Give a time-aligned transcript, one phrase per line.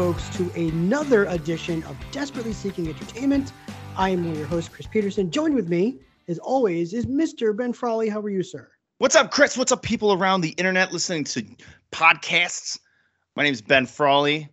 [0.00, 3.52] folks, to another edition of Desperately Seeking Entertainment.
[3.98, 5.30] I am your host, Chris Peterson.
[5.30, 7.54] Joined with me, as always, is Mr.
[7.54, 8.08] Ben Frawley.
[8.08, 8.70] How are you, sir?
[8.96, 9.58] What's up, Chris?
[9.58, 11.44] What's up, people around the internet listening to
[11.92, 12.78] podcasts?
[13.36, 14.48] My name is Ben Frawley.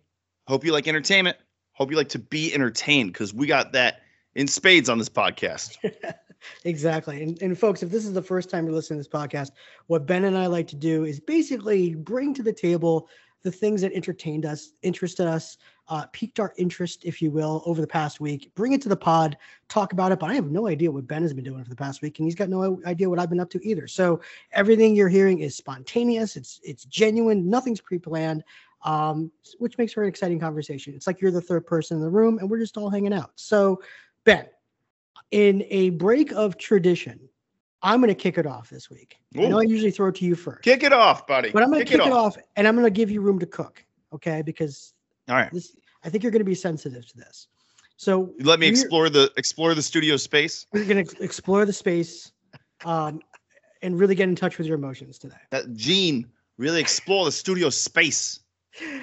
[0.48, 1.38] Hope you like entertainment.
[1.72, 4.02] Hope you like to be entertained because we got that
[4.34, 5.78] in spades on this podcast.
[6.64, 7.22] exactly.
[7.22, 9.52] And, and folks, if this is the first time you're listening to this podcast,
[9.86, 13.08] what Ben and I like to do is basically bring to the table
[13.48, 15.56] the things that entertained us, interested us,
[15.88, 18.52] uh, piqued our interest, if you will, over the past week.
[18.54, 19.38] Bring it to the pod,
[19.70, 20.18] talk about it.
[20.18, 22.26] But I have no idea what Ben has been doing for the past week, and
[22.26, 23.86] he's got no idea what I've been up to either.
[23.86, 24.20] So
[24.52, 26.36] everything you're hearing is spontaneous.
[26.36, 27.48] It's it's genuine.
[27.48, 28.44] Nothing's pre-planned,
[28.84, 30.92] um, which makes for an exciting conversation.
[30.94, 33.30] It's like you're the third person in the room, and we're just all hanging out.
[33.36, 33.80] So
[34.24, 34.44] Ben,
[35.30, 37.18] in a break of tradition,
[37.82, 39.18] I'm going to kick it off this week.
[39.36, 39.44] Ooh.
[39.44, 40.62] I know I usually throw it to you first.
[40.62, 41.50] Kick it off, buddy.
[41.50, 42.36] But I'm going to kick, kick, it, off.
[42.36, 42.42] off.
[42.56, 43.84] and I'm going to give you room to cook.
[44.12, 44.94] Okay, because
[45.28, 47.48] all right, this I think you're going to be sensitive to this.
[47.96, 50.66] So let me explore the explore the studio space.
[50.72, 52.32] We're going to explore the space,
[52.84, 53.20] um,
[53.82, 55.36] and really get in touch with your emotions today.
[55.50, 56.26] That Gene
[56.56, 58.40] really explore the studio space.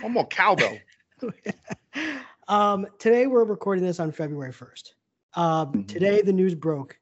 [0.01, 0.77] One more cowbell.
[2.47, 4.93] um, today we're recording this on February 1st.
[5.33, 5.81] Um, mm-hmm.
[5.83, 6.97] Today the news broke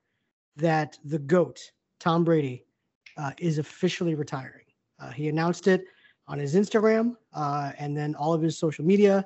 [0.56, 1.60] that the GOAT,
[2.00, 2.66] Tom Brady,
[3.18, 4.66] uh, is officially retiring.
[5.00, 5.86] Uh, he announced it
[6.28, 9.26] on his Instagram uh, and then all of his social media,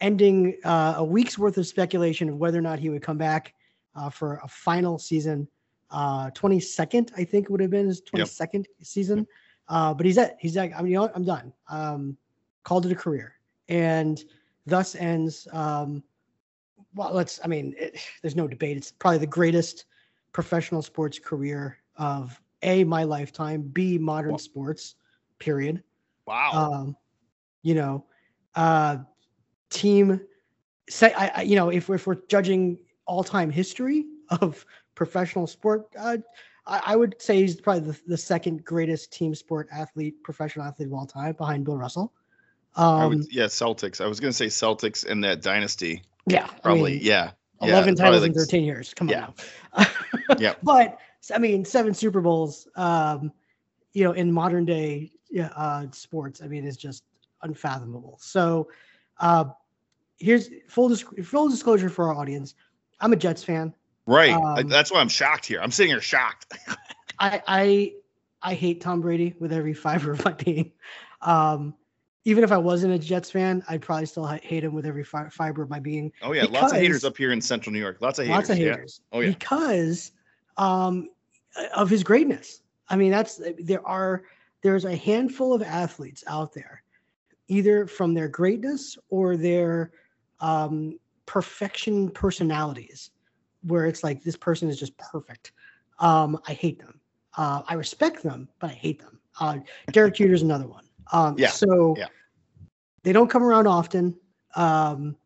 [0.00, 3.54] ending uh, a week's worth of speculation of whether or not he would come back
[3.94, 5.48] uh, for a final season.
[5.92, 8.66] 22nd, uh, I think, would have been his 22nd yep.
[8.82, 9.26] season.
[9.68, 11.52] but he's at, he's like, I mean, you know I'm done.
[11.68, 12.16] Um,
[12.64, 13.34] called it a career.
[13.68, 14.22] And
[14.66, 16.02] thus ends, um,
[16.94, 18.76] well, let's, I mean, it, there's no debate.
[18.76, 19.84] It's probably the greatest
[20.34, 24.36] professional sports career of a my lifetime, b modern wow.
[24.36, 24.96] sports,
[25.38, 25.82] period.
[26.26, 26.50] Wow.
[26.52, 26.96] Um,
[27.62, 28.04] you know,
[28.54, 28.98] uh,
[29.70, 30.20] team.
[30.90, 35.86] Say, I, I, you know, if if we're judging all time history of professional sport,
[35.98, 36.18] uh,
[36.66, 40.88] I, I, would say he's probably the, the second greatest team sport athlete, professional athlete
[40.88, 42.12] of all time, behind Bill Russell.
[42.76, 44.02] Um, would, yeah, Celtics.
[44.02, 46.02] I was going to say Celtics in that dynasty.
[46.26, 46.92] Yeah, probably.
[46.92, 47.30] I mean, yeah,
[47.62, 48.94] 11 yeah, titles like, in 13 years.
[48.94, 49.28] Come yeah.
[49.72, 49.86] on.
[50.38, 50.54] yeah.
[50.62, 50.98] But
[51.34, 53.32] I mean, seven Super Bowls, um,
[53.92, 55.12] you know, in modern day
[55.56, 57.04] uh, sports, I mean, is just
[57.42, 58.18] unfathomable.
[58.20, 58.68] So,
[59.20, 59.46] uh,
[60.18, 62.54] here's full disc- full disclosure for our audience.
[63.00, 63.74] I'm a Jets fan.
[64.06, 64.32] Right.
[64.32, 65.60] Um, That's why I'm shocked here.
[65.60, 66.52] I'm sitting here shocked.
[67.18, 67.92] I I
[68.42, 70.72] I hate Tom Brady with every fiber of my being.
[71.22, 71.74] Um,
[72.24, 75.28] even if I wasn't a Jets fan, I'd probably still hate him with every fi-
[75.28, 76.10] fiber of my being.
[76.22, 77.98] Oh yeah, because, lots of haters up here in Central New York.
[78.00, 78.36] Lots of haters.
[78.36, 79.00] Lots of haters.
[79.12, 79.18] Yeah.
[79.18, 79.28] Oh yeah.
[79.30, 80.12] Because
[80.56, 81.08] um,
[81.74, 82.62] of his greatness.
[82.88, 84.24] I mean, that's there are
[84.62, 86.82] there's a handful of athletes out there,
[87.48, 89.92] either from their greatness or their
[90.40, 93.10] um, perfection personalities,
[93.62, 95.52] where it's like this person is just perfect.
[95.98, 97.00] Um, I hate them.
[97.36, 99.20] Uh, I respect them, but I hate them.
[99.38, 99.58] Uh,
[99.92, 100.83] Derek is another one.
[101.12, 101.48] Um, yeah.
[101.48, 102.08] So yeah.
[103.02, 104.14] they don't come around often.
[104.56, 105.16] Um,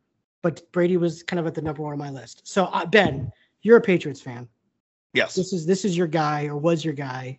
[0.43, 2.43] but Brady was kind of at the number one on my list.
[2.45, 3.31] So uh, Ben,
[3.63, 4.49] you're a Patriots fan.
[5.15, 5.35] Yes.
[5.35, 7.37] This is this is your guy or was your guy.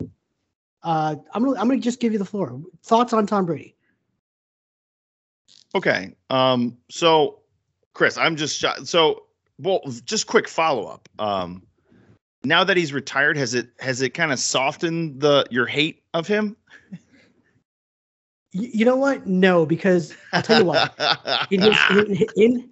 [0.84, 2.62] Uh, I'm gonna I'm gonna just give you the floor.
[2.84, 3.76] Thoughts on Tom Brady?
[5.76, 6.16] Okay.
[6.30, 6.78] Um.
[6.90, 7.40] So,
[7.94, 8.64] Chris, I'm just.
[8.86, 9.24] So,
[9.60, 11.08] well, just quick follow up.
[11.20, 11.64] Um,
[12.44, 16.28] now that he's retired, has it has it kind of softened the your hate of
[16.28, 16.56] him?
[18.52, 19.28] You know what?
[19.28, 20.94] No, because I'll tell you what.
[21.52, 22.70] in, his, in, in,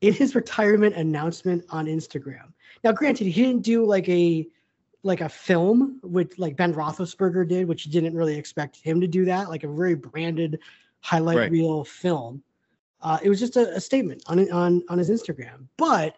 [0.00, 2.52] in his retirement announcement on Instagram.
[2.84, 4.46] Now, granted, he didn't do like a
[5.04, 9.06] like a film which like Ben Roethlisberger did, which you didn't really expect him to
[9.06, 10.60] do that, like a very branded
[11.00, 11.50] highlight right.
[11.50, 12.42] reel film.
[13.00, 16.16] Uh, it was just a, a statement on on on his Instagram, but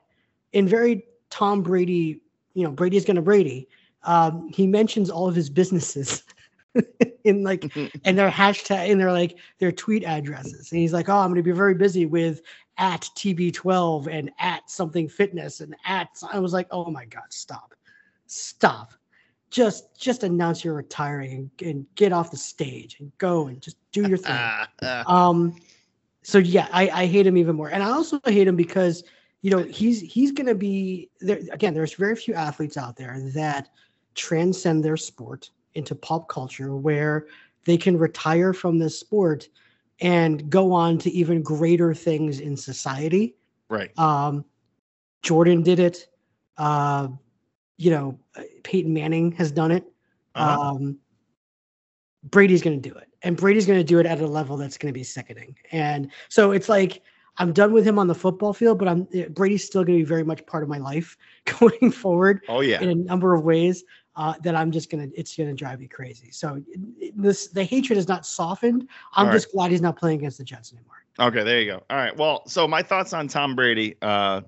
[0.52, 2.20] in very Tom Brady,
[2.54, 3.68] you know, Brady's gonna Brady.
[4.02, 6.24] Um, he mentions all of his businesses
[7.24, 7.86] in like mm-hmm.
[8.04, 10.70] and their hashtag and their like their tweet addresses.
[10.70, 12.42] And he's like, Oh, I'm gonna be very busy with
[12.80, 17.74] at TB12 and at something fitness and at I was like, oh my god, stop.
[18.26, 18.94] Stop.
[19.50, 23.76] Just just announce you're retiring and, and get off the stage and go and just
[23.92, 24.34] do your thing.
[24.36, 25.04] Uh, uh.
[25.06, 25.56] um
[26.22, 27.68] so yeah, I, I hate him even more.
[27.68, 29.04] And I also hate him because
[29.42, 33.68] you know he's he's gonna be there again, there's very few athletes out there that
[34.14, 37.26] transcend their sport into pop culture where
[37.64, 39.48] they can retire from this sport
[40.00, 43.34] and go on to even greater things in society.
[43.68, 43.96] Right.
[43.98, 44.44] Um,
[45.22, 46.08] Jordan did it.
[46.56, 47.08] Uh,
[47.76, 48.18] you know,
[48.62, 49.84] Peyton Manning has done it.
[50.34, 50.60] Uh-huh.
[50.60, 50.98] Um,
[52.24, 54.76] Brady's going to do it, and Brady's going to do it at a level that's
[54.76, 55.56] going to be sickening.
[55.72, 57.02] And so it's like
[57.38, 60.08] I'm done with him on the football field, but I'm Brady's still going to be
[60.08, 61.16] very much part of my life
[61.58, 62.80] going forward Oh yeah.
[62.82, 63.84] in a number of ways.
[64.16, 66.30] Uh, that I'm just gonna, it's gonna drive me crazy.
[66.32, 66.60] So
[67.14, 68.88] this, the hatred is not softened.
[69.14, 71.04] I'm All just glad he's not playing against the Jets anymore.
[71.20, 71.82] Okay, there you go.
[71.90, 72.16] All right.
[72.16, 73.94] Well, so my thoughts on Tom Brady.
[74.02, 74.40] Uh,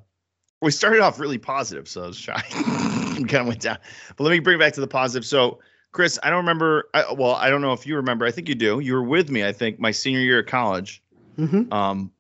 [0.63, 2.43] we started off really positive, so I was shy.
[2.53, 3.79] kind of went down.
[4.17, 5.27] But let me bring it back to the positive.
[5.27, 5.59] So,
[5.91, 6.89] Chris, I don't remember.
[6.95, 8.25] I, well, I don't know if you remember.
[8.25, 8.81] I think you do.
[8.81, 11.03] You were with me, I think, my senior year of college.
[11.37, 12.13] hmm Um,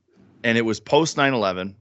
[0.44, 1.76] and it was post 9 11.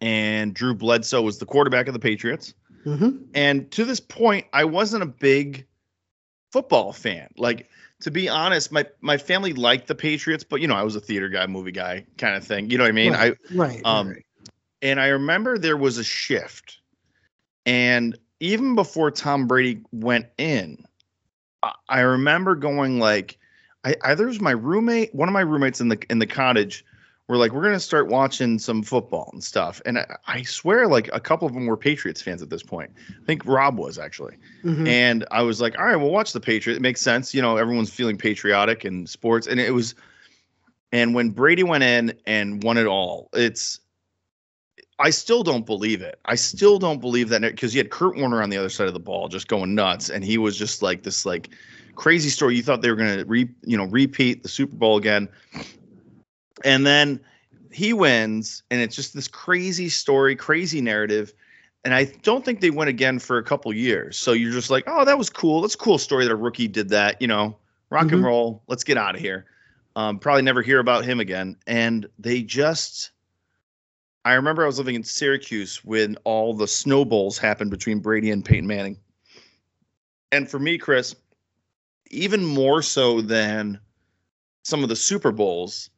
[0.00, 2.54] And Drew Bledsoe was the quarterback of the Patriots.
[2.86, 5.66] Hmm And to this point, I wasn't a big
[6.52, 7.28] football fan.
[7.36, 7.68] Like
[8.00, 11.00] to be honest, my my family liked the Patriots, but you know, I was a
[11.00, 12.70] theater guy, movie guy kind of thing.
[12.70, 13.14] You know what I mean?
[13.14, 14.24] I right, right, um, right.
[14.82, 16.78] and I remember there was a shift.
[17.66, 20.84] And even before Tom Brady went in,
[21.62, 23.38] I, I remember going like
[23.84, 26.84] I either it was my roommate, one of my roommates in the in the cottage
[27.28, 29.82] were like, we're gonna start watching some football and stuff.
[29.84, 32.90] And I, I swear, like a couple of them were Patriots fans at this point.
[33.08, 34.36] I think Rob was actually.
[34.64, 34.86] Mhm.
[34.86, 36.78] And I was like, all right, we'll watch the Patriots.
[36.78, 37.34] It makes sense.
[37.34, 39.46] You know, everyone's feeling patriotic in sports.
[39.46, 39.94] And it was,
[40.92, 43.80] and when Brady went in and won it all, it's,
[44.98, 46.20] I still don't believe it.
[46.24, 48.94] I still don't believe that because you had Kurt Warner on the other side of
[48.94, 50.08] the ball just going nuts.
[50.08, 51.50] And he was just like this, like,
[51.96, 52.56] crazy story.
[52.56, 55.28] You thought they were going to re, you know, repeat the Super Bowl again.
[56.64, 57.20] And then
[57.70, 61.32] he wins, and it's just this crazy story, crazy narrative
[61.86, 64.18] and I don't think they went again for a couple years.
[64.18, 65.60] So you're just like, oh, that was cool.
[65.60, 67.22] That's a cool story that a rookie did that.
[67.22, 67.56] You know,
[67.90, 68.24] rock and Mhm.
[68.24, 68.64] roll.
[68.66, 69.46] Let's get out of here.
[69.94, 71.56] Um, probably never hear about him again.
[71.68, 73.12] And they just,
[74.24, 78.44] I remember I was living in Syracuse when all the snowballs happened between Brady and
[78.44, 78.98] Peyton Manning.
[80.32, 81.14] And for me, Chris,
[82.10, 83.78] even more so than
[84.64, 85.90] some of the Super Bowls,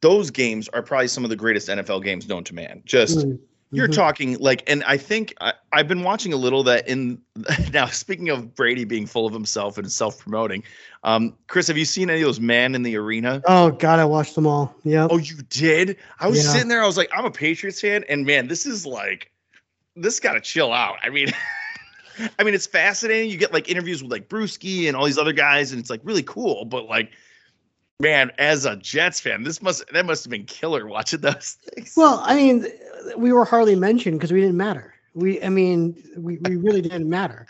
[0.00, 2.82] those games are probably some of the greatest NFL games known to man.
[2.84, 3.38] Just Mhm.
[3.72, 3.94] you're Mhm.
[3.94, 7.20] talking like, and I think I, I've been watching a little that in
[7.72, 7.86] now.
[7.86, 10.62] Speaking of Brady being full of himself and self promoting,
[11.02, 13.42] um, Chris, have you seen any of those Man in the Arena?
[13.46, 14.74] Oh God, I watched them all.
[14.84, 15.08] Yeah.
[15.10, 15.96] Oh, you did?
[16.20, 16.52] I was Yeah.
[16.52, 16.82] sitting there.
[16.82, 19.30] I was like, I'm a Patriots fan, and man, this is like,
[19.96, 20.96] this got to chill out.
[21.02, 21.28] I mean,
[22.38, 23.30] I mean, it's fascinating.
[23.30, 26.00] You get like interviews with like Bruschi and all these other guys, and it's like
[26.04, 26.64] really cool.
[26.66, 27.10] But like,
[28.00, 31.94] man, as a Jets fan, this must that must have been killer watching those things.
[31.96, 32.66] Well, I mean,
[33.16, 34.94] we were hardly mentioned because we didn't matter.
[35.14, 37.46] We, I mean, we, we really didn't matter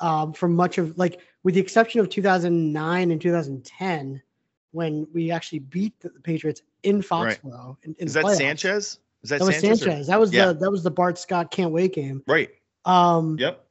[0.00, 4.22] um, for much of like, with the exception of 2009 and 2010,
[4.70, 7.76] when we actually beat the Patriots in Foxborough.
[7.82, 8.36] In, in is that playoffs.
[8.36, 8.98] Sanchez?
[9.24, 9.82] Is that, That was Sanchez?
[9.82, 10.06] or- Sanchez.
[10.06, 10.46] That was Yeah.
[10.46, 12.22] the that was the Bart Scott can't wait game.
[12.28, 12.50] right.
[12.84, 13.66] Um, Yep.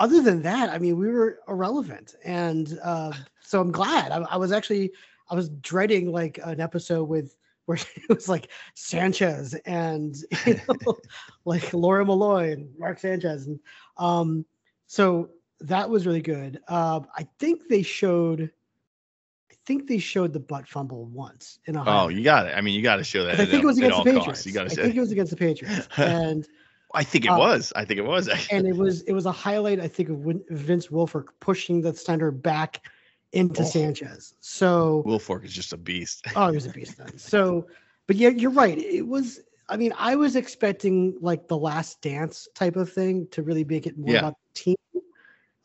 [0.00, 3.12] other than that, I mean, we were irrelevant, and uh,
[3.42, 4.10] so I'm glad.
[4.12, 4.92] I, I was actually,
[5.28, 7.36] I was dreading like an episode with
[7.66, 10.96] where it was like Sanchez and you know,
[11.44, 13.58] like Laura Malloy and Mark Sanchez, and
[13.96, 14.46] um,
[14.86, 15.30] so
[15.60, 16.60] that was really good.
[16.68, 18.52] Uh, I think they showed,
[19.50, 21.82] I think they showed the butt fumble once in a.
[21.84, 22.54] Oh, you got it.
[22.56, 23.40] I mean, you got to show that.
[23.40, 24.18] I think it was against the costs.
[24.18, 24.46] Patriots.
[24.46, 24.66] You got to.
[24.66, 24.98] I think say.
[24.98, 26.46] it was against the Patriots, and
[26.94, 27.72] I think it uh, was.
[27.74, 28.28] I think it was.
[28.50, 30.18] and it was it was a highlight I think of
[30.50, 32.82] Vince Wilfork pushing the center back
[33.36, 33.64] into Oh.
[33.64, 34.34] Sanchez.
[34.40, 36.24] So Wilfork is just a beast.
[36.34, 37.16] oh, he was a beast then.
[37.18, 37.66] So,
[38.06, 38.78] but yeah, you're right.
[38.78, 39.40] It was.
[39.68, 43.86] I mean, I was expecting like the Last Dance type of thing to really make
[43.86, 44.18] it more Yeah.
[44.20, 44.76] about the team.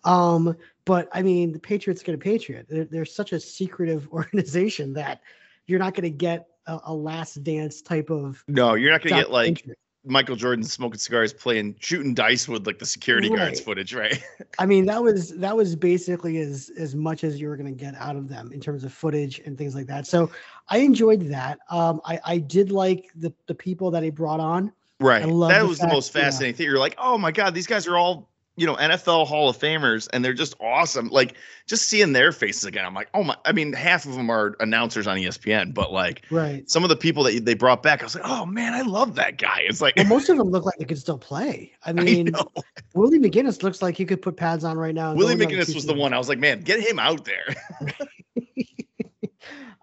[0.04, 2.66] Um, but I mean, the Patriots get a Patriot.
[2.68, 5.22] They're, they're such a secretive organization that
[5.68, 8.44] you're not going to get a, a Last Dance type of.
[8.48, 9.78] No, you're not gonna get like documentary.
[10.04, 14.22] Michael Jordan smoking cigars, playing shooting dice with like the security guards footage, right?
[14.60, 17.80] I mean, that was that was basically as as much as you were going to
[17.80, 20.08] get out of them in terms of footage and things like that.
[20.08, 20.32] So
[20.70, 21.60] I enjoyed that.
[21.70, 24.72] Um, I I did like the the people that he brought on.
[25.00, 25.28] Right.
[25.28, 26.22] love That the was the most yeah.
[26.22, 26.66] fascinating thing.
[26.66, 30.08] You're like, oh my god, these guys are all you know NFL Hall of Famers,
[30.14, 31.08] and they're just awesome.
[31.08, 31.36] Like
[31.68, 33.36] just seeing their faces again, I'm like, oh my.
[33.46, 36.70] I mean, half of them are announcers on ESPN, but like Right.
[36.70, 39.16] some of the people that they brought back, I was like, oh man, I love
[39.16, 39.62] that guy.
[39.62, 39.96] It's like.
[39.96, 41.72] Well, most of them look like they could still play.
[41.86, 42.48] I I mean, know.
[42.94, 45.14] Willie McGinest looks like he could put pads on right now.
[45.14, 46.14] Willie McGinest was the one.
[46.14, 47.56] I was like, man, get him out there.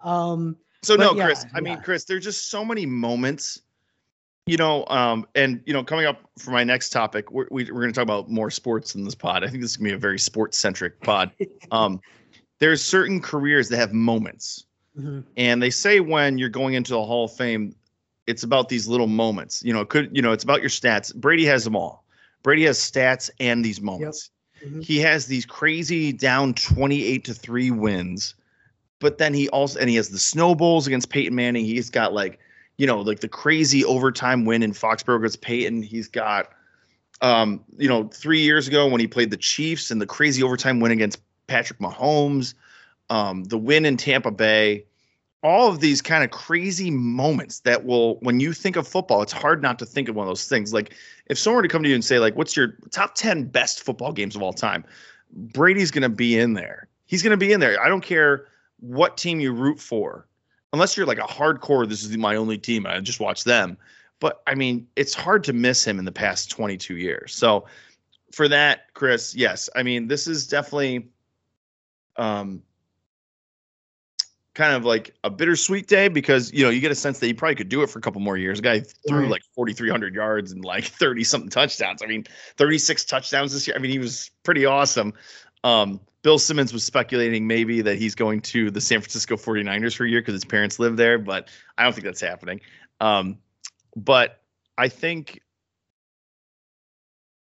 [0.03, 1.45] Um, So no, yeah, Chris.
[1.53, 1.81] I mean.
[1.81, 3.61] Chris, there's just so many moments,
[4.49, 4.85] you know.
[4.87, 7.95] Um, and you know, coming up for my next topic, we're we, we're going to
[7.95, 9.43] talk about more sports in this pod.
[9.43, 11.31] I think this is going to be a very sports centric pod.
[11.71, 12.01] Um,
[12.57, 14.65] there's certain careers that have moments,
[14.97, 15.23] mhm.
[15.37, 17.75] and they say when you're going into the Hall of Fame,
[18.25, 19.61] it's about these little moments.
[19.63, 21.13] You know, it could you know, it's about your stats.
[21.15, 22.05] Brady has them all.
[22.41, 24.31] Brady has stats and these moments.
[24.65, 24.83] Mhm.
[24.83, 28.35] He has these crazy down 28 to 3 wins.
[28.99, 31.65] But then he also and he has the snowballs against Peyton Manning.
[31.65, 32.39] He's got like,
[32.79, 35.83] you know, like the crazy overtime win in Foxborough against Peyton.
[35.83, 36.53] He's got,
[37.21, 40.79] um, you know, three years ago when he played the Chiefs and the crazy overtime
[40.79, 42.53] win against Patrick Mahomes,
[43.09, 44.85] um, the win in Tampa Bay.
[45.43, 49.33] All of these kind of crazy moments that will, when you think of football, it's
[49.33, 50.71] hard not to think of one of those things.
[50.73, 50.93] Like
[51.25, 53.83] if someone were to come to you and say, like, what's your top 10 best
[53.83, 54.85] football games of all time?
[55.33, 56.87] Brady's going to be in there.
[57.07, 57.81] He's going to be in there.
[57.83, 58.45] I don't care
[58.79, 60.25] what team you root for,
[60.73, 62.85] unless you're like a hardcore, this is my only team.
[62.85, 63.77] I just watch them.
[64.19, 67.33] But I mean, it's hard to miss him in the past 22 years.
[67.33, 67.65] So
[68.31, 69.69] for that, Chris, yes.
[69.75, 71.09] I mean, this is definitely
[72.17, 72.61] um
[74.55, 77.33] kind of like a bittersweet day because you know you get a sense that he
[77.33, 78.59] probably could do it for a couple more years.
[78.59, 79.29] A guy threw Right.
[79.29, 82.01] like 4,300 yards and like 30 something touchdowns.
[82.03, 82.25] I mean,
[82.57, 83.75] 36 touchdowns this year.
[83.77, 85.13] I mean, he was pretty awesome.
[85.63, 90.05] Um, Bill Simmons was speculating maybe that he's going to the San Francisco 49ers for
[90.05, 91.47] a year because his parents live there, but
[91.77, 92.59] I don't think that's happening.
[92.99, 93.37] Um,
[93.95, 94.41] but
[94.77, 95.41] I think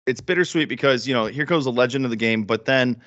[0.05, 3.01] it's bittersweet because you know here goes a legend of the game, but then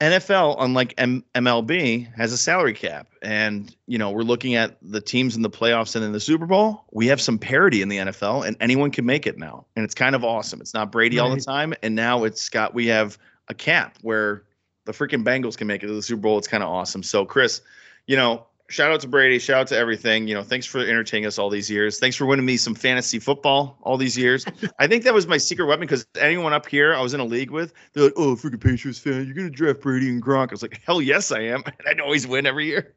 [0.00, 5.00] NFL, unlike M- MLB, has a salary cap, and you know we're looking at the
[5.00, 6.84] teams in the playoffs and in the Super Bowl.
[6.92, 9.94] We have some parity in the NFL, and anyone can make it now, and it's
[9.94, 10.60] kind of awesome.
[10.60, 14.44] It's not Brady all the time, and now it's got we have a cap where
[14.84, 16.38] the freaking Bengals can make it to the Super Bowl.
[16.38, 17.02] It's kind of awesome.
[17.02, 17.62] So, Chris,
[18.06, 20.26] you know, shout out to Brady, shout out to everything.
[20.28, 21.98] You know, thanks for entertaining us all these years.
[21.98, 24.46] Thanks for winning me some fantasy football all these years.
[24.78, 27.24] I think that was my secret weapon because anyone up here I was in a
[27.24, 30.52] league with, they're like, "Oh, freaking Patriots fan, you're gonna draft Brady and Gronk." I
[30.52, 32.94] was like, "Hell yes, I am," and I'd always win every year.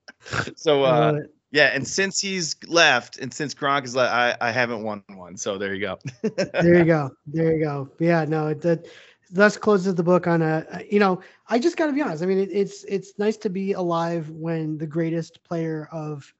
[0.56, 4.82] so, uh, yeah, and since he's left, and since Gronk is left, I, I haven't
[4.82, 5.36] won one.
[5.36, 5.98] So there you go.
[6.36, 7.10] there you go.
[7.26, 7.90] There you go.
[7.98, 8.86] Yeah, no, it that
[9.30, 12.22] thus closes the book on a you know, I just gotta be honest.
[12.22, 16.32] I mean, it, it's it's nice to be alive when the greatest player of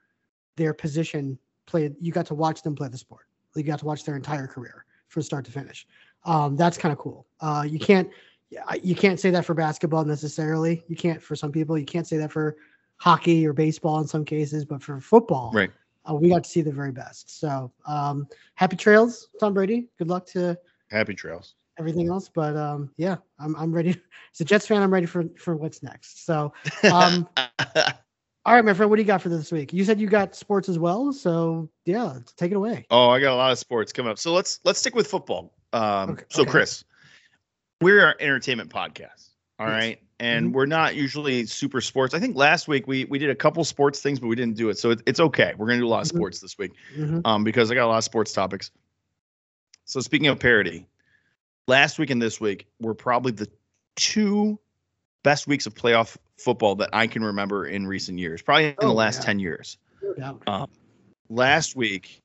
[0.57, 3.27] their position played you got to watch them play the sport.
[3.55, 5.87] You got to watch their entire career from start to finish.
[6.25, 7.27] Um, that's kind of cool.
[7.41, 8.09] Uh, you can't
[8.51, 10.85] yeah, you can't say that for basketball necessarily.
[10.89, 11.77] You can't for some people.
[11.77, 12.57] You can't say that for
[12.99, 15.71] hockey or baseball in some cases, but for football, Right.
[16.09, 17.41] uh, we got to see the very best.
[17.41, 19.89] So um, happy trails, Tom Brady.
[19.99, 20.57] Good luck to
[20.91, 21.55] Happy trails.
[21.79, 22.29] Everything else.
[22.29, 23.91] But um, yeah, I'm I'm ready.
[24.35, 26.25] As a Jets fan, I'm ready for for what's next.
[26.25, 26.53] So
[26.93, 27.29] um,
[28.45, 29.73] all right, my friend, what do you got for this week?
[29.73, 32.87] You said you got sports as well, so yeah, take it away.
[32.91, 34.19] Oh, I got a lot of sports coming up.
[34.19, 35.53] So let's let's stick with football.
[35.73, 36.51] Um, Okay, so okay.
[36.51, 36.85] Chris,
[37.81, 39.75] we're an entertainment podcast, all Yes.
[39.75, 40.53] right, and Mhm.
[40.53, 42.15] we're not usually super sports.
[42.15, 44.69] I think last week we we did a couple sports things, but we didn't do
[44.71, 45.55] it, so it, it's okay.
[45.57, 46.17] We're gonna do a lot of Mhm.
[46.17, 47.23] sports this week, Mhm.
[47.25, 48.71] um, because I got a lot of sports topics.
[49.85, 50.87] So speaking of parody,
[51.67, 53.49] last week and this week were probably the
[53.97, 54.59] two
[55.23, 58.89] best weeks of playoff football that I can remember in recent years, probably in Oh,
[58.89, 59.27] the last yeah.
[59.27, 59.79] ten years
[60.19, 60.69] No um,
[61.29, 62.23] last week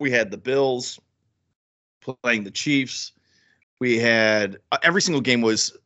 [0.00, 0.98] we had the Bills
[2.22, 3.12] playing the Chiefs.
[3.80, 5.76] We had uh, every single game was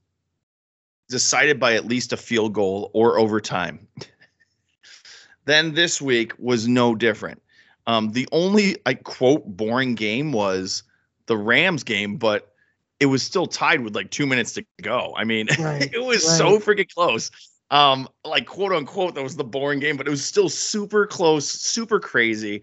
[1.09, 3.87] decided by at least a field goal or overtime.
[5.47, 7.43] then this week was no different.
[7.87, 10.83] Um, the only I quote boring game was
[11.29, 12.53] the Rams game, but
[12.99, 15.15] it was still tied with like two minutes to go.
[15.17, 17.31] I mean, Right, it was so freaking close.
[17.71, 21.49] Um, like quote unquote, that was the boring game, but it was still super close,
[21.49, 22.63] super crazy.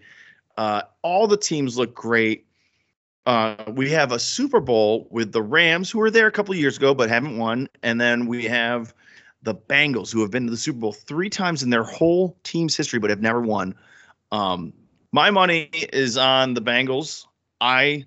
[0.58, 2.46] Uh, all the teams look great.
[3.24, 6.60] Uh, we have a Super Bowl with the Rams, who were there a couple of
[6.60, 8.94] years ago but haven't won, and then we have
[9.42, 12.76] the Bengals, who have been to the Super Bowl three times in their whole team's
[12.76, 13.74] history but have never won.
[14.32, 14.72] Um,
[15.12, 17.26] my money is on the Bengals.
[17.60, 18.06] I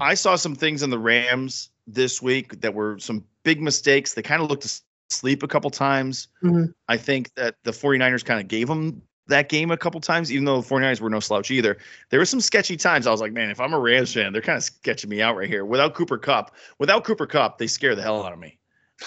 [0.00, 4.14] I saw some things in the Rams this week that were some big mistakes.
[4.14, 4.66] They kind of looked
[5.10, 6.28] asleep a couple times.
[6.42, 6.72] Mhm.
[6.88, 10.44] I think that the 49ers kind of gave them that game a couple times, even
[10.44, 11.78] though the 49ers were no slouch either.
[12.10, 13.06] There were some sketchy times.
[13.06, 15.36] I was like, man, if I'm a Rams fan, they're kind of sketching me out
[15.36, 15.64] right here.
[15.64, 18.58] Without Cooper Kupp, without Cooper Kupp, they scare the hell out of me.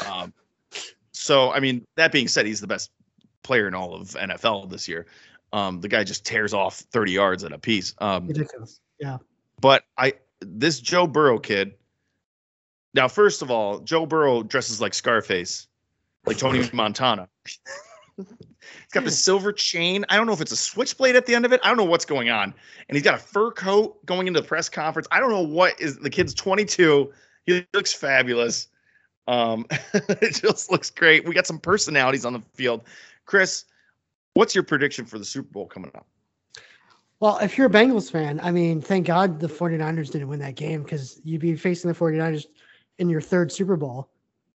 [0.07, 0.33] Um,
[1.11, 2.91] so, I mean, that being said, he's the best
[3.43, 5.05] player in all of NFL this year.
[5.51, 7.93] Um, the guy just tears off 30 yards at a piece.
[7.99, 8.79] Um, Ridiculous.
[8.99, 9.17] Yeah.
[9.61, 10.13] but I
[10.47, 11.73] this Joe Burrow kid.
[12.93, 15.67] Now, first of all, Joe Burrow dresses like Scarface,
[16.25, 17.27] like Tony Montana.
[18.15, 18.25] he's
[18.91, 20.05] got the silver chain.
[20.09, 21.59] I don't know if it's a switchblade at the end of it.
[21.63, 22.53] I don't know what's going on.
[22.87, 25.07] And he's got a fur coat going into the press conference.
[25.11, 27.11] I don't know what is the kid's 22.
[27.45, 28.67] He looks fabulous.
[29.27, 31.27] Um, it just looks great.
[31.27, 32.83] We got some personalities on the field.
[33.25, 33.65] Chris,
[34.35, 36.05] what's your prediction for the Super Bowl coming up?
[37.23, 40.55] Well, if you're a Bengals fan, I mean, thank God the 49ers didn't win that
[40.55, 42.47] game because you'd be facing the 49ers
[42.97, 44.09] in your third Super Bowl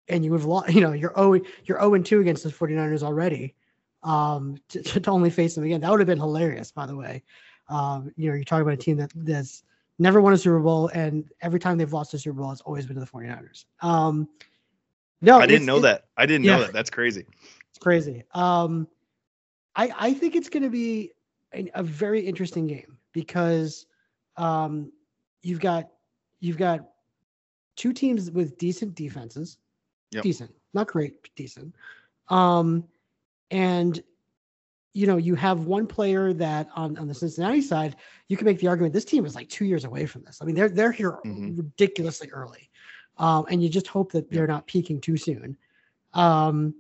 [0.08, 1.34] and you would have lost, you know, you're 0,
[1.66, 3.54] you're 0 and 2 against the 49ers already.
[4.02, 5.82] um, to, to only face them again.
[5.82, 7.22] That would have been hilarious, by the way.
[7.68, 9.62] Um, you know, you're talking about a team that that's
[9.98, 12.86] never won a Super Bowl, and every time they've lost a Super Bowl, it's always
[12.86, 13.66] been to the 49ers.
[13.82, 14.26] Um,
[15.20, 16.04] no, I didn't know it- that.
[16.16, 16.56] I didn't yeah.
[16.56, 16.72] know that.
[16.72, 17.26] That's crazy.
[17.68, 18.24] It's crazy.
[18.32, 18.88] Um,
[19.76, 21.12] I I think it's going to be
[21.74, 23.86] a, very interesting game because
[24.36, 24.92] um,
[25.42, 25.88] you've got
[26.40, 26.88] you've got
[27.76, 29.58] two teams with decent defenses,
[30.10, 30.22] Yep.
[30.22, 31.74] decent, not great, but decent.
[32.28, 32.84] Um,
[33.50, 34.02] and
[34.92, 37.96] you know you have one player that on on the Cincinnati side,
[38.28, 40.38] you can make the argument this team is like two years away from this.
[40.40, 41.56] I mean, they're they're here Mhm.
[41.56, 42.70] ridiculously early,
[43.18, 45.56] um, and you just hope that they're not peaking too soon.
[46.12, 46.74] Um,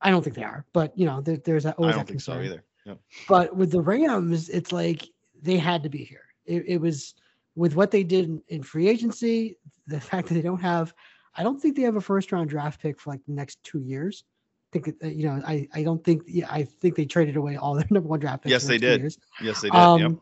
[0.00, 2.12] I don't think they are, but you know, there, there's that I always don't that
[2.12, 2.64] think so either.
[2.86, 3.00] Yep.
[3.28, 5.08] But with the Rams, it's like
[5.42, 6.24] they had to be here.
[6.46, 7.14] It, it was
[7.54, 9.56] with what they did in, in free agency,
[9.86, 10.94] the fact that they don't have,
[11.36, 13.80] I don't think they have a first round draft pick for like the next two
[13.80, 14.24] years.
[14.72, 17.74] I think you know, I, I don't think, yeah, I think they traded away all
[17.74, 18.50] their number one draft picks.
[18.50, 19.16] Yes, the they did.
[19.42, 19.76] Yes, they did.
[19.76, 20.12] Um, yep.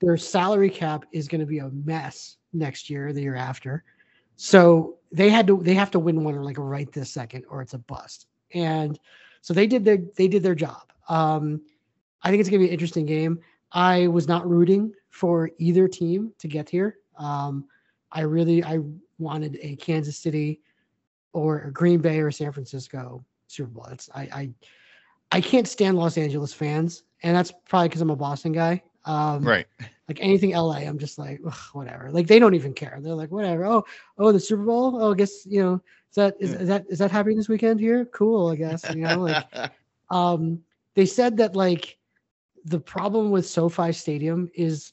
[0.00, 3.82] Their salary cap is going to be a mess next year, the year after.
[4.36, 7.74] So they had to they have to win one like right this second, or it's
[7.74, 8.26] a bust.
[8.54, 8.98] And
[9.40, 10.92] so they did their they did their job.
[11.08, 11.62] Um,
[12.22, 13.40] I think it's going to be an interesting game.
[13.72, 16.96] I was not rooting for either team to get here.
[17.18, 17.66] Um,
[18.12, 18.78] I really I
[19.18, 20.60] wanted a Kansas City
[21.32, 23.86] or a Green Bay or San Francisco Super Bowl.
[23.90, 24.50] It's I I
[25.32, 28.82] I can't stand Los Angeles fans, and that's probably because I'm a Boston guy.
[29.04, 29.66] Um, Right.
[30.08, 32.10] like anything LA, I'm just like "Ugh, whatever.
[32.10, 32.98] Like they don't even care.
[33.00, 33.66] They're like whatever.
[33.66, 33.84] Oh,
[34.16, 35.02] oh, the Super Bowl.
[35.02, 35.74] Oh, I guess you know
[36.10, 38.06] is that is, is that is that happening this weekend here?
[38.06, 38.88] Cool, I guess.
[38.88, 39.44] You know, like
[40.10, 40.60] um,
[40.94, 41.97] they said that like
[42.68, 44.92] the problem with SoFi Stadium is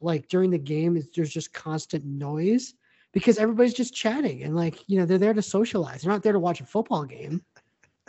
[0.00, 2.74] like during the game is there's just constant noise
[3.12, 6.02] because everybody's just chatting and like you know they're there to socialize.
[6.02, 7.42] They're not there to watch a football game.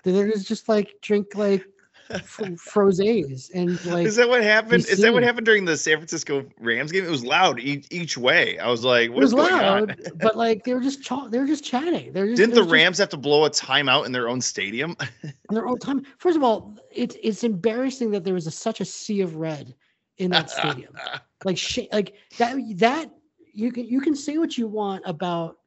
[0.03, 1.65] They're there to just like drink like
[2.09, 4.85] f- frosés and like is that what happened?
[4.85, 7.03] Is that what happened during the San Francisco Rams game?
[7.03, 8.59] It was loud each, each way.
[8.59, 9.97] I was like, it what's was going loud, on?
[10.15, 12.13] but like they were just ch- they were just chatting.
[12.13, 14.95] They're just, Didn't the just Rams have to blow a timeout in their own stadium?
[14.99, 16.05] on their own time?
[16.17, 19.73] First of all, it's it's embarrassing that there was a, such a sea of red
[20.17, 20.95] in that stadium.
[21.45, 23.11] like sh- like that that
[23.53, 25.57] you can you can say what you want about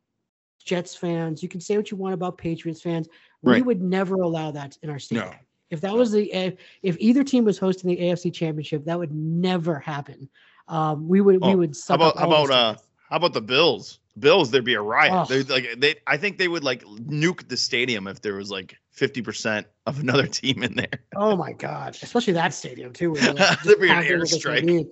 [0.64, 3.08] Jets fans, you can say what you want about Patriots fans.
[3.42, 5.30] We would never allow that in our stadium.
[5.30, 5.36] No.
[5.70, 6.32] If that was the
[6.82, 10.28] if, either team was hosting the AFC Championship, that would never happen.
[10.66, 12.74] Um, we would we Oh, would how suck up about how about uh
[13.10, 13.98] how about the Bills?
[14.18, 15.12] Bills, there'd be a riot.
[15.14, 15.24] Oh.
[15.24, 18.76] They like they I think they would like nuke the stadium if there was like
[18.96, 21.04] 50% of another team in there.
[21.14, 23.12] Oh my god, especially that stadium too.
[23.12, 24.88] where like, There'd be an pounding against the airstrike.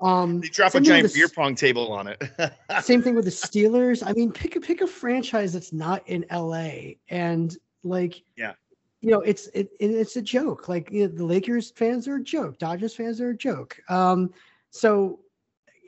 [0.00, 2.22] Um, They drop a same thing with giant beer pong table on it.
[2.82, 4.02] Same thing with the Steelers.
[4.06, 8.52] I mean, pick a pick a franchise that's not in LA, and like, Yeah.
[9.00, 10.68] You know, it's it, it it's a joke.
[10.68, 13.78] Like you know, the Lakers fans are a joke, Dodgers fans are a joke.
[13.88, 14.32] Um,
[14.70, 15.20] so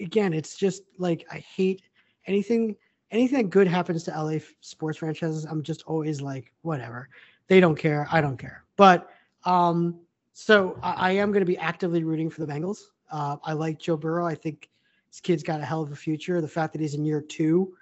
[0.01, 1.83] again, it's just like I hate
[2.27, 2.77] anything
[3.11, 5.45] anything that good happens to LA sports franchises.
[5.45, 7.09] I'm just always like, whatever.
[7.49, 8.07] They don't care.
[8.11, 8.65] I don't care.
[8.77, 9.11] But
[9.45, 9.99] um,
[10.33, 12.79] so I, I am going to be actively rooting for the Bengals.
[13.11, 14.27] Uh, I like Joe Burrow.
[14.27, 14.71] I think
[15.11, 16.41] this kid's got a hell of a future.
[16.41, 17.75] The fact that he's in year two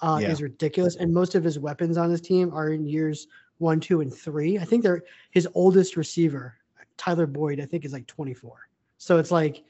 [0.00, 0.32] uh, Yeah.
[0.32, 3.28] is ridiculous, and most of his weapons on his team are in years
[3.64, 4.58] one, two, and three.
[4.58, 6.54] I think they're his oldest receiver,
[6.96, 7.60] Tyler Boyd.
[7.60, 8.68] I think is like 24.
[8.98, 9.64] So it's like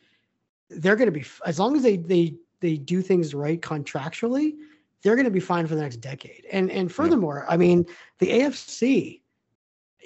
[0.68, 4.54] they're going to be as long as they they they do things right contractually,
[5.02, 6.46] they're going to be fine for the next decade.
[6.50, 7.86] And and furthermore, I mean,
[8.18, 9.20] the AFC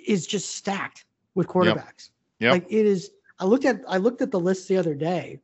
[0.06, 2.10] is just stacked with quarterbacks.
[2.40, 2.52] Yep.
[2.52, 3.10] Like it is.
[3.38, 5.40] I looked at I looked at the list the other day,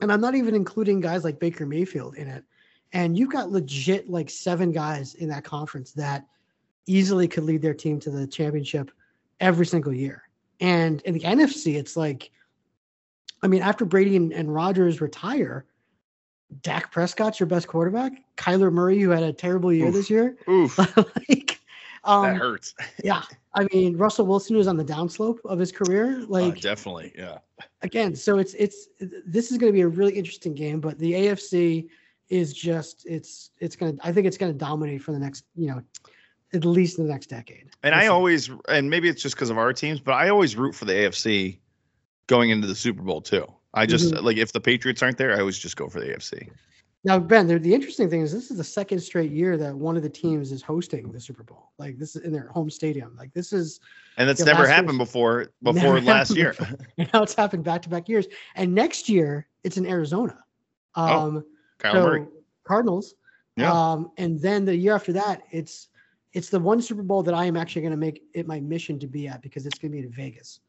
[0.00, 2.44] and I'm not even including guys like Baker Mayfield in it.
[2.92, 6.26] And you've got legit like seven guys in that conference that
[6.86, 8.90] easily could lead their team to the championship
[9.40, 10.22] every single year.
[10.60, 12.30] And in the NFC, it's like,
[13.42, 15.64] I mean, after Brady and, and Rodgers retire,
[16.62, 18.12] Dak Prescott's your best quarterback.
[18.36, 19.94] Kyler Murray, who had a terrible year Oof.
[19.94, 21.60] this year, Oof, like,
[22.04, 22.74] um, that hurts.
[23.04, 23.22] yeah.
[23.54, 26.20] I mean, Russell Wilson was on the downslope of his career.
[26.22, 27.38] Uh, Like definitely, yeah.
[27.82, 31.12] again, so it's it's this is going to be a really interesting game, but the
[31.12, 31.88] AFC
[32.28, 35.44] is just it's it's going to I think it's going to dominate for the next
[35.56, 35.82] you know
[36.52, 37.70] at least the next decade.
[37.82, 40.74] And I always, and maybe it's just because of our teams, but I always root
[40.74, 41.58] for the AFC
[42.26, 43.46] going into the Super Bowl too.
[43.74, 44.22] I just Mhm.
[44.22, 46.48] like if the Patriots aren't there, I always just go for the AFC.
[47.04, 47.46] now Ben.
[47.46, 50.08] The, the interesting thing is this is the second straight year that one of the
[50.10, 51.70] teams is hosting the Super Bowl.
[51.78, 53.14] Like this is in their home stadium.
[53.16, 53.80] Like this is
[54.18, 56.54] And that's never happened before before last year.
[56.58, 56.76] before.
[57.14, 58.26] now it's happened back to back years.
[58.56, 60.36] And next year it's in Arizona.
[60.96, 61.44] Oh, Um,
[61.78, 62.26] Kyle so Murray.
[62.64, 63.14] Cardinals.
[63.56, 63.72] Yeah.
[63.72, 65.88] Um, and then the year after that, it's
[66.32, 68.98] it's the one Super Bowl that I am actually going to make it my mission
[69.00, 70.60] to be at because it's going to be in Vegas.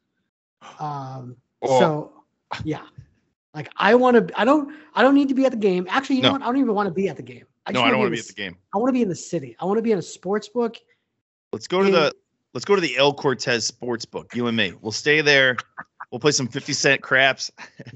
[0.78, 1.78] Um, Oh.
[1.78, 2.12] so
[2.64, 2.82] yeah,
[3.54, 4.40] like I want to.
[4.40, 4.74] I don't.
[4.94, 5.86] I don't need to be at the game.
[5.88, 6.28] Actually, you No.
[6.28, 6.42] know what?
[6.42, 7.44] I don't even want to be at the game.
[7.68, 8.56] no, just I don't want to be at the game.
[8.74, 9.54] I want to be in the city.
[9.60, 10.76] I want to be in a sports book.
[11.52, 12.12] Let's go to And- the
[12.54, 14.34] let's go to the El Cortez sports book.
[14.34, 14.74] You and me.
[14.80, 15.56] We'll stay there.
[16.10, 17.50] We'll play some 50 cent craps.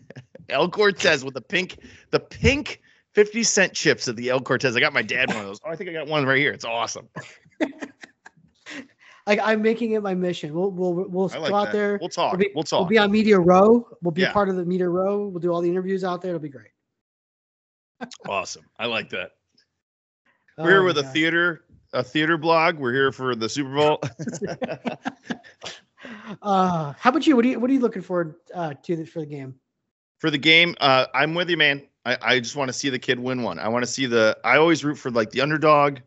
[0.48, 1.78] El Cortez with the pink,
[2.12, 2.80] the pink
[3.14, 4.76] 50 cent chips at the El Cortez.
[4.76, 5.60] I got my dad one of those.
[5.64, 6.52] Oh, I think I got one right here.
[6.52, 7.08] It's awesome.
[9.26, 10.54] Like I'm making it my mission.
[10.54, 11.72] We'll we'll we'll I go like out that.
[11.72, 11.98] there.
[12.00, 12.30] We'll talk.
[12.30, 13.88] We'll be, We'll We'll be on Media Row.
[14.00, 14.32] We'll be Yeah.
[14.32, 15.26] part of the Media Row.
[15.26, 16.30] We'll do all the interviews out there.
[16.30, 16.70] It'll be great.
[18.28, 18.62] awesome.
[18.78, 19.32] I like that.
[20.58, 22.76] We're here Oh, with a theater, a theater blog.
[22.78, 24.00] We're here for the Super Bowl.
[26.42, 27.34] Uh, how about you?
[27.34, 29.54] What are you What are you looking forward uh, to the, for the game?
[30.18, 31.82] for the game, uh, I'm with you, man.
[32.04, 33.58] I, I just want to see the kid win one.
[33.58, 34.38] I want to see the.
[34.44, 35.98] I always root for like the underdog.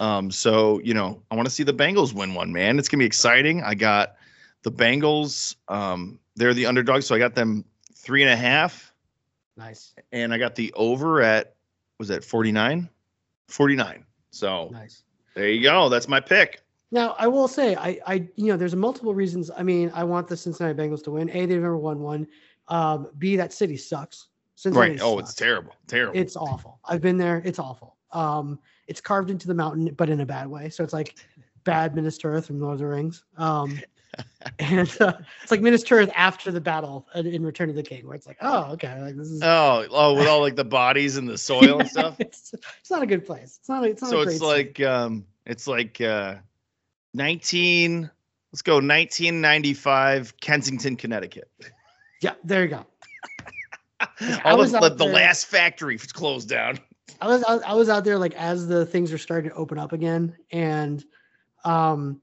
[0.00, 2.78] Um, so you know, I want to see the Bengals win one, man.
[2.78, 3.62] It's gonna be exciting.
[3.62, 4.16] I got
[4.62, 5.56] the Bengals.
[5.68, 8.92] Um, they're the underdog, so I got them three and a half,
[9.56, 11.56] Nice, and I got the over at
[11.98, 12.88] was that 49?
[13.48, 14.04] 49.
[14.30, 15.02] So nice.
[15.34, 15.88] there you go.
[15.88, 16.60] That's my pick.
[16.90, 19.50] Now I will say, I, I, you know, there's multiple reasons.
[19.56, 21.30] I mean, I want the Cincinnati Bengals to win.
[21.30, 22.26] A, they've never won one.
[22.68, 24.28] Um, B, that city sucks.
[24.56, 25.00] Cincinnati Right.
[25.02, 25.74] Oh, it's terrible.
[25.86, 26.18] Terrible.
[26.18, 26.80] It's awful.
[26.84, 27.42] I've been there.
[27.44, 27.96] It's awful.
[28.12, 30.68] Um, it's carved into the mountain, but in a bad way.
[30.68, 31.16] So it's like
[31.64, 33.24] bad Minas Tirith from Lord of the Rings.
[33.36, 33.80] Um,
[34.58, 38.14] and uh, it's like Minas Tirith after the battle in Return of the King, where
[38.14, 39.42] it's like, oh, okay, like this is.
[39.42, 42.16] oh, oh, with all like the bodies and the soil and stuff.
[42.18, 43.58] it's, it's not a good place.
[43.60, 43.84] It's not.
[43.84, 44.10] A, it's not.
[44.10, 44.44] so it's city.
[44.44, 46.36] like um it's like uh
[47.14, 48.10] 19
[48.52, 51.50] let's go 1995 kensington connecticut
[52.20, 52.86] yeah, there you go.
[54.20, 56.78] I all was the, the, the last factory was closed down
[57.20, 59.78] I was I, I was out there like as the things are starting to open
[59.78, 61.04] up again, and
[61.64, 62.20] um,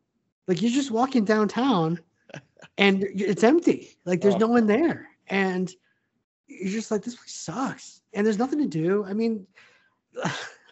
[0.47, 1.99] like you're just walking downtown,
[2.77, 3.97] and it's empty.
[4.05, 4.39] Like there's Oh.
[4.39, 5.71] no one there, and
[6.47, 9.03] you're just like this place sucks, and there's nothing to do.
[9.05, 9.45] I mean,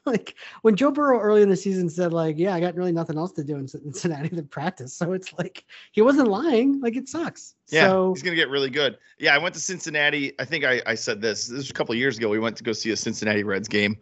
[0.06, 3.18] like when Joe Burrow early in the season said like, "Yeah, I got really nothing
[3.18, 6.80] else to do in Cincinnati than practice," so it's like he wasn't lying.
[6.82, 7.56] Like it sucks.
[7.70, 8.98] yeah So he's gonna get really good.
[9.20, 10.34] Yeah i went to cincinnati.
[10.40, 11.48] I think i, I said this.
[11.48, 12.30] This was a couple of years ago.
[12.30, 13.98] We went to go see a cincinnati reds game.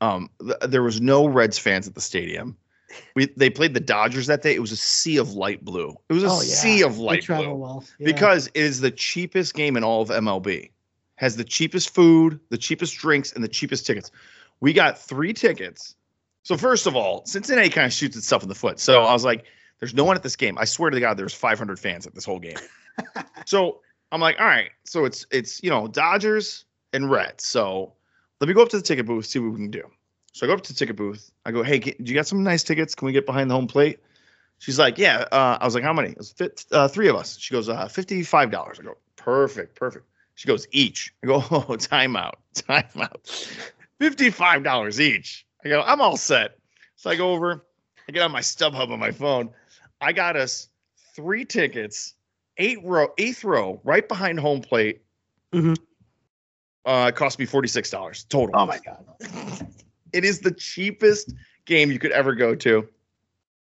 [0.00, 2.56] Um th- there was no reds fans at the stadium.
[3.14, 4.54] We they played the dodgers that day.
[4.54, 5.96] It was a sea of light blue.
[6.08, 7.36] It was a oh yeah, sea of they light blue.
[7.36, 7.84] travel well.
[7.98, 8.06] Yeah.
[8.06, 10.70] because it is the cheapest game in all of MLB.
[11.16, 14.10] Has the cheapest food, the cheapest drinks, and the cheapest tickets.
[14.60, 15.96] We got three tickets.
[16.42, 18.78] So first of all, Cincinnati kind of shoots itself in the foot.
[18.80, 19.44] So I was like,
[19.78, 22.24] "There's no one at this game." I swear to God, there's 500 fans at this
[22.24, 22.56] whole game.
[23.46, 23.80] so
[24.12, 27.44] I'm like, "All right." So it's it's you know Dodgers and Reds.
[27.44, 27.92] So
[28.40, 29.84] let me go up to the ticket booth, see what we can do.
[30.32, 31.30] So I go up to the ticket booth.
[31.44, 32.94] I go, "Hey, can, do you got some nice tickets?
[32.94, 33.98] Can we get behind the home plate?"
[34.58, 37.16] She's like, "Yeah." Uh, I was like, "How many?" It was fit, uh, three of
[37.16, 37.38] us.
[37.38, 41.76] She goes, uh, "55 dollars." I go, "Perfect, perfect." She goes, "Each." I go, "Oh,
[41.76, 43.60] timeout, timeout."
[44.00, 45.46] Fifty-five dollars each.
[45.64, 46.58] I go, "I'm all set."
[46.96, 47.64] So I go over.
[48.08, 49.50] I get on my StubHub on my phone.
[50.00, 50.68] I got us
[51.14, 52.14] three tickets,
[52.56, 55.02] eight row, eighth row, right behind home plate.
[55.52, 55.76] Mhm.
[56.86, 58.58] Uh, it cost me forty-six dollars total.
[58.58, 59.04] oh my god.
[60.12, 61.34] It is the cheapest
[61.66, 62.88] game you could ever go to.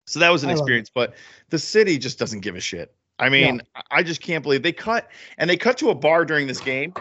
[0.06, 1.12] So that was an I experience, but
[1.50, 2.94] the city just doesn't give a shit.
[3.18, 6.46] I mean, I just can't believe they cut and they cut to a bar during
[6.46, 6.94] this game.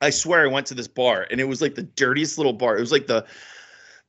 [0.00, 2.76] I swear I went to this bar and it was like the dirtiest little bar.
[2.76, 3.26] It was like the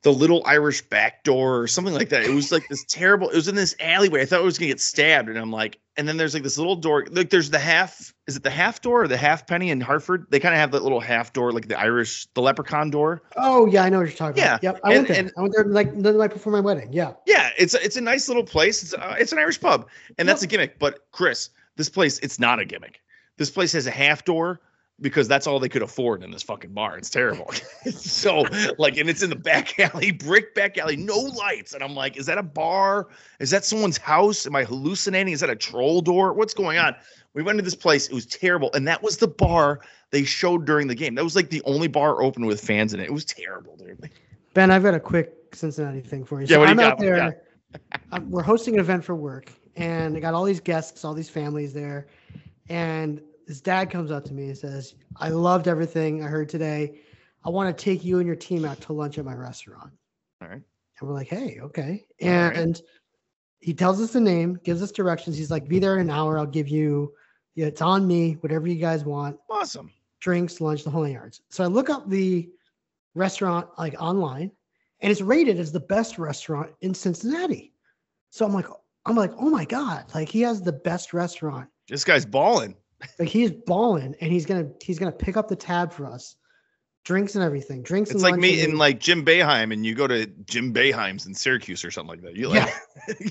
[0.02, 2.22] the little Irish back door or something like that.
[2.22, 3.30] It was like this terrible.
[3.30, 4.22] It was in this alleyway.
[4.22, 6.56] I thought I was gonna get stabbed, and I'm like, and then there's like this
[6.56, 7.04] little door.
[7.10, 8.14] Like there's the half.
[8.28, 10.26] Is it the half door or the half penny in Hartford?
[10.30, 13.22] They kind of have that little half door, like the Irish, the leprechaun door.
[13.36, 14.62] Oh yeah, I know what you're talking Yeah, about.
[14.62, 15.18] Yep, I and- went there.
[15.18, 16.92] and- I went there like the night before my wedding.
[16.92, 17.14] Yeah.
[17.26, 18.84] Yeah, it's a, it's a nice little place.
[18.84, 20.78] It's uh, it's an Irish pub, and that's a gimmick.
[20.78, 23.00] But Chris, this place it's not a gimmick.
[23.36, 24.60] This place has a half door
[25.00, 26.98] because that's all they could afford in this fucking bar.
[26.98, 27.50] It's terrible.
[27.90, 28.44] so
[28.78, 32.16] like, and it's in the back alley, brick back alley, no lights, and I'm like,
[32.16, 33.08] is that a bar?
[33.38, 34.46] Is that someone's house?
[34.46, 35.32] Am I hallucinating?
[35.32, 36.32] Is that a troll door?
[36.32, 36.96] What's going on?
[37.34, 38.08] We went to this place.
[38.08, 39.80] It was terrible, and that was the bar
[40.10, 41.14] they showed during the game.
[41.14, 43.04] That was like the only bar open with fans in it.
[43.04, 44.10] It was terrible, dude.
[44.54, 46.46] Ben, I've got a quick Cincinnati thing for you.
[46.48, 46.98] Yeah, what I'm you out got?
[46.98, 47.42] What do you there.
[48.12, 51.30] um, we're hosting an event for work, and I got all these guests, all these
[51.30, 52.08] families there,
[52.68, 57.00] and his dad comes up to me and says, "I loved everything I heard today.
[57.44, 59.90] I want to take you and your team out to lunch at my restaurant."
[60.40, 60.62] All right.
[61.00, 62.56] And we're like, "Hey, okay." All right.
[62.56, 62.80] And
[63.60, 65.36] he tells us the name, gives us directions.
[65.36, 66.38] He's like, "Be there in an hour.
[66.38, 67.14] I'll give you.
[67.54, 68.34] Yeah, it's on me.
[68.34, 69.90] Whatever you guys want." Awesome.
[70.20, 71.40] drinks, lunch, the whole nine yards.
[71.48, 72.50] So I look up the
[73.14, 74.50] restaurant like online,
[75.00, 77.72] and it's rated as the best restaurant in Cincinnati.
[78.30, 78.66] So I'm like,
[79.06, 82.76] I'm like, oh my god, like he has the best restaurant This guy's balling.
[83.18, 86.34] Like he's balling, and he's gonna he's gonna pick up the tab for us,
[87.04, 87.82] drinks and everything.
[87.82, 88.10] Drinks.
[88.10, 91.34] It's and like meeting and- like Jim Boeheim and you go to Jim Boeheim's in
[91.34, 92.36] Syracuse or something like that.
[92.36, 92.72] You like,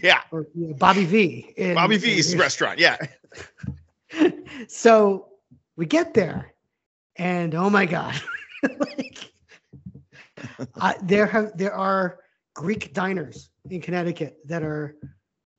[0.02, 1.54] yeah, or, you know, Bobby V.
[1.58, 2.80] in- Bobby in- V's restaurant.
[2.80, 2.98] Yeah.
[4.70, 5.28] so
[5.76, 6.54] we get there,
[7.18, 8.16] and oh my god,
[8.80, 9.32] like,
[10.80, 12.20] I, there have there are
[12.54, 14.96] Greek diners in Connecticut that are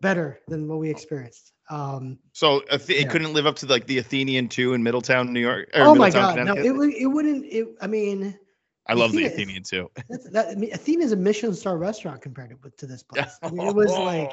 [0.01, 1.53] better than what we experienced.
[1.70, 3.09] Um, So it Yeah.
[3.09, 5.70] couldn't live up to like the Athenian too in Middletown, New York.
[5.74, 7.44] or oh my Middletown, god, no, it would it wouldn't.
[7.46, 8.38] It, I mean,
[8.87, 9.90] I love the Athenian too.
[10.09, 13.38] that's, that I mean, Athena is a Michelin star restaurant compared to, to this place.
[13.42, 14.33] I mean, it was like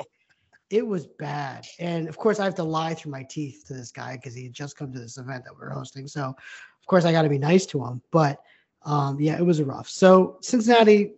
[0.69, 1.65] it was bad.
[1.79, 4.43] And of course, I have to lie through my teeth to this guy because he
[4.43, 6.07] had just come to this event that we're hosting.
[6.07, 8.01] So, of course, I got to be nice to him.
[8.11, 8.39] But
[8.83, 9.89] um, yeah, it was rough.
[9.89, 11.13] So, Cincinnati,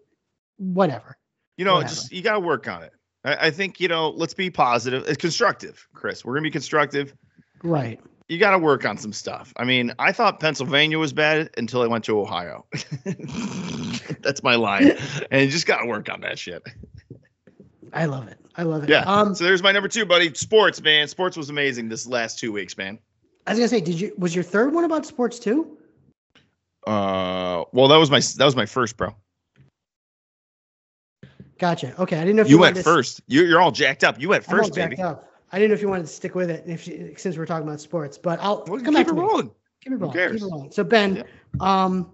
[0.57, 1.17] whatever.
[1.57, 1.93] you know, whatever.
[1.93, 2.93] just you got to work on it.
[3.27, 4.09] I, I think you know.
[4.09, 5.03] Let's be positive.
[5.07, 6.23] It's constructive, Chris.
[6.23, 7.13] We're gonna be constructive.
[7.63, 7.99] Right.
[8.29, 9.53] You got to work on some stuff.
[9.55, 12.65] I mean, I thought Pennsylvania was bad until I went to Ohio.
[14.21, 14.97] That's my line,
[15.31, 16.61] and you just got to work on that shit.
[17.93, 18.37] I love it.
[18.57, 18.89] I love it.
[18.89, 19.03] Yeah.
[19.03, 20.33] Um, so there's my number two, buddy.
[20.33, 21.07] Sports, man.
[21.07, 22.99] Sports was amazing this last two weeks, man.
[23.45, 25.77] I was gonna say, did you was your third one about sports too?
[26.85, 29.15] Uh, well, that was my that was my first, bro.
[31.59, 31.99] Gotcha.
[32.01, 33.21] Okay, I didn't know if You wanted went first.
[33.27, 34.19] You, you're all jacked up.
[34.19, 34.95] You went I'm all first, baby.
[34.95, 35.31] jacked up.
[35.51, 37.67] I didn't know if you wanted to stick with it if you, since we're talking
[37.67, 39.51] about sports, but I'll Well, come keep back it rolling.
[39.81, 40.17] Keep it rolling.
[40.17, 40.71] Keep it rolling.
[40.71, 41.23] So Ben, Yeah.
[41.61, 42.11] um,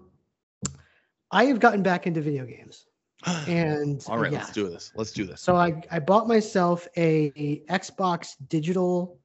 [1.30, 2.86] I have gotten back into video games,
[3.48, 4.38] and all right, yeah.
[4.38, 4.92] let's do this.
[4.94, 5.40] Let's do this.
[5.40, 9.18] So I I bought myself a, a Xbox digital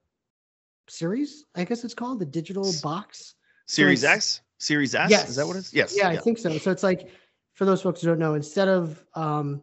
[0.88, 1.46] series.
[1.56, 3.36] I guess it's called the digital box.
[3.68, 5.30] Series it's- X, Series S.
[5.30, 5.74] Is that what it is?
[5.74, 5.96] Yes.
[5.96, 6.58] Yeah, I think so.
[6.58, 7.10] So it's like
[7.54, 9.62] for those folks who don't know, instead of um,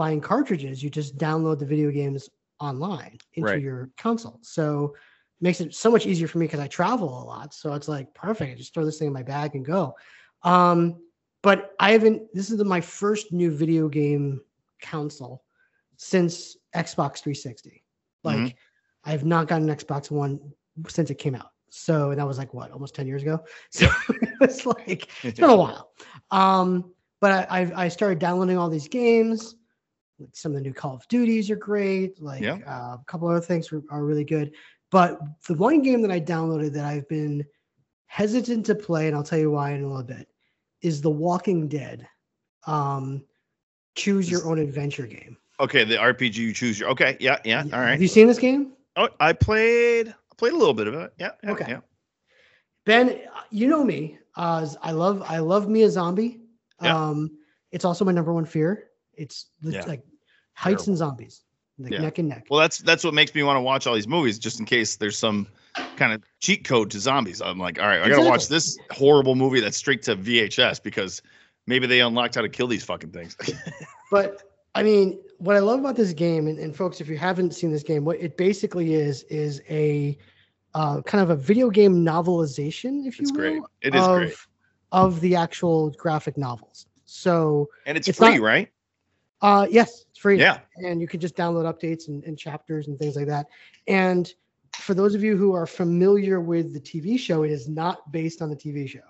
[0.00, 3.60] buying cartridges, you just download the video games online into Right.
[3.60, 4.38] your console.
[4.40, 7.52] So it makes it so much easier for me because I travel a lot.
[7.52, 8.50] So it's like perfect.
[8.50, 9.94] I just throw this thing in my bag and go.
[10.42, 11.02] Um,
[11.42, 12.22] but I haven't.
[12.32, 14.40] This is the, my first new video game
[14.80, 15.44] console
[15.98, 17.84] since Xbox 360.
[18.24, 18.54] Like Mhm.
[19.04, 20.40] I have not gotten an Xbox One
[20.88, 21.50] since it came out.
[21.68, 23.44] So that was like what, almost 10 years ago.
[23.70, 25.92] So it was like it's been a while.
[26.30, 29.56] Um, but I, I I started downloading all these games.
[30.20, 32.20] Like, Some of the new Call of Duties are great.
[32.22, 32.58] Like Yeah.
[32.66, 34.52] uh, a couple other things are, are really good.
[34.90, 37.44] But the one game that I downloaded that I've been
[38.06, 40.28] hesitant to play, and I'll tell you why in a little bit,
[40.82, 42.06] is The Walking Dead.
[42.66, 43.24] Um,
[43.94, 45.36] choose your own adventure game.
[45.60, 46.88] Okay, the RPG you choose your.
[46.90, 47.64] Okay, yeah, yeah.
[47.72, 47.90] all right.
[47.92, 48.72] Have you seen this game?
[48.96, 50.08] Oh, I played.
[50.08, 51.12] I played a little bit of it.
[51.18, 51.32] Yeah.
[51.44, 51.66] yeah, Okay.
[51.68, 51.80] Yeah.
[52.86, 54.18] Ben, you know me.
[54.36, 56.40] Uh, I love I love me a zombie.
[56.82, 56.96] Yeah.
[56.96, 57.30] Um,
[57.72, 58.88] it's also my number one fear.
[59.14, 59.84] It's the, Yeah.
[59.84, 60.02] like
[60.54, 61.42] heights and zombies,
[61.78, 62.00] like Yeah.
[62.00, 62.46] neck and neck.
[62.50, 64.96] Well, that's that's what makes me want to watch all these movies, just in case
[64.96, 65.46] there's some
[65.96, 67.40] kind of cheat code to zombies.
[67.40, 71.22] I'm like, all right, I gotta watch this horrible movie that's straight to VHS because
[71.66, 73.36] maybe they unlocked how to kill these fucking things.
[74.10, 74.42] But
[74.74, 77.70] I mean, what I love about this game, and, and folks, if you haven't seen
[77.70, 80.18] this game, what it basically is is a
[80.74, 83.62] uh, kind of a video game novelization, if you it's will, great.
[83.82, 84.34] It is of, great,
[84.90, 86.86] of the actual graphic novels.
[87.04, 88.68] So, and it's, it's free, not- right?
[89.42, 90.38] Uh, yes, it's free.
[90.38, 90.58] Yeah.
[90.76, 93.46] and you can just download updates and, and chapters and things like that.
[93.86, 94.32] And
[94.76, 98.42] for those of you who are familiar with the TV show, it is not based
[98.42, 99.00] on the TV show.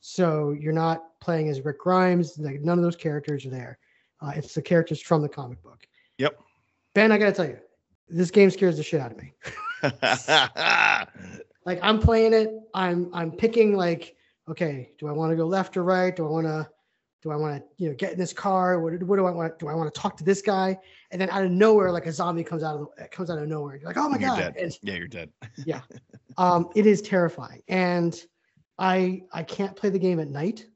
[0.00, 2.38] So you're not playing as Rick Grimes.
[2.38, 3.78] Like none of those characters are there.
[4.20, 5.86] Uh, it's the characters from the comic book.
[6.18, 6.40] Yep.
[6.94, 7.58] Ben, I gotta tell you,
[8.08, 9.32] this game scares the shit out of me.
[11.64, 14.16] Like I'm playing it, I'm I'm picking like,
[14.48, 16.14] okay, do I want to go left or right?
[16.14, 16.68] Do I want to
[17.22, 18.80] do I want to you know get in this car?
[18.80, 19.58] What, what do I want?
[19.58, 20.76] Do I want to talk to this guy?
[21.10, 23.48] And then out of nowhere, like a zombie comes out of the, comes out of
[23.48, 23.76] nowhere.
[23.76, 24.56] You're like, oh my You're god!
[24.58, 25.30] And, yeah, you're dead.
[25.64, 25.82] Yeah,
[26.36, 28.20] um, it is terrifying, and
[28.78, 30.66] I I can't play the game at night.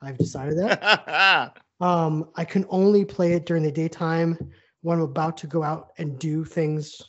[0.00, 1.58] I've decided that.
[1.80, 4.36] Um, I can only play it during the daytime
[4.80, 7.00] when I'm about to go out and do things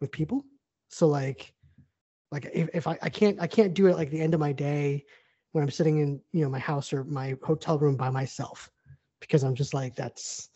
[0.00, 0.44] with people.
[0.88, 1.54] So like,
[2.32, 4.50] like if, if I, I can't I can't do it like the end of my
[4.50, 5.04] day
[5.56, 8.70] when I'm sitting in you know my house or my hotel room by myself
[9.20, 10.50] because I'm just like that's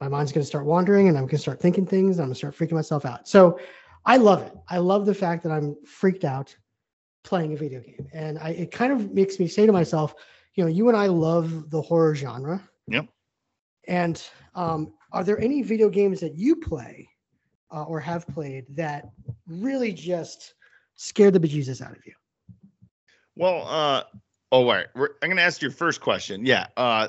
[0.00, 2.56] my mind's gonna start wandering and I'm gonna start thinking things and I'm gonna start
[2.56, 3.26] freaking myself out.
[3.26, 3.58] So
[4.04, 4.54] I love it.
[4.68, 6.56] I love the fact that I'm freaked out
[7.24, 10.14] playing a video game, and I it kind of makes me say to myself,
[10.54, 12.62] you know, you and I love the horror genre.
[12.86, 13.08] Yep.
[13.88, 17.08] And um, are there any video games that you play
[17.74, 19.10] uh, or have played that
[19.48, 20.54] really just
[20.94, 22.12] scare the bejesus out of you?
[23.34, 24.04] Well, uh,
[24.56, 24.86] oh, wait.
[25.22, 26.44] I'm gonna ask your first question.
[26.46, 26.66] Yeah.
[26.76, 27.08] Uh,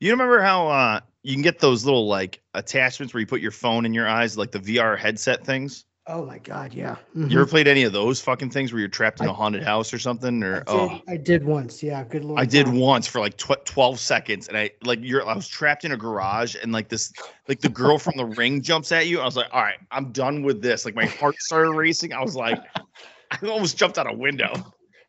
[0.00, 3.50] you remember how uh you can get those little like attachments where you put your
[3.50, 5.84] phone in your eyes, like the VR headset things?
[6.08, 6.94] Oh my god, yeah.
[7.16, 7.32] You Mhm.
[7.32, 9.98] ever played any of those fucking things where you're trapped in a haunted house or
[9.98, 10.40] something?
[10.44, 12.04] I Or did, oh, I did once, yeah.
[12.04, 12.38] Good lord.
[12.40, 15.84] I did once for like tw- 12 seconds, and I like you're I was trapped
[15.84, 17.12] in a garage, and like this,
[17.48, 19.20] like the girl from the ring jumps at you.
[19.20, 20.84] I was like, all right, I'm done with this.
[20.84, 22.12] Like my heart started racing.
[22.12, 22.60] I was like,
[23.32, 24.52] I almost jumped out a window.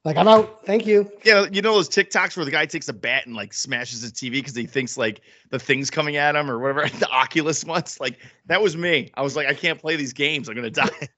[0.05, 0.65] Like I'm out.
[0.65, 1.11] Thank you.
[1.25, 4.13] Yeah, you know those TikToks where the guy takes a bat and like smashes his
[4.13, 6.87] TV because he thinks like the thing's coming at him or whatever.
[6.99, 9.11] The Oculus ones, like that was me.
[9.15, 10.47] I was like, I can't play these games.
[10.47, 10.89] I'm gonna die.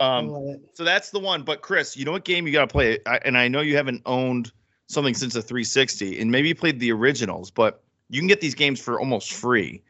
[0.00, 1.44] Um, so that's the one.
[1.44, 2.98] But Chris, you know what game you got to play?
[3.06, 4.50] I, and I know you haven't owned
[4.88, 8.56] something since the 360, and maybe you played the originals, but you can get these
[8.56, 9.80] games for almost free.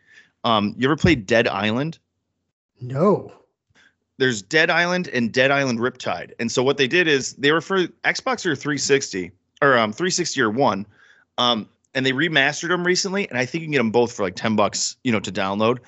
[0.44, 1.98] Um, you ever played Dead Island?
[2.81, 3.33] No.
[4.18, 6.33] There's Dead Island and Dead Island Riptide.
[6.38, 9.31] And so what they did is they were for Xbox or 360
[9.62, 10.87] or um 360 or one.
[11.38, 14.22] Um, and they remastered them recently, and I think you can get them both for
[14.22, 15.79] like 10 bucks, you know, to download.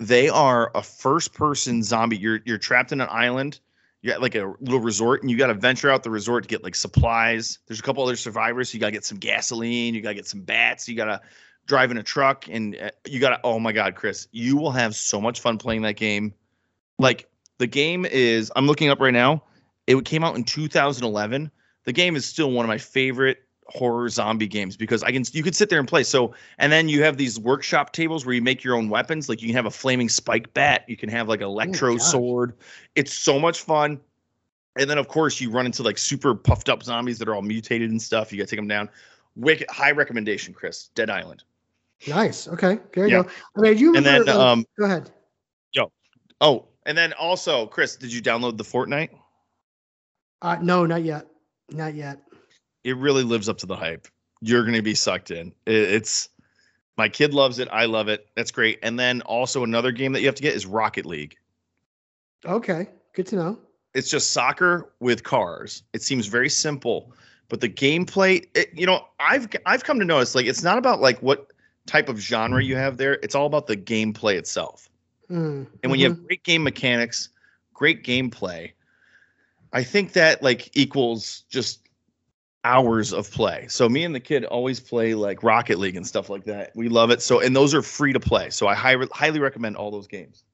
[0.00, 2.16] They are a first-person zombie.
[2.16, 3.60] You're you're trapped in an island.
[4.02, 6.48] You got like a little resort, and you got to venture out the resort to
[6.48, 7.60] get like supplies.
[7.66, 8.70] There's a couple other survivors.
[8.70, 9.94] So you got to get some gasoline.
[9.94, 10.88] You got to get some bats.
[10.88, 11.20] You got to
[11.66, 13.40] drive in a truck, and uh, you got to.
[13.44, 16.34] Oh my God, Chris, you will have so much fun playing that game.
[16.98, 17.28] Like
[17.58, 19.42] the game is, I'm looking up right now.
[19.86, 21.50] It came out in 2011.
[21.84, 25.42] The game is still one of my favorite horror zombie games because I can you
[25.42, 26.02] could sit there and play.
[26.02, 29.28] So and then you have these workshop tables where you make your own weapons.
[29.28, 32.06] Like you can have a flaming spike bat, you can have like electro gosh.
[32.06, 32.54] sword.
[32.94, 34.00] It's so much fun.
[34.78, 37.42] And then of course you run into like super puffed up zombies that are all
[37.42, 38.32] mutated and stuff.
[38.32, 38.88] You got to take them down.
[39.36, 40.88] Wicked high recommendation, Chris.
[40.94, 41.44] Dead Island.
[42.06, 42.48] Nice.
[42.48, 42.78] Okay.
[42.94, 43.22] There you Yeah.
[43.22, 43.28] go.
[43.56, 45.10] I mean, you And then uh, um go ahead.
[45.72, 45.90] Yo.
[46.40, 49.10] oh, and then also Chris, did you download the Fortnite?
[50.42, 51.26] Uh, no, not yet.
[51.70, 52.20] Not yet.
[52.84, 54.06] it really lives up to the hype.
[54.40, 55.52] You're going to be sucked in.
[55.66, 56.28] It's
[56.98, 57.68] my kid loves it.
[57.72, 58.26] I love it.
[58.36, 58.78] That's great.
[58.82, 61.36] And then also another game that you have to get is Rocket League.
[62.44, 62.88] Okay.
[63.14, 63.58] Good to know.
[63.94, 65.82] It's just soccer with cars.
[65.94, 67.12] It seems very simple,
[67.48, 71.00] but the gameplay, it, you know, I've I've come to notice like it's not about
[71.00, 71.52] like what
[71.86, 73.14] type of genre you have there.
[73.22, 74.90] It's all about the gameplay itself.
[75.30, 77.30] Mm, And when you have great game mechanics,
[77.72, 78.72] great gameplay,
[79.72, 81.80] I think that like equals just
[82.64, 83.66] hours of play.
[83.68, 86.72] So me and the kid always play like Rocket League and stuff like that.
[86.74, 87.22] We love it.
[87.22, 88.50] So and those are free to play.
[88.50, 90.44] So I high, highly recommend all those games.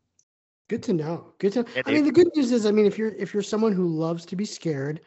[0.68, 1.32] Good to know.
[1.38, 1.60] Good to.
[1.74, 3.72] And I mean, it- the good news is, I mean, if you're if you're someone
[3.72, 5.00] who loves to be scared,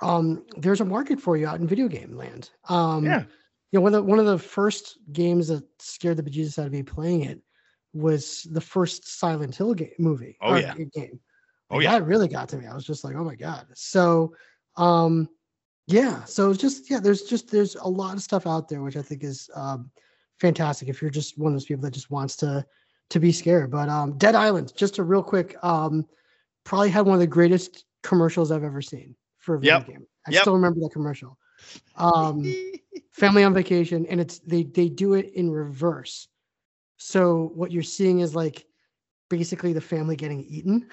[0.00, 2.50] um, there's a market for you out in video game land.
[2.68, 3.24] Um, Yeah.
[3.70, 6.66] You know, one of the one of the first games that scared the bejesus out
[6.66, 7.40] of me playing it
[7.92, 10.36] was the first Silent Hill game movie.
[10.40, 10.74] Oh, yeah.
[10.74, 11.20] Game.
[11.70, 11.92] Oh, yeah.
[11.92, 12.66] That really got to me.
[12.66, 13.66] I was just like, oh my god.
[13.74, 14.34] So,
[14.76, 15.28] um,
[15.86, 16.24] yeah.
[16.24, 17.00] So it's just yeah.
[17.00, 19.90] There's just there's a lot of stuff out there which I think is um,
[20.38, 20.88] fantastic.
[20.88, 22.64] If you're just one of those people that just wants to
[23.10, 23.70] to be scared.
[23.70, 26.06] But um, Dead Island, just a real quick, um,
[26.64, 29.86] probably had one of the greatest commercials I've ever seen for a video Yep.
[29.86, 30.06] game.
[30.26, 30.40] I Yep.
[30.42, 31.38] still remember that commercial.
[31.96, 32.42] Um,
[33.12, 36.28] family on vacation, and it's they they do it in reverse.
[37.04, 38.64] So what you're seeing is like
[39.28, 40.88] basically the family getting eaten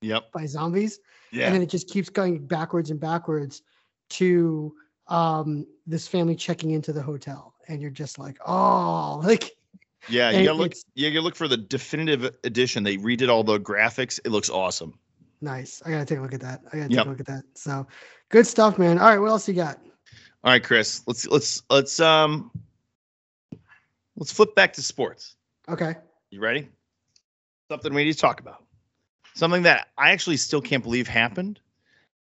[0.00, 0.30] yep.
[0.32, 0.98] by zombies,
[1.32, 1.46] Yeah.
[1.46, 3.62] and then it just keeps going backwards and backwards
[4.10, 4.74] to
[5.08, 9.52] um this family checking into the hotel, and you're just like, oh, like
[10.08, 10.30] Yeah.
[10.30, 12.82] You gotta look yeah, you gotta look for the definitive edition.
[12.82, 14.18] They redid all the graphics.
[14.24, 14.98] It looks awesome.
[15.40, 15.82] Nice.
[15.86, 16.62] I gotta take a look at that.
[16.72, 17.06] I gotta take Yep.
[17.06, 17.44] a look at that.
[17.54, 17.86] So
[18.28, 18.98] good stuff, man.
[18.98, 19.78] All right, what else you got?
[20.42, 21.02] All right, Chris.
[21.06, 22.50] Let's let's let's um
[24.16, 25.36] let's flip back to sports.
[25.68, 25.94] Okay.
[26.30, 26.68] You ready?
[27.70, 28.64] Something we need to talk about.
[29.34, 31.60] Something that I actually still can't believe happened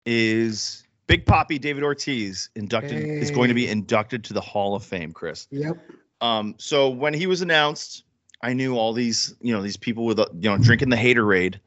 [0.05, 4.83] is Big Papi David Ortiz inducted is going to be inducted to the Hall of
[4.83, 5.47] Fame, Chris.
[5.51, 5.77] Yep.
[6.21, 8.03] Um, so when he was announced,
[8.43, 11.59] I knew all these, you know, these people with, you know, drinking the haterade.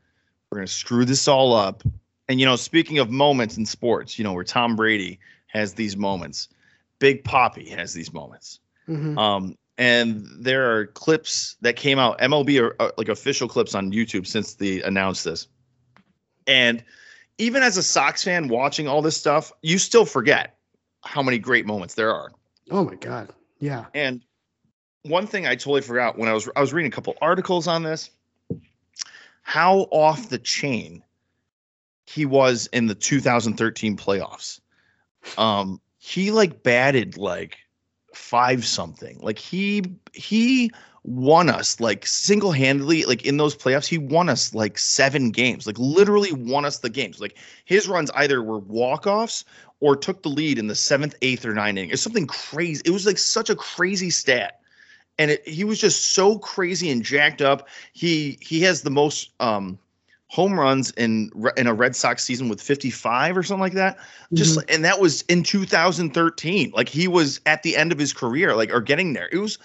[0.50, 1.82] We're gonna screw this all up.
[2.28, 5.96] And you know, speaking of moments in sports, you know, where Tom Brady has these
[5.96, 6.48] moments,
[7.00, 8.60] Big Papi has these moments.
[8.86, 13.74] hmm Um, and there are clips that came out, MLB or uh, like official clips
[13.74, 15.48] on YouTube since they announced this.
[16.46, 16.84] And
[17.38, 20.56] even as a Sox fan watching all this stuff, you still forget
[21.02, 22.30] how many great moments there are.
[22.70, 23.32] Oh my god.
[23.58, 23.86] Yeah.
[23.94, 24.22] And
[25.02, 27.82] one thing I totally forgot when I was I was reading a couple articles on
[27.82, 28.10] this,
[29.42, 31.02] how off the chain
[32.06, 34.60] he was in the 2013 playoffs.
[35.38, 37.58] Um, he like batted like
[38.16, 39.18] five something.
[39.20, 40.70] Like he he
[41.04, 45.78] won us like single-handedly like in those playoffs he won us like seven games like
[45.78, 47.20] literally won us the games.
[47.20, 47.36] Like
[47.66, 49.44] his runs either were walk-offs
[49.80, 51.90] or took the lead in the seventh eighth or ninth inning.
[51.90, 52.82] It's something crazy.
[52.86, 54.60] It was like such a crazy stat.
[55.18, 57.68] And it, he was just so crazy and jacked up.
[57.92, 59.78] He he has the most um
[60.34, 63.96] home runs in in a Red Sox season with 55 or something like that.
[64.32, 64.74] Just Mhm.
[64.74, 66.72] and that was in 2013.
[66.74, 69.28] Like he was at the end of his career, like or getting there.
[69.30, 69.58] It was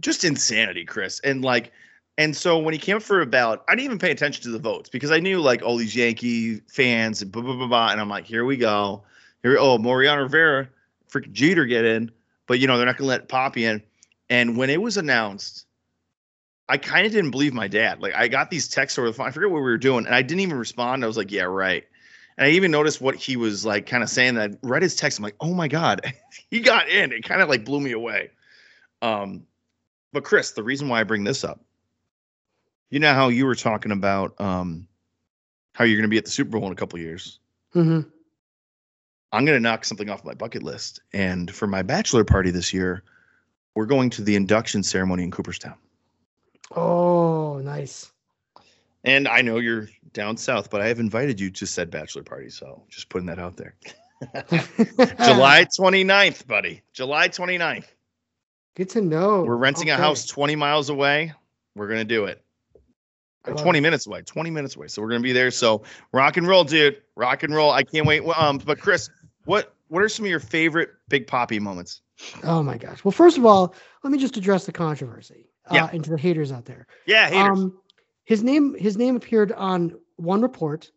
[0.00, 1.20] just insanity, Chris.
[1.20, 1.72] And like,
[2.18, 4.50] and so when he came up for a ballot, I didn't even pay attention to
[4.50, 7.88] the votes because I knew like all these Yankee fans and blah blah blah blah.
[7.90, 9.02] And I'm like, here we go.
[9.42, 10.68] Here, oh, Mariano Rivera,
[11.10, 12.10] freaking Jeter get in,
[12.46, 13.82] but you know they're not gonna let Papi in.
[14.28, 15.64] And when it was announced,
[16.70, 18.00] I kind of didn't believe my dad.
[18.00, 19.26] Like I got these texts over the phone.
[19.26, 21.02] I forget what we were doing, and I didn't even respond.
[21.02, 21.84] I was like, yeah, right.
[22.38, 24.52] And I even noticed what he was like, kind of saying that.
[24.52, 25.18] I read his text.
[25.18, 26.00] I'm like, oh my god,
[26.50, 27.10] he got in.
[27.12, 28.30] It kind of like blew me away.
[29.02, 29.46] Um,
[30.12, 31.60] but Chris, the reason why I bring this up,
[32.88, 34.86] you know how you were talking about um,
[35.72, 37.40] how you're going to be at the Super Bowl in a couple years.
[37.74, 38.06] Mhm.
[39.32, 42.72] I'm going to knock something off my bucket list, and for my bachelor party this
[42.72, 43.02] year,
[43.74, 45.74] we're going to the induction ceremony in Cooperstown.
[46.74, 48.12] Oh, nice.
[49.04, 52.50] And I know you're down south, but I have invited you to said bachelor party,
[52.50, 53.74] so just putting that out there.
[55.24, 56.82] July 29th, buddy.
[56.92, 57.86] July 29th.
[58.76, 59.42] Good to know.
[59.42, 61.32] We're renting a house 20 miles away.
[61.74, 62.42] We're gonna do it.
[63.46, 63.82] Or 20 it.
[63.82, 64.22] minutes away.
[64.22, 64.88] 20 minutes away.
[64.88, 65.50] So we're gonna be there.
[65.50, 67.02] So rock and roll, dude.
[67.16, 67.70] Rock and roll.
[67.72, 68.22] I can't wait.
[68.36, 69.10] Um, but Chris,
[69.44, 72.02] what what are some of your favorite Big Papi moments?
[72.44, 73.04] Oh my gosh.
[73.04, 75.49] Well, first of all, let me just address the controversy.
[75.70, 75.84] Yeah.
[75.84, 76.86] Uh, and to the haters out there.
[77.06, 77.58] Yeah, haters.
[77.58, 77.78] Um,
[78.24, 80.90] his name his name appeared on one report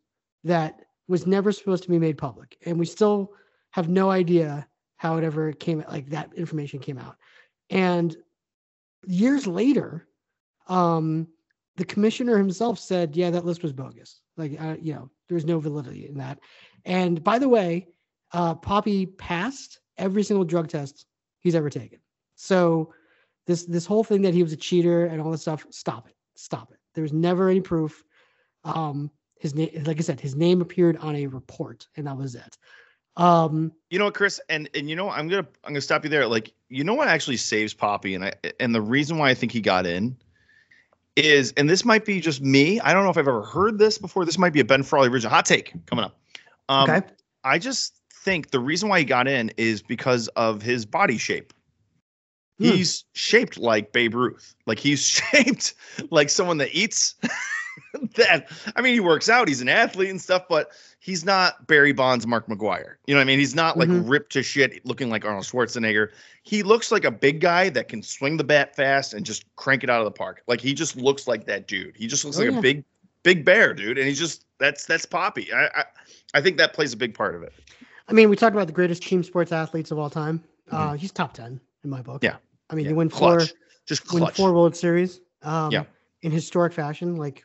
[0.43, 3.31] that was never supposed to be made public, and we still
[3.71, 4.67] have no idea
[4.97, 7.17] how it ever came like that information came out.
[7.69, 8.15] And
[9.05, 10.07] years later,
[10.67, 11.27] um,
[11.75, 14.21] the commissioner himself said, "Yeah, that list was bogus.
[14.37, 16.39] Like, uh, you know, there's no validity in that."
[16.85, 17.87] And by the way,
[18.31, 21.05] uh, Papi passed every single drug test
[21.39, 21.99] he's ever taken.
[22.35, 22.93] So
[23.45, 26.15] this this whole thing that he was a cheater and all this stuff, stop it,
[26.35, 26.77] stop it.
[26.93, 28.03] There was never any proof.
[28.63, 32.35] Um, his name, like I said, his name appeared on a report, and that was
[32.35, 32.57] it.
[33.15, 36.09] Um, you know what, Chris, and and you know I'm gonna I'm gonna stop you
[36.09, 36.25] there.
[36.27, 39.51] Like, you know what actually saves Papi, and I and the reason why I think
[39.51, 40.15] he got in
[41.15, 42.79] is, and this might be just me.
[42.79, 44.25] I don't know if I've ever heard this before.
[44.25, 46.17] This might be a Ben Frawley original hot take coming up.
[46.69, 47.07] Um, okay.
[47.43, 51.53] I just think the reason why he got in is because of his body shape.
[52.63, 52.75] Hmm.
[52.77, 54.55] He's shaped like Babe Ruth.
[54.65, 55.73] Like he's shaped
[56.11, 57.15] like someone that eats.
[58.15, 59.47] that I mean, he works out.
[59.47, 62.95] He's an athlete and stuff, but he's not Barry Bonds, Mark McGwire.
[63.07, 63.39] You know what I mean?
[63.39, 64.09] He's not like Mhm.
[64.09, 66.09] ripped to shit, looking like Arnold Schwarzenegger.
[66.43, 69.83] He looks like a big guy that can swing the bat fast and just crank
[69.83, 70.43] it out of the park.
[70.47, 71.95] Like he just looks like that dude.
[71.97, 72.59] He just looks Oh, like yeah.
[72.59, 72.83] a big,
[73.23, 73.97] big bear, dude.
[73.97, 75.51] And he's just that's that's Papi.
[75.53, 75.85] I, I
[76.35, 77.53] I think that plays a big part of it.
[78.07, 80.43] I mean, we talked about the greatest team sports athletes of all time.
[80.71, 82.21] Uh, he's top ten in my book.
[82.21, 82.35] Mm-hmm.
[82.35, 82.52] Yeah.
[82.73, 83.53] I mean, Yeah, he won four clutch.
[83.85, 84.35] Just win clutch.
[84.35, 85.21] four World Series.
[85.43, 85.83] Um, Yeah.
[86.23, 87.43] In historic fashion, like,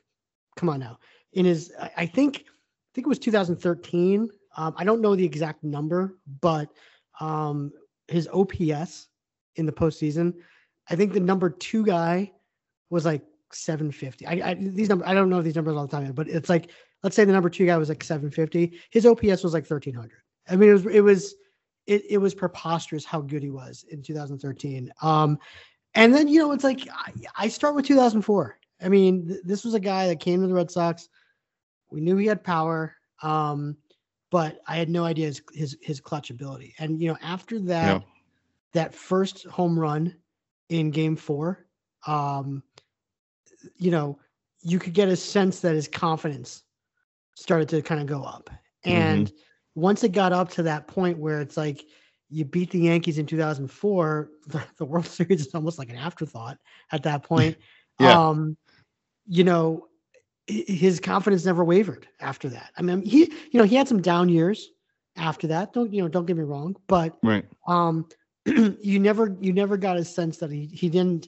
[0.56, 0.98] come on now.
[1.32, 4.30] In his, I, I think, I think it was 2013.
[4.56, 6.70] Um, I don't know the exact number, but
[7.20, 7.72] um,
[8.06, 9.08] his OPS
[9.56, 10.32] in the postseason,
[10.88, 12.32] I think the number two guy
[12.88, 13.22] was like
[13.52, 14.26] 750.
[14.26, 16.70] I, I these numbers, I don't know these numbers all the time, but it's like,
[17.02, 18.78] let's say the number two guy was like 750.
[18.90, 20.10] His OPS was like 1300.
[20.48, 21.34] I mean, it was, it was,
[21.89, 24.93] it, it was preposterous how good he was in 2013.
[25.03, 25.39] Um,
[25.95, 28.59] and then, you know, it's like I, I start with 2004.
[28.82, 31.09] I mean, th- this was a guy that came to the Red Sox.
[31.91, 33.76] We knew he had power, um,
[34.30, 36.74] but I had no idea his, his his clutch ability.
[36.78, 38.01] And you know, after that, Yeah.
[38.74, 40.14] that first home run
[40.68, 41.66] in Game Four,
[42.07, 42.62] um,
[43.76, 44.18] you know,
[44.61, 46.64] you could get a sense that his confidence
[47.34, 48.51] started to kind of go up.
[48.84, 49.32] And
[49.78, 51.84] once it got up to that point where it's like
[52.30, 56.58] you beat the Yankees in 2004, the, the World Series is almost like an afterthought
[56.92, 57.56] at that point.
[58.00, 58.28] Yeah.
[58.28, 58.56] Um,
[59.26, 59.88] you know,
[60.46, 62.70] his confidence never wavered after that.
[62.78, 64.70] I mean, he, you know, he had some down years
[65.16, 65.72] after that.
[65.72, 67.44] Don't, you know, don't get me wrong, but Right.
[67.66, 68.06] um,
[68.46, 71.26] you never, you never got a sense that he, he didn't,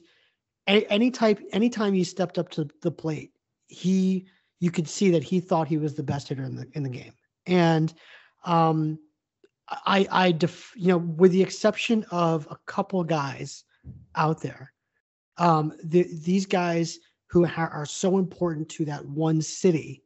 [0.65, 3.33] any, any type, anytime he stepped up to the plate,
[3.67, 4.27] he,
[4.61, 6.89] you could see that he thought he was the best hitter in the, in the
[6.89, 7.11] game.
[7.47, 7.93] And,
[8.43, 8.99] um,
[9.69, 13.63] I, I, def, you know, with the exception of a couple guys
[14.15, 14.73] out there,
[15.37, 20.03] um, the, these guys who ha- are so important to that one city,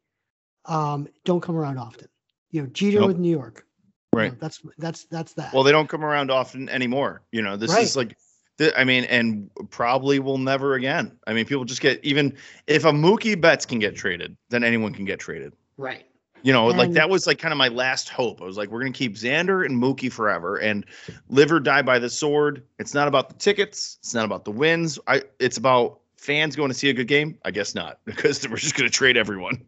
[0.66, 2.08] um, don't come around often.
[2.52, 3.08] You know, Jeter Nope.
[3.08, 3.66] with New York.
[4.14, 4.40] you know, Right.
[4.40, 5.54] that's that's that's that.
[5.54, 7.24] Well, they don't come around often anymore.
[7.32, 8.16] You know, this is like,
[8.60, 11.18] th- I mean, and probably will never again.
[11.28, 14.94] I mean, people just get even if a Mookie Betts can get traded, then anyone
[14.94, 15.54] can get traded.
[15.78, 16.06] right.
[16.46, 18.40] You know, like that was like kind of my last hope.
[18.40, 20.86] I was like, we're gonna keep Xander and Mookie forever, and
[21.28, 22.62] live or die by the sword.
[22.78, 23.98] It's not about the tickets.
[24.02, 25.00] It's not about the wins.
[25.08, 25.24] I.
[25.40, 27.40] It's about fans going to see a good game.
[27.46, 29.66] I guess not, because we're just gonna trade everyone.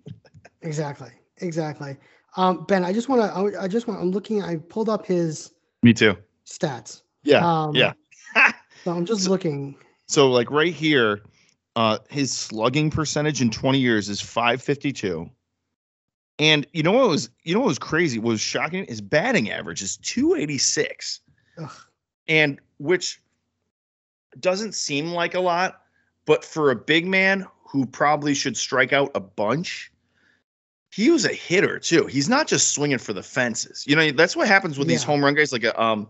[0.62, 1.98] exactly, exactly.
[2.36, 3.60] Um, Ben, I just want to.
[3.60, 4.00] I just want.
[4.00, 4.44] I'm looking.
[4.44, 6.16] I pulled up his Me too.
[6.46, 7.02] stats.
[7.24, 7.40] Yeah.
[7.64, 7.94] Um, yeah.
[8.84, 9.76] So I'm just So- looking.
[10.08, 11.22] So like right here,
[11.76, 15.30] uh, his slugging percentage in 20 years is 552.
[16.40, 18.20] And you know what was you know what was crazy?
[18.20, 18.86] What was shocking?
[18.88, 21.22] His batting average is 286.
[21.60, 21.72] Ugh.
[22.28, 23.22] And which
[24.40, 25.82] doesn't seem like a lot,
[26.26, 29.92] but for a big man who probably should strike out a bunch,
[30.92, 32.06] he was a hitter too.
[32.06, 33.84] He's not just swinging for the fences.
[33.88, 35.52] You know, that's what happens with these home run guys.
[35.52, 36.08] Like a um,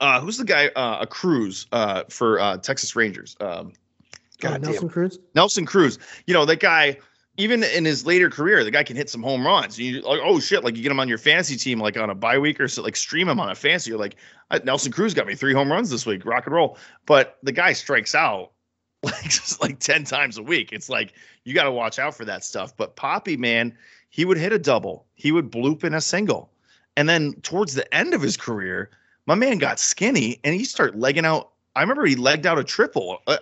[0.00, 0.68] uh, who's the guy?
[0.68, 3.36] Uh, a Cruz uh, for uh, Texas Rangers.
[3.40, 5.18] Um, Uh, God Nelson Cruz.
[5.34, 5.98] Nelson Cruz.
[6.26, 6.98] You know that guy.
[7.38, 9.78] Even in his later career, the guy can hit some home runs.
[9.78, 10.64] You like, oh shit!
[10.64, 12.82] Like you get him on your fantasy team, like on a bye week or so,
[12.82, 13.90] like stream him on a fantasy.
[13.90, 14.16] You're like,
[14.50, 16.26] "Uh, Nelson Cruz got me three home runs this week.
[16.26, 16.76] Rock and roll.
[17.06, 18.52] But the guy strikes out
[19.02, 20.72] like just like 10 times a week.
[20.72, 21.14] It's like
[21.44, 22.76] you got to watch out for that stuff.
[22.76, 23.76] But Papi, man,
[24.10, 26.50] he would hit a double, he would bloop in a single.
[26.96, 28.90] And then towards the end of his career,
[29.26, 31.50] my man got skinny and he started legging out.
[31.74, 33.18] I remember he legged out a triple.
[33.26, 33.38] Uh,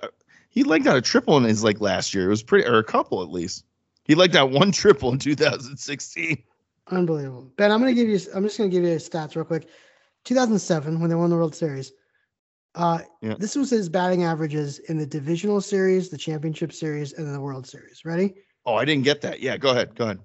[0.49, 2.27] he legged out a triple in his like last year.
[2.27, 3.65] It was pretty, or a couple at least.
[4.05, 6.43] He liked that one triple in 2016.
[6.89, 7.53] Unbelievable.
[7.57, 8.19] Ben, I'm gonna give you.
[8.35, 9.69] I'm just gonna give you his stats real quick.
[10.25, 11.93] 2007, when they won the World Series.
[12.75, 13.35] Uh, Yeah.
[13.39, 17.41] this was his batting averages in the divisional series, the championship series, and then the
[17.41, 18.05] World Series.
[18.05, 18.35] Ready?
[18.67, 19.41] Oh, I didn't get that.
[19.41, 19.95] Yeah, go ahead.
[19.97, 20.21] Go ahead.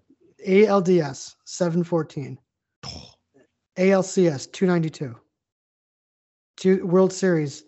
[0.46, 2.38] ALDS 714,
[3.78, 5.16] ALCS 292,
[6.58, 7.64] two World Series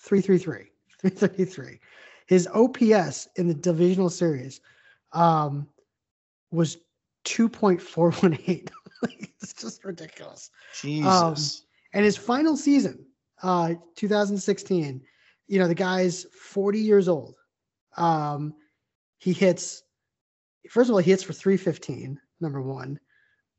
[0.00, 0.70] 333,
[1.00, 1.80] 333.
[2.26, 4.60] His OPS in the divisional series
[5.14, 5.66] um,
[6.50, 6.78] was
[7.24, 8.68] 2.418.
[9.02, 10.50] Like, it's just ridiculous.
[10.80, 11.66] Jesus.
[11.92, 13.04] And his final season,
[13.42, 15.02] uh, 2016,
[15.46, 17.36] you know, the guy's 40 years old.
[17.98, 18.54] Um,
[19.18, 19.82] he hits,
[20.70, 22.98] first of all, he hits for 315, number one.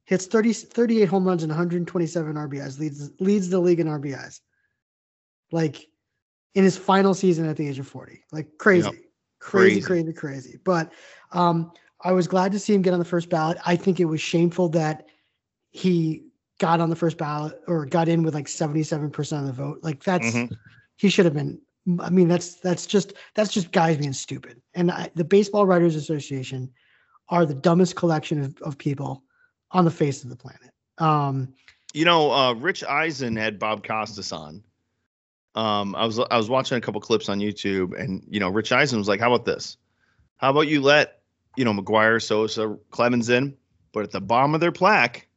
[0.05, 4.39] Hits 30, 38 home runs and 127 RBIs, leads leads the league in RBIs.
[5.51, 5.85] Like
[6.55, 8.23] in his final season at the age of 40.
[8.31, 9.04] Like crazy.
[9.45, 9.85] Crazy, Crazy.
[9.85, 10.59] crazy, crazy.
[10.63, 10.91] But
[11.31, 11.71] um,
[12.03, 13.59] I was glad to see him get on the first ballot.
[13.65, 15.05] I think it was shameful that
[15.69, 16.23] he
[16.59, 19.79] got on the first ballot or got in with like 77% of the vote.
[19.83, 20.51] Like that's Mhm.
[20.95, 21.61] he should have been
[21.99, 24.61] I mean that's that's just that's just guys being stupid.
[24.73, 26.71] And I, the Baseball Writers Association
[27.29, 29.23] are the dumbest collection of, of people
[29.71, 30.71] on the face of the planet.
[30.97, 31.53] Um
[31.93, 34.63] You know, uh, Rich Eisen had Bob Costas on.
[35.55, 38.71] Um, I was I was watching a couple clips on YouTube, and you know, Rich
[38.71, 39.77] Eisen was like, "How about this?
[40.37, 41.21] How about you let
[41.55, 43.55] you know McGwire, Sosa, Clemens in,
[43.93, 45.27] but at the bottom of their plaque,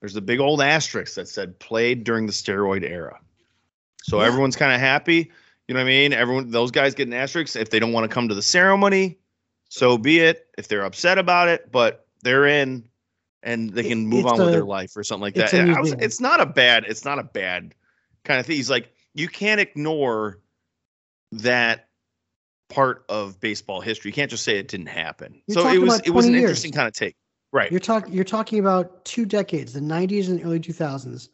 [0.00, 3.18] there's a big old asterisk that said played during the steroid era.
[4.02, 4.26] So Yeah.
[4.26, 5.30] everyone's kind of happy.
[5.66, 6.12] You know what I mean?
[6.12, 9.18] Everyone, those guys get an asterisk if they don't want to come to the ceremony.
[9.70, 10.46] So be it.
[10.58, 12.86] If they're upset about it, but they're in,
[13.42, 15.54] and they can move it's on with their life or something like that.
[15.54, 16.84] a was- it's not a bad.
[16.86, 17.74] It's not a bad
[18.24, 18.56] kind of thing.
[18.56, 20.40] He's like, you can't ignore
[21.32, 21.88] that
[22.68, 24.08] part of baseball history.
[24.10, 25.40] You can't just say it didn't happen.
[25.46, 26.42] You're so it was it was an years.
[26.42, 27.16] interesting kind of take.
[27.52, 27.70] Right.
[27.70, 31.28] you're talking you're talking about two decades, the 90s and the early 2000s.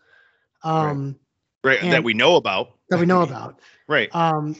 [0.62, 1.16] Um
[1.64, 1.80] right.
[1.80, 2.72] That we know about.
[2.90, 3.60] that we know about.
[3.88, 4.14] Right.
[4.14, 4.54] Um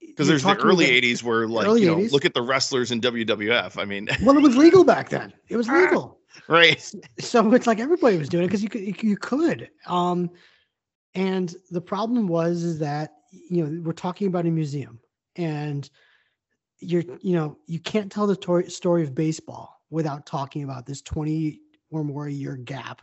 [0.00, 2.12] Because there's the early about- 80s where like you know, 80s.
[2.12, 3.76] look at the wrestlers in WWF.
[3.80, 5.32] I mean, Well, it was legal back then.
[5.48, 6.20] It was legal.
[6.48, 6.80] right.
[7.18, 10.30] so it's like everybody was doing it because you could you, you could um
[11.14, 15.00] and the problem was is that you know we're talking about a museum
[15.36, 15.90] and
[16.78, 21.02] you're you know you can't tell the tor- story of baseball without talking about this
[21.02, 23.02] 20 or more year gap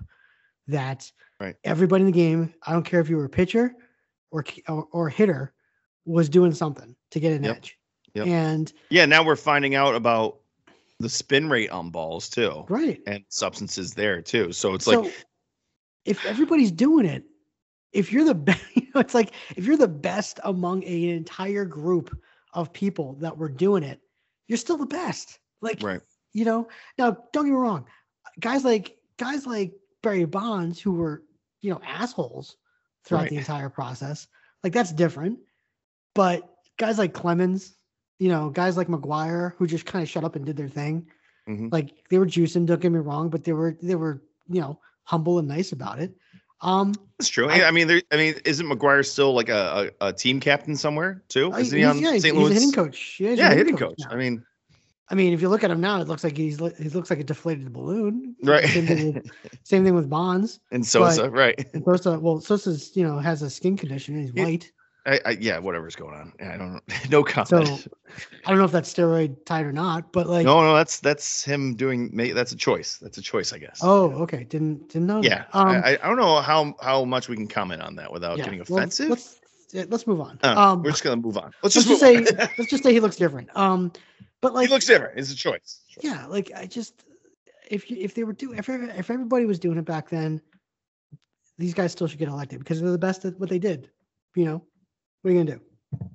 [0.68, 1.56] that Right.
[1.64, 3.74] everybody in the game i don't care if you were a pitcher
[4.32, 5.54] or or, or hitter
[6.06, 7.58] was doing something to get an Yep.
[7.58, 7.78] edge
[8.16, 8.28] Yep.
[8.28, 10.40] and Yeah, now we're finding out about
[11.00, 12.66] the spin rate on balls too.
[12.70, 14.52] right And substances there too.
[14.52, 15.14] So it's so like
[16.06, 17.24] if everybody's doing it,
[17.98, 21.66] if you're the best, you know, it's like if you're the best among an entire
[21.66, 22.18] group
[22.54, 24.00] of people that were doing it,
[24.48, 25.40] you're still the best.
[25.62, 26.02] Like, right.
[26.34, 26.68] you know,
[26.98, 27.86] now don't get me wrong,
[28.40, 29.74] guys like guys like
[30.04, 31.24] Barry Bonds who were,
[31.62, 32.58] you know, assholes
[33.04, 33.30] throughout Right.
[33.32, 34.28] the entire process,
[34.64, 35.40] like that's different.
[36.14, 37.76] But guys like Clemens,
[38.20, 41.08] you know, guys like McGwire who just kind of shut up and did their thing,
[41.48, 41.72] Mhm.
[41.72, 42.66] like they were juicing.
[42.66, 46.00] Don't get me wrong, but they were they were you know humble and nice about
[46.00, 46.16] it.
[46.62, 47.50] Um, That's true.
[47.50, 48.02] I- I, mean, there.
[48.12, 51.54] I mean, isn't McGwire still like a, a, a team captain somewhere too?
[51.54, 52.36] Isn't he on yeah, he's, St.
[52.36, 52.52] he's Louis?
[52.52, 53.18] a hitting coach.
[53.20, 53.96] Yeah, he's a yeah, hitting coach.
[54.00, 54.10] now.
[54.12, 54.44] I mean,
[55.10, 57.20] I mean, if you look at him now, it looks like he's he looks like
[57.20, 58.36] a deflated balloon.
[58.44, 58.66] right.
[58.66, 59.32] Same thing with,
[59.64, 60.60] same thing with Bonds.
[60.72, 61.66] and Sosa, right?
[61.74, 64.72] And Sosa, well, Sosa's you know has a skin condition and he's white.
[65.08, 66.34] I, I yeah, whatever's going on.
[66.40, 66.80] I don't know.
[67.10, 67.48] No comment.
[67.48, 67.90] So
[68.46, 71.44] I don't know if that's steroid tied or not, but like, no, no, that's that's
[71.44, 72.12] him doing.
[72.34, 72.98] That's a choice.
[72.98, 73.80] That's a choice, I guess.
[73.82, 75.22] oh, okay, didn't didn't know.
[75.24, 75.46] yeah.
[75.54, 75.56] that.
[75.56, 78.44] Um, I, I don't know how how much we can comment on that without yeah,
[78.44, 79.10] getting well, offensive.
[79.10, 79.40] let's
[79.74, 80.40] let's move on.
[80.44, 81.54] Uh, um, we're just gonna move on.
[81.64, 82.18] Let's let's just, say
[82.58, 83.56] let's just say he looks different.
[83.56, 83.94] Um,
[84.42, 85.18] but like, he looks different.
[85.18, 85.82] It's a choice.
[86.02, 87.06] yeah, like I just
[87.70, 90.42] if you if they were doing if if everybody was doing it back then,
[91.58, 93.90] these guys still should get elected because they're the best at what they did.
[94.36, 94.64] You know,
[95.28, 96.08] what are you gonna do?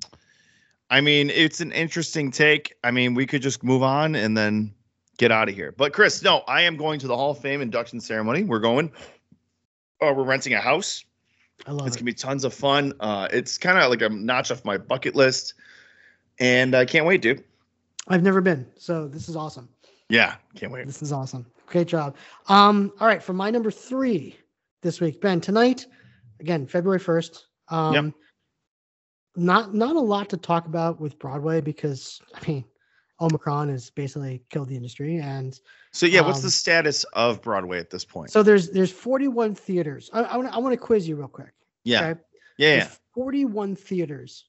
[0.89, 2.75] I mean, it's an interesting take.
[2.83, 4.73] I mean, we could just move on and then
[5.19, 5.75] get out of here.
[5.77, 8.43] But Chris, no, I am going to the Hall of Fame induction ceremony.
[8.45, 8.91] We're going.
[10.01, 11.05] Uh, we're renting a house.
[11.67, 11.99] I love It's it.
[12.01, 12.95] gonna be tons of fun.
[13.01, 15.53] Uh, it's kind of like a notch off my bucket list,
[16.41, 17.45] and I can't wait, dude.
[18.09, 19.69] I've never been, so this is awesome.
[20.09, 20.87] Yeah, can't wait.
[20.87, 21.45] This is awesome.
[21.67, 22.17] Great job.
[22.49, 24.39] Um, all right, for my number three
[24.81, 25.39] this week, Ben.
[25.43, 25.87] Tonight,
[26.41, 27.49] again, February first.
[27.69, 28.15] Um, Yep.
[29.37, 32.65] Not not a lot to talk about with Broadway because I mean,
[33.21, 35.59] Omicron has basically killed the industry, and
[35.93, 38.31] So yeah, what's Um, the status of Broadway at this point?
[38.31, 40.11] so there's there's 41 theaters.
[40.13, 41.53] I, I want I want to quiz you real quick.
[41.85, 42.21] yeah, okay?
[42.59, 44.47] yeah, There's 41 theaters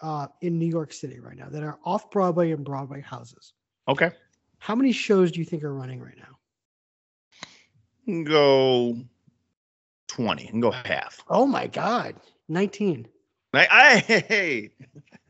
[0.00, 3.52] uh, in New York City right now that are off Broadway and Broadway houses.
[3.88, 4.10] Okay,
[4.58, 8.24] How many shows do you think are running right now?
[8.24, 8.96] Go
[10.08, 11.20] twenty and go half.
[11.28, 12.14] Oh my God,
[12.48, 13.06] 19.
[14.06, 14.70] Hey,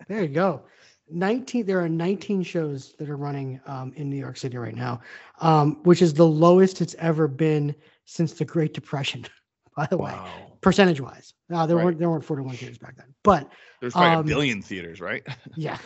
[0.08, 0.62] There you go.
[1.08, 5.00] 19 there are 19 shows that are running um, in New York City right now,
[5.40, 7.74] um, which is the lowest it's ever been
[8.06, 9.24] since the Great Depression,
[9.76, 10.12] by the way,
[10.60, 11.32] percentage wise.
[11.48, 11.84] Now there Right.
[11.84, 13.14] weren't there weren't 41 theaters back then.
[13.22, 13.48] But
[13.80, 15.24] There's probably Um, a billion theaters, right?
[15.56, 15.78] yeah.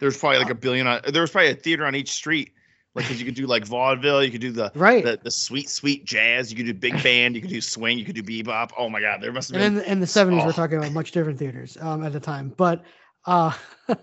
[0.00, 0.86] There's probably Uh like a billion.
[0.88, 2.52] On, there was probably a theater on each street.
[2.94, 5.04] Like, 'cause you could do like vaudeville, you could do the Right.
[5.04, 8.04] the, the sweet sweet jazz, you could do big band, you could do swing, you
[8.04, 8.70] could do bebop.
[8.76, 9.84] Oh my god, there must have and been.
[9.84, 10.46] in, in the 70s Oh.
[10.46, 12.52] we're talking about much different theaters um, at the time.
[12.56, 12.82] But
[13.26, 13.52] uh,
[13.88, 13.96] oh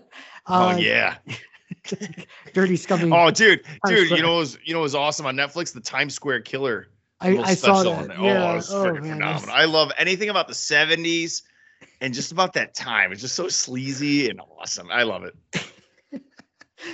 [0.46, 1.16] uh, yeah.
[2.54, 3.10] Dirty Scummy.
[3.12, 5.72] Oh dude, dude, you know what was you know what was awesome on Netflix?
[5.72, 6.88] The Times Square Killer.
[7.20, 7.88] I, I saw that.
[7.88, 8.24] on.
[8.24, 8.48] Yeah.
[8.48, 9.54] Oh, it was oh, freaking phenomenal.
[9.54, 11.42] I love anything about the 70s
[12.02, 13.10] and just about that time.
[13.10, 14.90] It's just so sleazy and awesome.
[14.90, 15.34] I love it.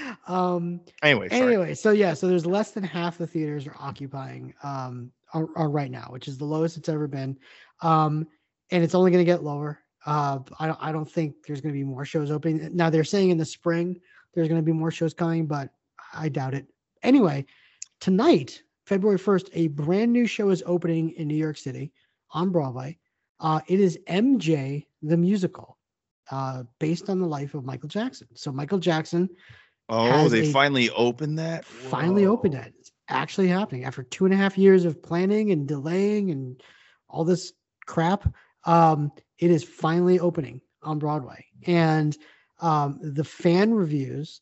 [0.29, 1.43] um Anyway, sorry.
[1.43, 5.71] anyway so yeah so there's less than half the theaters are occupying um are, are
[5.71, 7.39] right now which is the lowest it's ever been.
[7.81, 8.27] Um
[8.71, 9.81] and it's only going to get lower.
[10.07, 12.75] Uh I don't, I don't think there's going to be more shows opening.
[12.75, 14.01] Now they're saying in the spring
[14.35, 15.71] there's going to be more shows coming but
[16.15, 16.67] i doubt it.
[17.03, 17.45] Anyway
[18.01, 21.93] tonight february 1st a brand new show is opening in new york city
[22.33, 22.97] on broadway.
[23.41, 25.79] Uh it is mj the musical
[26.31, 28.29] uh based on the life of michael jackson.
[28.35, 29.29] So michael jackson
[29.95, 31.65] Oh, they a- finally opened that.
[31.67, 32.61] finally opened Whoa.
[32.61, 32.75] it.
[32.79, 36.63] It's actually happening after two and a half years of planning and delaying and
[37.09, 37.53] all this
[37.85, 38.33] crap.
[38.65, 42.17] Um, it is finally opening on Broadway, and
[42.61, 44.41] um, the fan reviews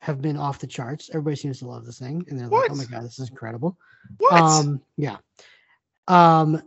[0.00, 1.08] have been off the charts.
[1.08, 3.78] Everybody seems to love this thing, and they're like, "Oh my god, this is incredible!"
[4.18, 4.32] What?
[4.34, 5.16] Um, yeah.
[6.08, 6.62] Um,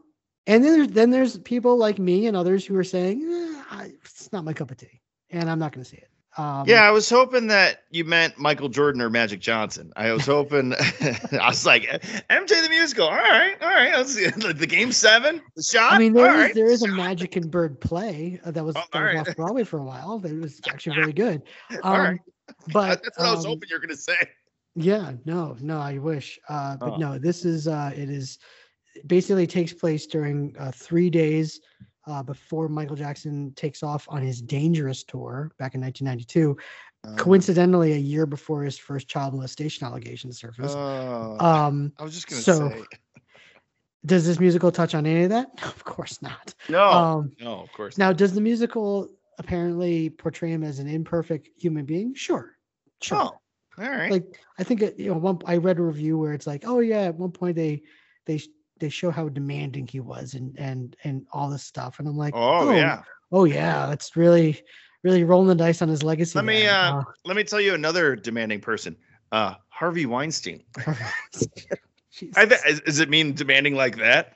[0.48, 3.92] and then there's then there's people like me and others who are saying "Eh, I,
[4.04, 6.10] it's not my cup of tea, and I'm not going to see it.
[6.38, 9.94] Um, yeah, I was hoping that you meant Michael Jordan or Magic Johnson.
[9.96, 10.74] I was hoping.
[11.32, 11.84] I was like,
[12.30, 13.06] MJ the musical.
[13.06, 13.94] All right, all right.
[13.94, 14.28] Let's see.
[14.54, 15.94] The game seven, the shot.
[15.94, 16.88] I mean, all there is right, there is a.
[16.88, 19.28] Magic and Bird play uh, that was, Oh, that was alright.
[19.30, 20.18] off Broadway for a while.
[20.20, 21.44] That was actually very good.
[21.84, 22.20] All Um, right.
[22.72, 24.18] But That's what I was um, hoping you were gonna say.
[24.76, 26.40] Yeah, no, no, I wish.
[26.50, 26.98] Uh, but Oh.
[26.98, 28.40] no, this is uh, it is
[29.08, 31.62] basically takes place during uh, three days
[32.08, 36.58] uh, before Michael Jackson takes off on his Dangerous tour back in 1992.
[37.06, 40.76] Um, Coincidentally, a year before his first child molestation allegations surfaced.
[40.78, 42.84] Oh, um, I was just gonna so- say.
[44.06, 45.48] does this musical touch on any of that?
[45.64, 46.54] Of course not.
[46.70, 47.98] No, Um, no, of course.
[47.98, 52.14] Now, does the musical apparently portray him as an imperfect human being?
[52.14, 52.58] Sure,
[53.02, 53.18] sure.
[53.18, 53.40] Oh,
[53.82, 54.12] all right.
[54.12, 56.80] Like I think it, you know, one I read a review where it's like, oh
[56.80, 57.84] yeah, at one point they
[58.26, 58.40] they
[58.84, 62.34] they show how demanding he was and and and all this stuff, and I'm like,
[62.36, 63.02] oh, yeah.
[63.32, 64.62] oh yeah, that's really
[65.04, 66.38] really rolling the dice on his legacy.
[66.38, 66.74] Let me there.
[66.74, 68.98] uh, let me tell you another demanding person.
[69.32, 70.64] Uh, Harvey Weinstein.
[72.36, 74.34] I bet is, it mean demanding like that?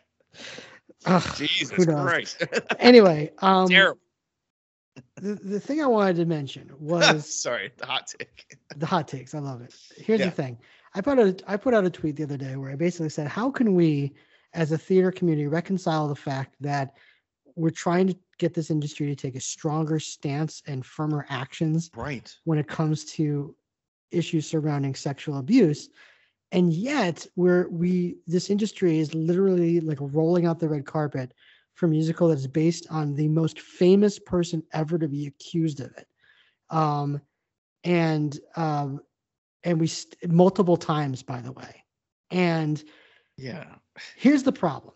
[1.05, 1.85] Ugh, Jesus?
[1.85, 2.43] Christ.
[2.79, 3.99] Anyway, um, Terrible.
[5.15, 8.57] the, the thing I wanted to mention was Sorry, the hot take.
[8.77, 9.35] the hot takes.
[9.35, 9.75] I love it.
[9.97, 10.27] Here's Yeah.
[10.27, 10.57] the thing.
[10.95, 13.09] I put out a, I put out a tweet the other day where I basically
[13.09, 14.13] said, how can we,
[14.53, 16.93] as a theater community, reconcile the fact that
[17.55, 22.33] we're trying to get this industry to take a stronger stance and firmer actions Right.
[22.43, 23.55] when it comes to
[24.11, 25.89] issues surrounding sexual abuse,
[26.51, 31.33] and yet we're we this industry is literally like rolling out the red carpet
[31.73, 35.91] for musical that is based on the most famous person ever to be accused of
[35.97, 36.07] it.
[36.69, 37.21] Um,
[37.83, 39.01] and um,
[39.63, 41.83] and we st- multiple times, by the way.
[42.31, 42.81] And
[43.37, 43.75] Yeah.
[44.15, 44.93] Here's the problem.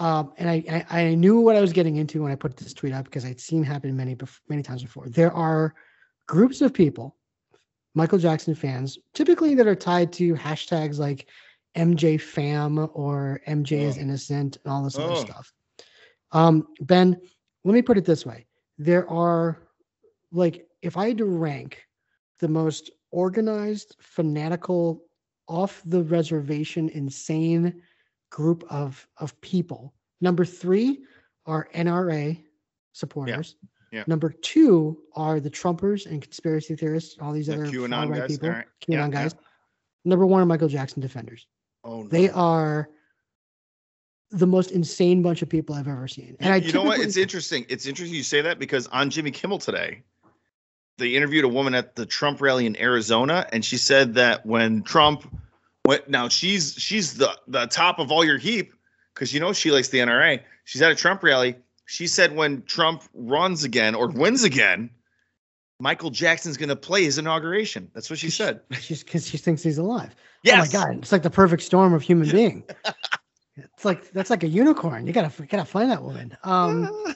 [0.00, 2.72] Um, and I, I I knew what I was getting into when I put this
[2.72, 4.16] tweet up because I'd seen happen many
[4.48, 5.08] many times before.
[5.08, 5.74] There are
[6.26, 7.16] groups of people,
[7.94, 11.28] Michael Jackson fans, typically that are tied to hashtags like
[11.76, 14.02] MJ fam or MJ is Oh.
[14.02, 15.14] innocent and all this other Oh.
[15.14, 15.52] stuff.
[16.30, 17.16] Um, Ben,
[17.64, 18.46] let me put it this way:
[18.78, 19.58] there are
[20.30, 21.84] like if I had to rank
[22.38, 25.02] the most organized, fanatical,
[25.48, 27.82] off the reservation, insane
[28.30, 29.94] group of of people.
[30.20, 31.00] Number three
[31.46, 32.42] are NRA
[32.92, 33.56] supporters.
[33.92, 34.04] yeah.
[34.06, 38.50] Number two are the Trumpers and conspiracy theorists, all these The other QAnon guys, people,
[38.50, 38.66] right.
[38.82, 39.08] QAnon Yeah, yeah.
[39.10, 39.34] guys.
[40.04, 41.46] Number one are Michael Jackson defenders.
[41.84, 42.08] Oh no.
[42.08, 42.88] They are
[44.30, 46.36] the most insane bunch of people I've ever seen.
[46.40, 47.00] And I you know what?
[47.00, 47.64] It's interesting.
[47.68, 50.02] It's interesting you say that because on Jimmy Kimmel today,
[50.98, 54.82] they interviewed a woman at the Trump rally in Arizona, and she said that when
[54.82, 55.32] Trump
[55.88, 58.74] went, now she's she's the the top of all your heap
[59.14, 60.40] because you know she likes the NRA.
[60.64, 61.56] She's at a Trump rally.
[61.86, 64.90] She said when Trump runs again or wins again,
[65.80, 67.90] Michael Jackson's going to play his inauguration.
[67.94, 68.60] That's what she said.
[68.80, 70.14] she's because she thinks he's alive.
[70.42, 70.74] Yes.
[70.74, 72.64] Oh my god, it's like the perfect storm of human being.
[73.56, 75.06] it's like that's like a unicorn.
[75.06, 76.36] You gotta you gotta find that woman.
[76.44, 77.14] Um,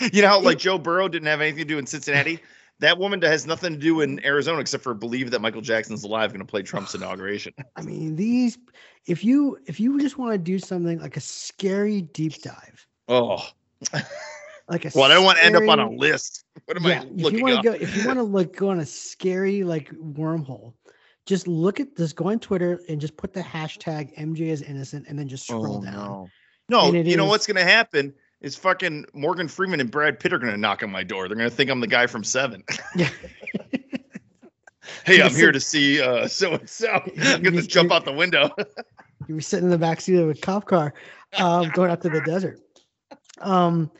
[0.12, 2.40] you know how like Joe Burrow didn't have anything to do in Cincinnati?
[2.80, 6.32] That woman has nothing to do in Arizona except for believe that Michael Jackson's alive
[6.32, 7.52] going to play Trump's inauguration.
[7.76, 8.58] I mean these.
[9.06, 13.46] If you if you just want to do something like a scary deep dive, Oh,
[14.68, 16.44] like a well, I don't want to end up on a list.
[16.66, 17.62] What am yeah, I if you want up?
[17.64, 20.74] to go, if you want to like go on a scary like wormhole,
[21.26, 22.12] just look at this.
[22.12, 25.78] Go on Twitter and just put the hashtag MJ is innocent, and then just scroll
[25.78, 25.94] Oh, down.
[25.94, 26.28] no.
[26.68, 30.18] No, And it you know what's going to happen is fucking Morgan Freeman and Brad
[30.18, 31.28] Pitt are going to knock on my door.
[31.28, 32.64] They're going to think I'm the guy from Seven.
[32.96, 33.08] Yeah.
[35.04, 36.88] hey, I'm here to see uh, so and so.
[37.22, 38.50] I'm going to jump out the window.
[39.28, 40.94] you were sitting in the back seat of a cop car,
[41.38, 42.60] um, going out to the desert.
[43.40, 43.90] Um,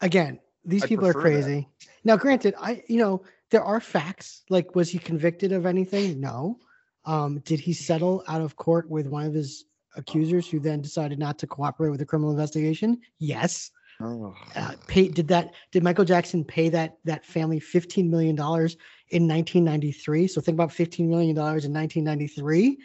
[0.00, 1.42] again, these I people are prefer that.
[1.42, 1.68] crazy.
[2.04, 4.42] Now, granted, I you know there are facts.
[4.50, 6.20] Like, was he convicted of anything?
[6.20, 6.58] No.
[7.04, 9.64] Um, did he settle out of court with one of his
[9.96, 13.00] accusers who then decided not to cooperate with the criminal investigation?
[13.18, 13.70] Yes.
[14.00, 14.34] Oh.
[14.54, 15.54] Uh, pay, did that?
[15.72, 18.76] Did Michael Jackson pay that that family fifteen million dollars
[19.08, 20.28] in 1993?
[20.28, 22.78] So think about fifteen million dollars in 1993,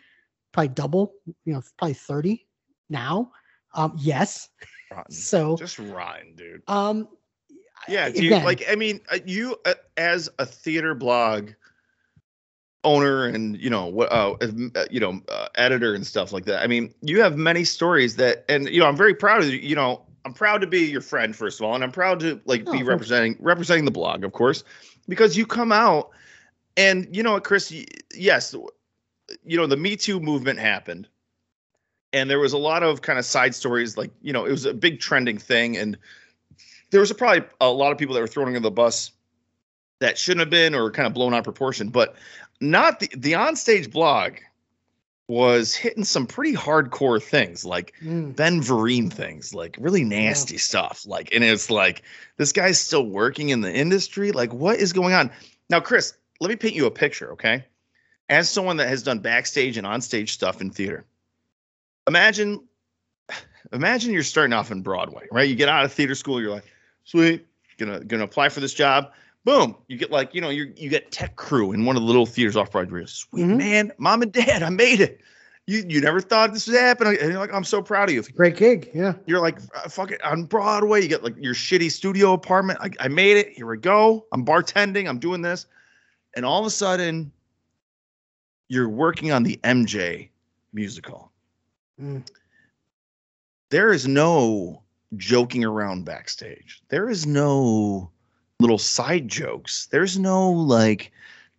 [0.53, 1.13] probably double.
[1.45, 2.45] You know, probably 30
[2.89, 3.31] now.
[3.73, 4.49] Um, yes.
[4.91, 5.05] Rotten.
[5.13, 6.61] So, Just rotten, dude.
[6.67, 7.07] um,
[7.87, 8.25] Yeah, dude.
[8.25, 11.51] again, Like, I mean, uh, you uh, as a theater blog
[12.83, 14.35] owner and you know what, uh,
[14.75, 16.61] uh, you know, uh, editor and stuff like that.
[16.61, 19.59] I mean, you have many stories that, and you know, I'm very proud of you.
[19.59, 22.39] You know, I'm proud to be your friend first of all, and I'm proud to
[22.45, 24.63] like Oh, be representing representing the blog, of course,
[25.07, 26.11] because you come out
[26.77, 27.73] and you know what, Chris.
[28.13, 28.55] Yes,
[29.43, 31.07] you know, the Me Too movement happened.
[32.13, 34.65] And there was a lot of kind of side stories, like you know, it was
[34.65, 35.97] a big trending thing, and
[36.91, 39.11] there was a, probably a lot of people that were thrown under the bus
[39.99, 42.15] that shouldn't have been or kind of blown out of proportion but
[42.59, 44.33] not the the onstage blog
[45.31, 51.05] was hitting some pretty hardcore things like mm, ben vereen things like really nasty stuff.
[51.07, 52.03] Like and it's like
[52.35, 54.33] this guy's still working in the industry.
[54.33, 55.31] Like what is going on?
[55.69, 57.63] Now chris let me paint you a picture okay?
[58.27, 61.05] As someone that has done backstage and onstage stuff in theater
[62.09, 62.67] imagine
[63.71, 65.47] imagine you're starting off in broadway right?
[65.47, 66.65] You get out of theater school you're like
[67.05, 69.13] sweet gonna gonna apply for this job
[69.43, 72.05] boom you get like you know you you get tech crew in one of the
[72.07, 73.57] little theaters off broadway sweet Mhm.
[73.57, 75.19] man mom and dad i made it
[75.67, 78.21] you you never thought this would happen and you're like i'm so proud of you
[78.21, 78.89] great gig.
[78.93, 79.13] Yeah.
[79.25, 82.89] you're like uh, fuck it on broadway you get like your shitty studio apartment I,
[82.99, 85.65] I made it here we go i'm bartending i'm doing this
[86.35, 87.31] and all of a sudden
[88.69, 90.29] you're working on the mj
[90.73, 91.31] musical
[92.01, 92.25] Mm.
[93.69, 94.81] there is no
[95.17, 96.81] joking around backstage.
[96.89, 98.09] There is no
[98.61, 99.87] little side jokes.
[99.91, 101.11] There's no like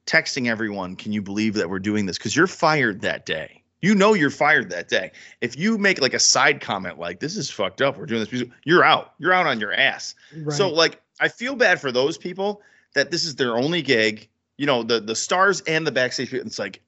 [0.07, 2.18] texting everyone, can you believe that we're doing this?
[2.18, 3.62] Because you're fired that day.
[3.80, 5.11] You know you're fired that day.
[5.40, 8.44] If you make like a side comment like this is fucked up, we're doing this
[8.64, 9.14] you're out.
[9.18, 10.14] You're out on your ass.
[10.36, 10.57] Right.
[10.57, 12.62] So like I feel bad for those people
[12.94, 14.28] that this is their only gig.
[14.57, 16.46] You know, the the stars and the backstage people.
[16.46, 16.80] It's like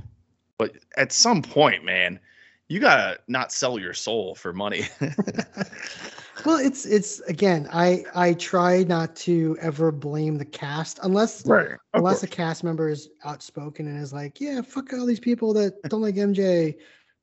[0.58, 2.20] but at some point, man,
[2.68, 4.82] you gotta not sell your soul for money.
[6.44, 7.68] well, it's it's again.
[7.72, 11.76] I I try not to ever blame the cast unless right.
[11.92, 15.80] unless a cast member is outspoken and is like, yeah, fuck all these people that
[15.84, 16.76] don't like MJ,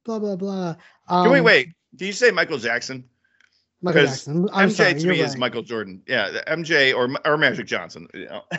[0.06, 0.76] blah blah blah.
[1.08, 1.70] Um, wait, wait.
[1.96, 3.04] Did you say Michael Jackson?
[3.82, 4.50] Michael Jackson.
[4.54, 5.38] I'm MJ sorry, to me is.
[5.38, 6.02] Michael Jordan.
[6.08, 8.08] Yeah, MJ or or Magic Johnson.
[8.14, 8.44] You know?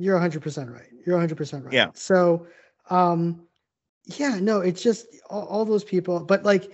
[0.00, 0.86] You're 100% right.
[1.04, 1.72] You're 100% right.
[1.74, 1.88] Yeah.
[1.92, 2.46] So,
[2.88, 3.42] um,
[4.16, 6.72] yeah, no, it's just all, all those people, but like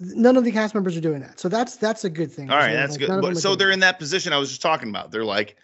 [0.00, 1.40] none of the cast members are doing that.
[1.40, 2.50] So that's that's a good thing.
[2.50, 3.08] All right, that's like, good.
[3.08, 5.10] none of them But, so they're in that position I was just talking about.
[5.10, 5.56] They're like,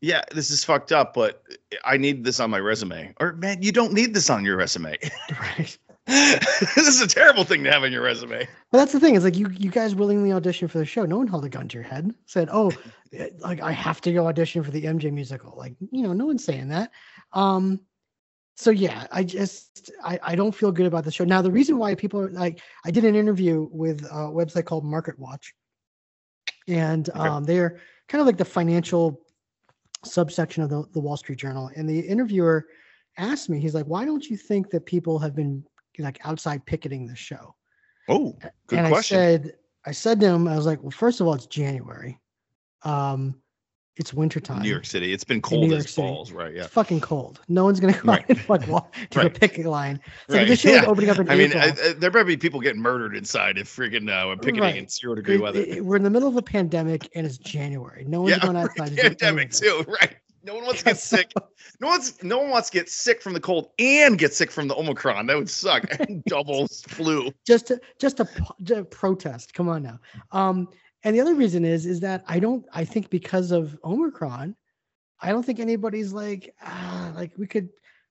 [0.00, 1.42] yeah, this is fucked up, but
[1.84, 3.14] I need this on my resume.
[3.20, 4.98] Or man, you don't need this on your resume.
[5.40, 5.78] right.
[6.06, 8.46] this is a terrible thing to have on your resume.
[8.70, 11.06] But that's the thing It's like you you guys willingly auditioned for the show.
[11.06, 12.14] No one held a gun to your head.
[12.26, 12.72] Said, "Oh,
[13.40, 16.44] like I have to go audition for the MJ musical." Like you know, no one's
[16.44, 16.90] saying that.
[17.32, 17.80] Um,
[18.56, 21.24] so yeah, I just I I don't feel good about the show.
[21.24, 24.84] Now the reason why people are like I did an interview with a website called
[24.84, 25.54] Market Watch,
[26.68, 27.18] and Okay.
[27.18, 29.20] um, they're kind of like the financial
[30.04, 31.70] subsection of the, the Wall Street Journal.
[31.74, 32.66] And the interviewer
[33.18, 35.64] asked me, he's like, "Why don't you think that people have been
[35.98, 37.54] like outside picketing the show?"
[38.08, 38.36] Oh,
[38.66, 39.18] good and question.
[39.18, 39.52] I said,
[39.86, 42.18] I said to him, I was like, well, first of all, it's January.
[42.82, 43.40] Um,
[43.96, 44.62] it's wintertime.
[44.62, 45.12] New York City.
[45.12, 46.02] It's been cold as City.
[46.06, 46.52] balls, right?
[46.54, 46.62] Yeah.
[46.64, 47.40] It's fucking cold.
[47.48, 48.22] No one's gonna go Right.
[48.22, 49.26] out and like walk to Right.
[49.26, 50.00] a picket line.
[50.04, 50.84] It's Right, like this is yeah.
[50.86, 53.68] opening up in I mean, I, I, there better be people getting murdered inside if
[53.74, 55.60] freaking uh, we're picketing in zero degree It- weather.
[55.60, 58.04] it- we're in the middle of a pandemic and it's January.
[58.08, 58.96] No one's yeah, going outside.
[58.96, 59.84] to pandemic anything.
[59.84, 60.16] too, right?
[60.46, 61.32] No one wants to get sick.
[61.80, 64.68] No one's no one wants to get sick from the cold and get sick from
[64.68, 65.26] the Omicron.
[65.26, 65.84] That would suck.
[66.26, 67.30] Double flu.
[67.46, 68.28] just to just to,
[68.66, 69.54] to protest.
[69.54, 69.98] Come on now.
[70.32, 70.68] Um,
[71.04, 72.64] and the other reason is is that I don't.
[72.72, 74.56] I think because of Omicron,
[75.20, 77.68] I don't think anybody's like ah, like we could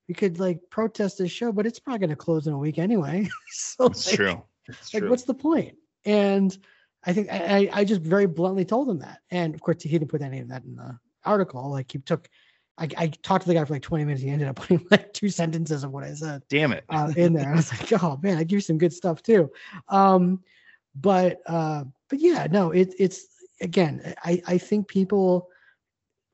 [0.08, 2.78] we could like protest this show, but it's probably going to close in a week
[2.78, 3.28] anyway.
[3.48, 4.42] so It's like, true.
[4.68, 5.10] It's Like, true.
[5.10, 5.76] what's the point?
[6.04, 6.56] And
[7.04, 9.88] I think I, I I just very bluntly told him that, and of course he
[9.90, 11.70] didn't put any of that in the article.
[11.70, 12.28] Like he took.
[12.76, 14.20] I, I talked to the guy for like 20 minutes.
[14.20, 16.84] He ended up putting like two sentences of what I said Damn it.
[16.88, 17.52] uh, in there.
[17.52, 19.48] I was like, oh man, I give you some good stuff too.
[19.88, 20.42] Um,
[20.94, 23.26] but uh, but yeah, no, it, it's
[23.60, 25.48] again, I I think people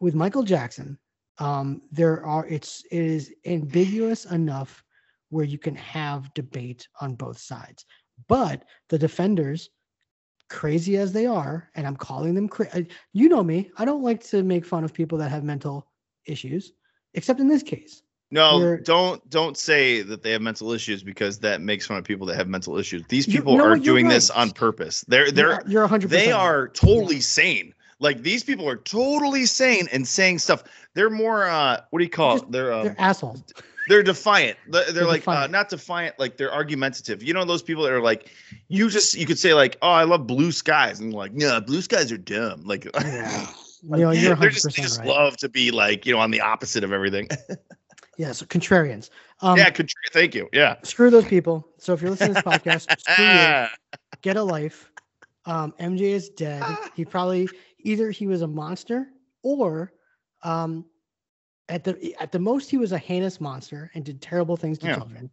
[0.01, 0.99] with Michael Jackson,
[1.39, 4.83] um, there are it's it is ambiguous enough
[5.31, 7.85] where you can have debate on both sides,
[8.29, 9.71] but the defenders.
[10.49, 13.71] Crazy as they are, and I'm calling them cra- You know me.
[13.77, 15.87] I don't like to make fun of people that have mental
[16.27, 16.73] issues,
[17.15, 18.03] except in this case.
[18.33, 22.05] No, You're- don't don't say that they have mental issues because that makes fun of
[22.05, 23.03] people that have mental issues.
[23.09, 25.05] These people you are doing this on purpose.
[25.09, 26.09] They're they're you're 100.
[26.11, 27.75] they are totally sane.
[27.99, 30.63] Like these people are totally sane and saying stuff.
[30.95, 32.53] They're more uh what do you call Just- it?
[32.53, 33.43] They're uh, They're assholes.
[33.89, 34.57] they're defiant.
[34.69, 37.25] They're, they're They're like uh, not defiant, like they're argumentative.
[37.25, 38.31] You know those people that are like,
[38.69, 41.83] you just you could say like, oh, I love blue skies, and like, no, blue
[41.83, 42.63] skies are dumb.
[42.65, 43.47] Like, Yeah.
[43.83, 45.09] You know, you're they're 100 just they just right.
[45.09, 47.29] love to be like you know on the opposite of everything.
[48.21, 49.09] Yeah, so contrarians.
[49.41, 50.47] Um, yeah, contr- thank you.
[50.53, 50.77] Yeah.
[50.83, 51.67] Screw those people.
[51.79, 53.67] So if you're listening to this podcast, screw you.
[54.21, 54.93] Get a life.
[55.47, 56.63] Um, MJ is dead.
[56.95, 57.49] He probably
[57.79, 59.07] either he was a monster
[59.43, 59.95] or
[60.43, 60.85] um,
[61.71, 64.89] at the at the most he was a heinous monster and did terrible things to
[64.89, 64.97] Yeah.
[64.97, 65.31] children.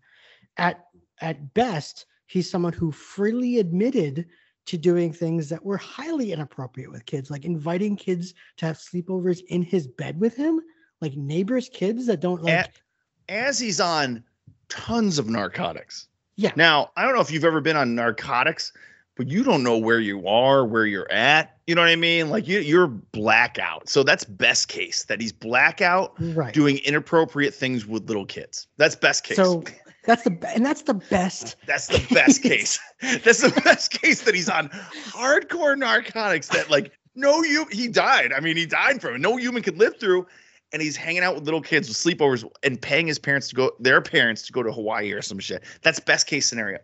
[0.55, 0.85] At
[1.19, 4.27] at best, he's someone who freely admitted
[4.67, 9.41] to doing things that were highly inappropriate with kids, like inviting kids to have sleepovers
[9.49, 10.61] in his bed with him,
[11.01, 12.53] like neighbors' kids that don't like.
[12.53, 12.81] At-
[13.29, 14.23] as he's on
[14.69, 16.07] tons of narcotics.
[16.35, 16.51] Yeah.
[16.55, 18.71] Now, I don't know if you've ever been on narcotics,
[19.15, 21.57] but you don't know where you are, where you're at.
[21.65, 22.29] You know what I mean?
[22.29, 23.89] Like you, you're blackout.
[23.89, 26.53] So that's best case that he's blackout right.
[26.53, 28.67] doing inappropriate things with little kids.
[28.77, 29.37] That's best case.
[29.37, 29.63] So
[30.05, 31.55] that's the and that's the best.
[31.65, 32.79] that's the best case.
[33.23, 38.33] That's the best case that he's on hardcore narcotics that like no you he died.
[38.33, 39.19] I mean, he died from it.
[39.19, 40.25] No human could live through.
[40.73, 43.71] And he's hanging out with little kids with sleepovers and paying his parents to go
[43.79, 45.63] their parents to go to Hawaii or some shit.
[45.81, 46.79] That's best case scenario.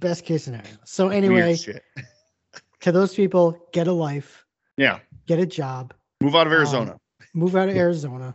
[0.00, 0.66] Best case scenario.
[0.84, 1.56] So anyway,
[2.80, 4.44] to those people, get a life,
[4.76, 4.98] Yeah.
[5.26, 6.98] get a job, Move out of Um, Arizona.
[7.32, 8.34] move out of Arizona.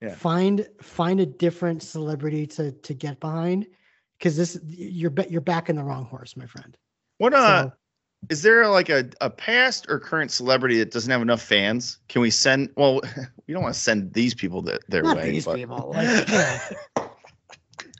[0.00, 0.16] Yeah.
[0.16, 3.68] Find find a different celebrity to to get behind
[4.18, 6.76] because this you're you're back in the wrong horse, my friend.
[7.18, 7.72] what uh So,
[8.28, 11.98] is there like a, a past or current celebrity that doesn't have enough fans?
[12.08, 13.00] Can we send well
[13.46, 15.30] we don't want to send these people that their not way.
[15.30, 15.92] these but- people.
[15.94, 16.26] Like,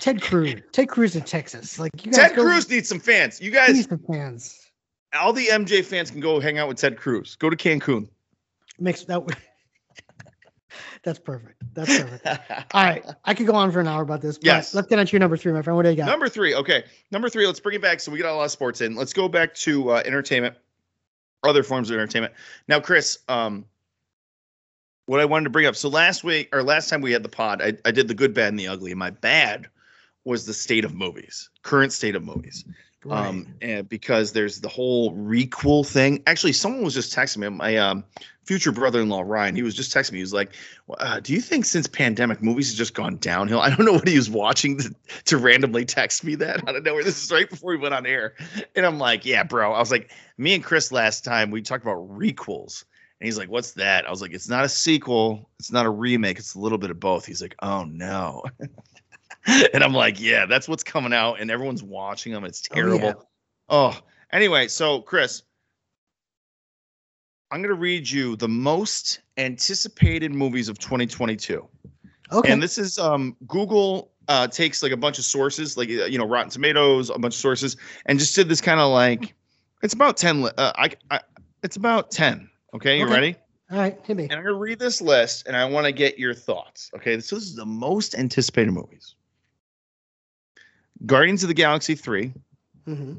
[0.00, 0.54] Ted Cruz.
[0.72, 1.78] Ted Cruz in Texas.
[1.78, 3.40] Like you guys Ted go- Cruz needs some fans.
[3.40, 4.58] You guys needs some fans.
[5.14, 7.36] all the MJ fans can go hang out with Ted Cruz.
[7.36, 8.08] Go to Cancun.
[8.80, 9.22] Makes that.
[11.02, 11.62] That's perfect.
[11.74, 12.26] That's perfect.
[12.74, 14.38] All right, I could go on for an hour about this.
[14.38, 14.74] But Yes.
[14.74, 15.76] Let's get on to your number three, my friend.
[15.76, 16.06] What do you got?
[16.06, 16.54] Number three.
[16.54, 16.84] Okay.
[17.10, 17.46] Number three.
[17.46, 18.00] Let's bring it back.
[18.00, 18.94] So we got a lot of sports in.
[18.94, 20.56] Let's go back to uh, entertainment,
[21.42, 22.34] other forms of entertainment.
[22.68, 23.64] Now, Chris, um,
[25.06, 25.76] what I wanted to bring up.
[25.76, 28.34] So last week or last time we had the pod, I, I did the good,
[28.34, 28.92] bad, and the ugly.
[28.92, 29.68] And my bad
[30.24, 32.64] was the state of movies, current state of movies.
[33.04, 33.26] Right.
[33.26, 37.76] um and because there's the whole requel thing actually someone was just texting me my
[37.76, 38.04] um
[38.44, 40.18] future brother-in-law ryan he was just texting me.
[40.18, 40.52] He was like
[40.98, 43.60] uh, do you think since pandemic movies have just gone downhill?
[43.62, 44.94] I don't know what he was watching to,
[45.26, 46.68] to randomly text me that.
[46.68, 48.34] Out of nowhere this is right before we went on air.
[48.74, 49.72] And i'm like yeah bro.
[49.72, 52.84] I was like me and chris last time we talked about requels.
[53.20, 54.06] And he's like what's that?
[54.06, 55.48] I was like it's not a sequel.
[55.60, 56.38] It's not a remake.
[56.38, 57.24] It's a little bit of both.
[57.26, 58.42] He's like oh no.
[59.74, 62.44] And I'm like, yeah, that's what's coming out, and everyone's watching them.
[62.44, 62.82] It's Oh, yeah.
[62.82, 63.28] terrible.
[63.68, 63.98] Oh,
[64.32, 65.42] anyway, so Chris,
[67.52, 71.68] I'm gonna read you the most anticipated movies of 2022,
[72.32, 72.50] okay.
[72.50, 76.16] and this is um Google uh, takes like a bunch of sources, like uh, you
[76.16, 77.76] know Rotten Tomatoes, a bunch of sources,
[78.06, 79.34] and just did this kind of like
[79.82, 80.42] it's about 10.
[80.42, 81.20] li- Uh, I, I
[81.62, 82.48] it's about 10.
[82.74, 83.12] Okay, you Okay.
[83.12, 83.36] ready?
[83.70, 84.24] All right, hit me.
[84.24, 86.90] And I'm gonna read this list, and I want to get your thoughts.
[86.96, 89.14] Okay, so this is the most anticipated movies.
[91.04, 92.32] Guardians of the Galaxy 3,
[92.86, 93.14] hmm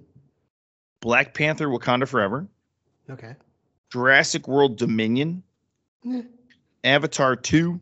[1.01, 2.47] Black Panther Wakanda Forever,
[3.11, 3.35] Okay.
[3.93, 5.43] Jurassic World Dominion,
[6.03, 6.23] Meh.
[6.83, 7.79] Avatar 2,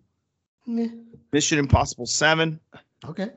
[0.68, 0.90] Meh.
[1.32, 2.60] Mission Impossible 7,
[3.06, 3.30] Okay.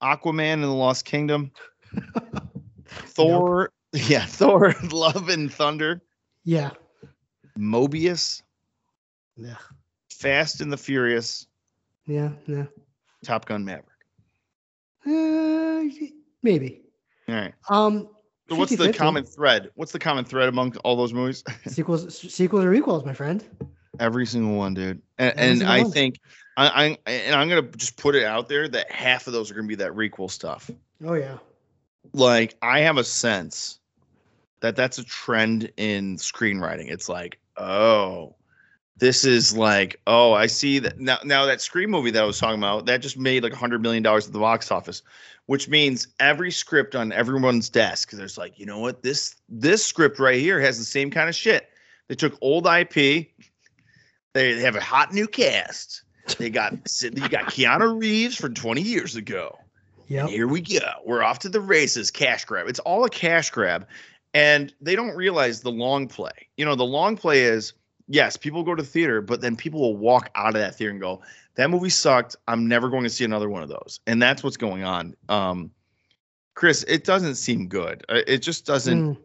[0.00, 1.50] Aquaman and the Lost Kingdom,
[2.86, 6.00] Thor, yeah, Thor Love and Thunder,
[6.44, 6.70] Yeah.
[7.58, 8.42] Morbius,
[9.36, 9.56] Yeah.
[10.12, 11.48] Fast and the Furious,
[12.06, 12.30] Yeah.
[12.46, 12.66] Yeah.
[13.24, 13.84] Top Gun Maverick.
[15.04, 15.82] Uh,
[16.44, 16.82] maybe.
[17.28, 17.54] All right.
[17.68, 18.08] Um.
[18.48, 18.96] So what's the 50-50.
[18.96, 19.70] common thread?
[19.74, 21.42] What's the common thread among all those movies?
[21.66, 22.16] sequels?
[22.16, 23.44] Sequels or equals, my friend.
[23.98, 25.02] Every single one, dude.
[25.18, 25.90] And, and I one.
[25.90, 26.20] think
[26.56, 26.68] I,
[27.06, 29.66] I and I'm gonna just put it out there that half of those are gonna
[29.66, 30.70] be that requel stuff.
[31.04, 31.38] Oh yeah.
[32.12, 33.80] Like I have a sense
[34.60, 36.90] that that's a trend in screenwriting.
[36.90, 38.36] It's like, oh,
[38.98, 41.18] this is like, oh, I see that now.
[41.24, 43.82] Now that Scream movie that I was talking about that just made like a hundred
[43.82, 45.02] million dollars at the box office,
[45.46, 48.10] which means every script on everyone's desk.
[48.12, 51.34] There's like, you know what, this this script right here has the same kind of
[51.34, 51.68] shit.
[52.08, 52.94] They took old IP.
[52.94, 53.28] They
[54.32, 56.02] they have a hot new cast.
[56.38, 56.72] They got
[57.02, 59.58] you got Keanu Reeves from 20 years ago.
[60.08, 60.26] Yeah.
[60.26, 60.88] Here we go.
[61.04, 62.10] We're off to the races.
[62.10, 62.68] Cash grab.
[62.68, 63.86] It's all a cash grab.
[64.34, 66.48] And they don't realize the long play.
[66.56, 67.72] You know, the long play is
[68.08, 70.90] yes, people go to the theater, but then people will walk out of that theater
[70.92, 71.22] and go,
[71.56, 72.36] that movie sucked.
[72.46, 74.00] I'm never going to see another one of those.
[74.06, 75.14] And that's what's going on.
[75.28, 75.70] Um,
[76.54, 78.04] Chris, it doesn't seem good.
[78.08, 79.14] Uh, It just doesn't.
[79.14, 79.18] Mm,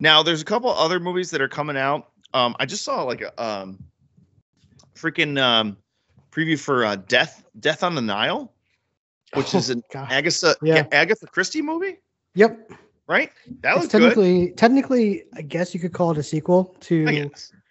[0.00, 2.10] Now, there's a couple other movies that are coming out.
[2.34, 3.78] Um, I just saw like a um,
[4.94, 5.76] freaking um,
[6.30, 8.52] preview for uh, Death Death on the Nile,
[9.34, 10.10] which is oh, an God.
[10.10, 10.86] Agatha Yeah.
[10.92, 11.96] Agatha Christie movie,
[12.34, 12.72] Yep.
[13.08, 13.32] right?
[13.62, 14.00] That was looks good.
[14.00, 17.30] technically, technically, I guess you could call it a sequel to.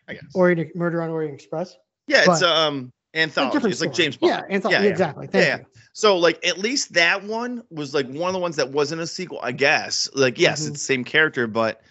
[0.10, 0.26] I guess.
[0.34, 1.78] Orient Murder on Orient Express.
[2.07, 3.53] yeah, it's um anthology.
[3.53, 3.93] different It's like.
[3.93, 4.30] James Bond.
[4.32, 4.76] Yeah, anthology.
[4.80, 4.89] Yeah, yeah.
[4.89, 5.28] exactly.
[5.28, 5.66] Thank Yeah, you.
[5.93, 9.07] So like at least that one was like one of the ones that wasn't a
[9.07, 10.10] sequel, I guess.
[10.14, 10.70] Like yes, Mhm.
[10.70, 11.82] it's the same character, but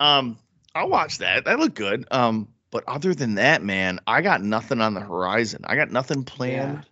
[0.00, 0.38] um
[0.74, 1.44] I'll watch that.
[1.46, 2.06] That looked good.
[2.10, 5.62] Um but other than that, man, I got nothing on the horizon.
[5.64, 6.86] I got nothing planned.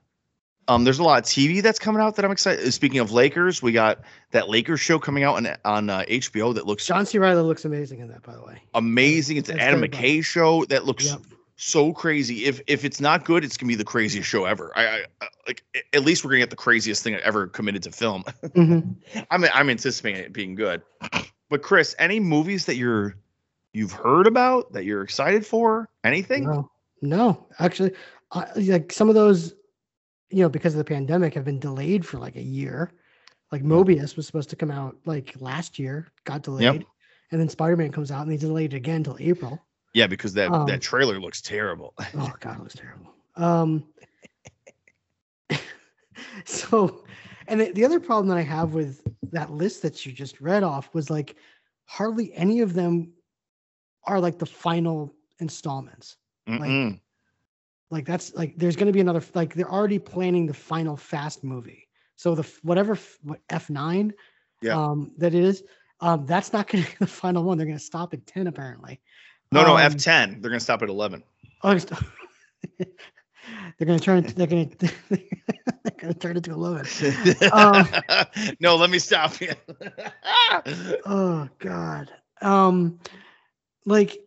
[0.69, 2.71] Um there's a lot of TV that's coming out that I'm excited.
[2.73, 4.01] Speaking of Lakers, we got
[4.31, 7.19] that Lakers show coming out on on uh, HBO that looks John C.
[7.19, 8.63] Reilly looks amazing in that, by the way.
[8.75, 9.39] amazing.
[9.39, 9.81] It's an Adam.
[9.81, 11.21] McKay show that looks Yep.
[11.57, 12.45] so crazy.
[12.45, 14.73] If if it's not good, it's gonna be the craziest show ever.
[14.77, 15.65] I, I I- like
[15.95, 18.23] at least we're gonna get the craziest thing I ever committed to film.
[18.45, 18.97] Mhm.
[19.31, 20.83] I'm I'm anticipating it being good.
[21.49, 23.17] But Chris, any movies that you're
[23.73, 25.89] you've heard about that you're excited for?
[26.05, 26.45] Anything?
[26.45, 27.93] No, no, actually,
[28.33, 29.55] I, like some of those,
[30.31, 32.93] you know, because of the pandemic, have been delayed for like a year.
[33.51, 36.85] Like Morbius was supposed to come out like last year, got delayed,
[37.31, 39.65] and then Spider Man comes out and they delayed it again until April.
[39.95, 41.95] Yeah, because that Um, that trailer looks terrible.
[42.15, 43.15] Oh God, it was terrible.
[43.37, 43.85] Um,
[46.45, 47.05] so,
[47.47, 50.63] and the, the other problem that I have with that list that you just read
[50.63, 51.37] off was like
[51.87, 53.13] hardly any of them
[54.05, 56.17] are like the final installments.
[56.47, 56.91] Mm-mm.
[56.91, 57.01] Like
[57.91, 61.89] that's like there's going to be another like they're already planning the final Fast movie.
[62.17, 64.13] So the whatever f- what F nine,
[64.61, 64.77] Yeah.
[64.77, 65.63] um, that it is,
[66.01, 67.57] um, that's not going to be the final one.
[67.59, 69.01] They're going to stop at ten apparently.
[69.53, 70.43] no, no, Um, F10.
[70.43, 71.23] They're gonna stop at 11.
[71.63, 71.75] Oh,
[72.79, 72.87] they're
[73.87, 74.23] gonna turn.
[74.25, 74.69] They're gonna.
[75.11, 75.19] they're
[75.99, 76.87] gonna turn it to eleven.
[77.53, 77.87] Um,
[78.61, 79.53] no, let me stop you.
[81.07, 82.13] Oh God.
[82.43, 83.01] Um,
[83.87, 84.19] like,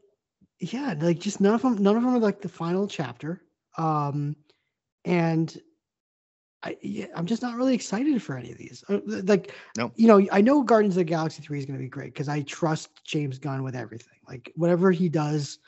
[0.60, 1.78] yeah, like just none of them.
[1.82, 3.42] None of them are like the final chapter.
[3.78, 4.36] Um,
[5.06, 5.58] and
[6.64, 8.84] I, yeah, I'm just not really excited for any of these.
[8.88, 9.94] Uh, like, Nope.
[9.96, 12.44] you know, I know Guardians of the Galaxy three is gonna be great because I
[12.44, 14.20] trust James Gunn with everything.
[14.28, 15.60] Like, whatever he does,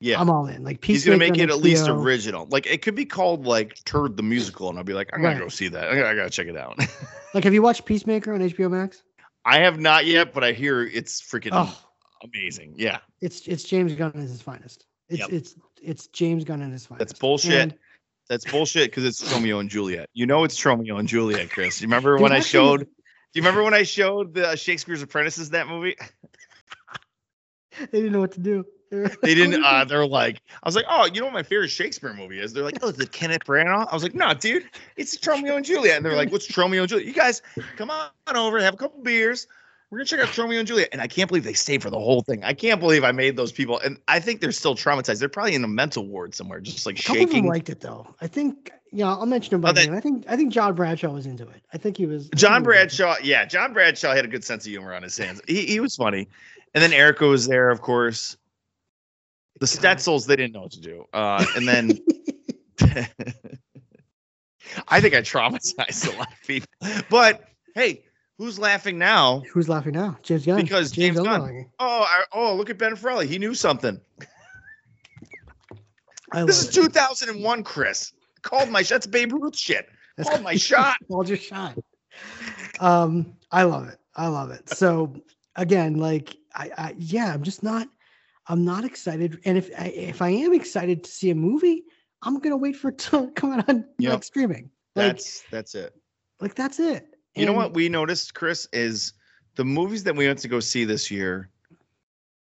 [0.00, 0.18] yeah.
[0.18, 0.64] I'm all in.
[0.64, 2.46] Like, He's gonna make it at least original.
[2.50, 5.38] Like it could be called like Turd the Musical, and I'll be like, I'm gonna
[5.38, 5.90] go see that.
[5.90, 6.78] I gotta, I gotta check it out.
[7.32, 9.04] Like, have you watched Peacemaker on HBO Max?
[9.44, 11.78] I have not yet, but I hear it's freaking Oh,
[12.24, 12.74] amazing.
[12.76, 14.86] Yeah, it's it's James Gunn at his finest.
[15.10, 15.32] It's Yep.
[15.32, 16.98] it's it's James Gunn at his finest.
[17.08, 17.52] that's bullshit.
[17.52, 17.74] And
[18.28, 20.08] That's bullshit because it's Romeo and Juliet.
[20.14, 21.80] You know it's Romeo and Juliet, Chris.
[21.80, 22.80] You remember when I showed?
[22.80, 22.86] Do
[23.38, 25.96] you remember when I showed the Shakespeare's Apprentices that movie?
[27.78, 28.64] they didn't know what to do.
[29.22, 29.62] They didn't.
[29.64, 32.52] Uh, they're like, I was like, oh, you know what my favorite Shakespeare movie is?
[32.52, 33.86] They're like, oh, is it Kenneth Branagh?
[33.88, 34.64] I was like, no, dude,
[34.96, 35.98] it's Romeo and Juliet.
[35.98, 37.06] And they're like, what's Romeo and Juliet?
[37.06, 37.40] You guys,
[37.76, 39.46] come on over, have a couple beers.
[39.90, 40.88] We're gonna check out Romeo and Juliet.
[40.92, 42.44] And I can't believe they stayed for the whole thing.
[42.44, 43.80] I can't believe I made those people.
[43.80, 45.18] And I think they're still traumatized.
[45.18, 47.48] They're probably in a mental ward somewhere, just like A couple of them shaking.
[47.48, 48.14] liked it though.
[48.20, 49.94] I think yeah, I'll mention him by Oh, they- name.
[49.96, 51.62] I think I think John Bradshaw was into it.
[51.72, 52.28] I think he was.
[52.36, 52.74] John he was.
[52.74, 55.40] Bradshaw, yeah, John Bradshaw had a good sense of humor on his hands.
[55.48, 56.28] He he was funny.
[56.74, 58.36] And then Erica was there, of course.
[59.58, 59.98] The God.
[59.98, 61.04] Stetzels, they didn't know what to do.
[61.12, 61.98] Uh, and then
[64.88, 66.68] I think I traumatized a lot of people.
[67.10, 68.04] But hey,
[68.40, 69.42] who's laughing now?
[69.52, 70.16] Who's laughing now?
[70.22, 70.62] James Gunn.
[70.62, 71.40] Because James Gunn.
[71.40, 71.66] Gunn.
[71.78, 73.26] Oh, I, oh, look at Ben Frelly.
[73.26, 74.00] He knew something.
[76.32, 76.72] I This is it.
[76.82, 78.12] 2001, Chris.
[78.40, 79.90] Called my that's Babe Ruth shit.
[80.16, 80.96] That's Called my shot.
[81.06, 81.76] Called your shot.
[82.80, 83.98] Um, I love it.
[84.16, 84.70] I love it.
[84.70, 85.12] So
[85.56, 87.88] again, like I, I yeah, I'm just not.
[88.46, 89.38] I'm not excited.
[89.44, 91.84] And if I, if I am excited to see a movie,
[92.22, 94.12] I'm gonna wait for it to come out on Yep.
[94.14, 94.70] like streaming.
[94.96, 95.94] Like That's that's it.
[96.40, 97.09] like that's it.
[97.40, 99.14] You know what we noticed, Chris, is
[99.56, 101.48] the movies that we went to go see this year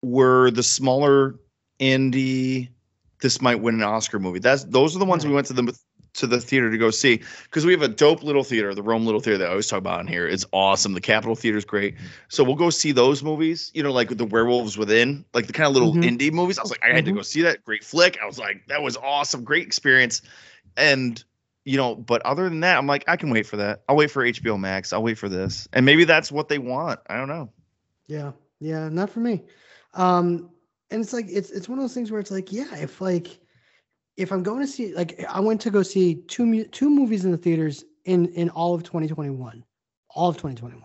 [0.03, 1.37] were the smaller
[1.81, 2.69] indie.
[3.21, 4.39] This might win an Oscar movie.
[4.39, 5.79] That's those are the ones we went to the
[6.15, 9.05] to the theater to go see because we have a dope little theater, the Rome
[9.05, 10.29] Little Theater that I always talk about in here.
[10.29, 10.93] It's awesome.
[10.93, 11.97] The Capitol Theater is great.
[12.29, 13.73] So we'll go see those movies.
[13.75, 16.05] You know, like the Werewolves Within, like the kind of little Mhm.
[16.19, 16.59] indie movies.
[16.59, 17.17] I was like, I had to Mhm.
[17.17, 17.65] go see that.
[17.65, 18.19] Great flick.
[18.23, 19.43] I was like, that was awesome.
[19.43, 20.23] Great experience.
[20.77, 21.23] And
[21.65, 23.83] you know, but other than that, I'm like, I can wait for that.
[23.89, 24.93] I'll wait for HBO Max.
[24.93, 25.67] I'll wait for this.
[25.73, 27.01] And maybe that's what they want.
[27.09, 27.51] I don't know.
[28.07, 29.43] Yeah, yeah, not for me.
[29.95, 30.51] Um,
[30.91, 33.41] and it's like it's it's one of those things where it's like, yeah, if like
[34.17, 37.31] if I'm going to see like I went to go see two two movies in
[37.33, 39.65] the theaters in in all of 2021,
[40.11, 40.83] all of 2021.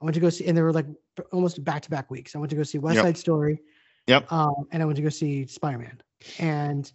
[0.00, 0.86] I went to go see, and they were like
[1.32, 2.34] almost back to back weeks.
[2.34, 3.04] I went to go see West Yep.
[3.04, 3.60] Side Story.
[4.06, 4.32] Yep.
[4.32, 6.00] Um, and I went to go see Spider Man.
[6.38, 6.90] And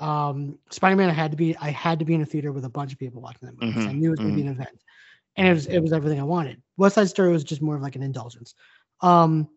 [0.00, 2.64] um, Spider Man, I had to be I had to be in a theater with
[2.64, 3.72] a bunch of people watching that movie.
[3.74, 4.82] 'cause I knew it was going to be an event,
[5.36, 6.62] and it was it was everything I wanted.
[6.76, 8.54] West Side Story was just more of like an indulgence.
[9.02, 9.48] Um,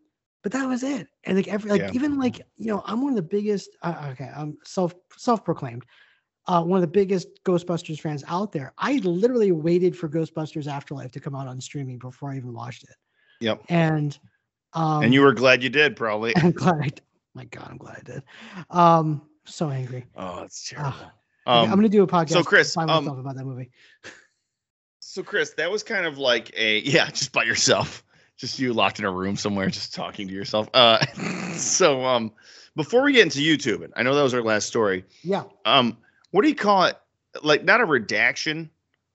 [0.44, 1.08] but that was it.
[1.26, 1.92] And like every like Yeah.
[1.94, 3.70] even like you know I'm one of the biggest.
[3.82, 5.86] Uh, okay, I'm self self proclaimed.
[6.46, 8.74] Uh, one of the biggest Ghostbusters fans out there.
[8.78, 12.84] I literally waited for Ghostbusters Afterlife to come out on streaming before I even watched
[12.84, 12.96] it.
[13.40, 13.64] Yep.
[13.70, 14.18] And
[14.74, 16.34] um, and you were glad you did, probably.
[16.38, 16.82] I'm glad.
[16.82, 16.90] I,
[17.34, 18.24] my God, I'm glad I did.
[18.70, 20.06] Um, so angry.
[20.16, 21.12] Oh, that's Ah, terrible.
[21.46, 22.30] I'm Um, gonna do a podcast.
[22.30, 23.70] So Chris, by um, myself about that movie.
[25.00, 28.04] so Chris, that was kind of like a yeah, just by yourself,
[28.38, 30.70] just you locked in a room somewhere, just talking to yourself.
[30.74, 31.06] Uh,
[31.56, 32.32] so um,
[32.76, 35.06] before we get into YouTube, and I know that was our last story.
[35.24, 35.44] Yeah.
[35.66, 35.98] Um,
[36.32, 36.98] what do you call it?
[37.42, 38.70] Like not a redaction,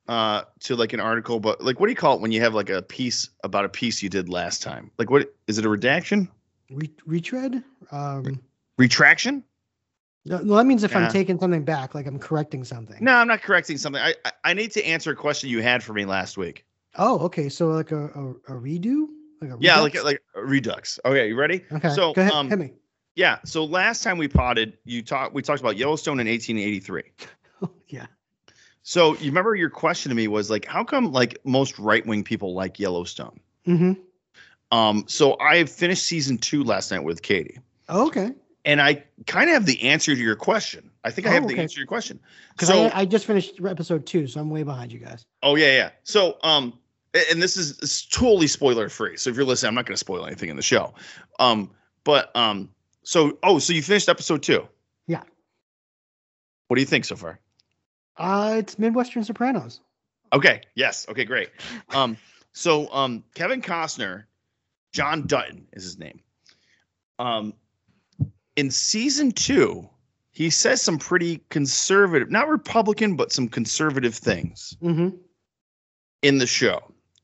[0.08, 2.54] uh, to like an article, but like what do you call it when you have
[2.54, 4.90] like a piece about a piece you did last time?
[4.98, 6.28] Like what is it a redaction?
[6.70, 7.62] Re- retread.
[7.90, 8.40] Um,
[8.76, 9.42] Retraction?
[10.28, 10.98] No, that means if Yeah.
[11.00, 12.96] I'm taking something back, like I'm correcting something.
[13.02, 14.00] No, I'm not correcting something.
[14.02, 16.64] I, I I need to answer a question you had for me last week.
[16.96, 17.48] Oh, okay.
[17.48, 19.06] So like a, a, a redo.
[19.40, 20.98] Like a Yeah, like like a redux.
[21.04, 21.64] Okay, you ready?
[21.72, 21.90] okay.
[21.90, 22.32] so, go ahead.
[22.32, 22.72] um, hit me.
[23.14, 23.38] Yeah.
[23.44, 27.02] So last time we potted, you talked we talked about Yellowstone in 1883.
[27.88, 28.06] yeah.
[28.82, 32.24] So you remember your question to me was like, how come like most right wing
[32.24, 33.38] people like Yellowstone?
[33.66, 33.92] Mm-hmm.
[34.76, 38.32] Um, so I finished season two last night with Katie, okay.
[38.68, 40.90] And I kind of have the answer to your question.
[41.02, 42.20] I think I Oh, have the answer to your question.
[42.52, 45.24] Because So I, I just finished episode two, so I'm way behind you guys.
[45.42, 45.90] Oh yeah, yeah.
[46.04, 46.78] So um,
[47.30, 49.16] and this is it's totally spoiler free.
[49.16, 50.92] So if you're listening, I'm not going to spoil anything in the show.
[51.38, 51.70] Um,
[52.04, 52.68] but um,
[53.04, 54.68] so oh, so you finished episode two.
[55.06, 55.22] Yeah.
[56.66, 57.40] What do you think so far?
[58.18, 59.80] Uh, it's Midwestern Sopranos.
[60.30, 60.60] Okay.
[60.74, 61.08] Yes.
[61.08, 61.24] Okay.
[61.24, 61.48] Great.
[61.94, 62.18] Um,
[62.52, 64.24] so um, Kevin Costner,
[64.92, 66.20] John Dutton is his name.
[67.18, 67.54] Um,
[68.58, 69.88] in season two,
[70.32, 74.76] he says some pretty conservative, not Republican, but some conservative things.
[74.82, 75.10] Mm-hmm.
[76.22, 76.80] in the show.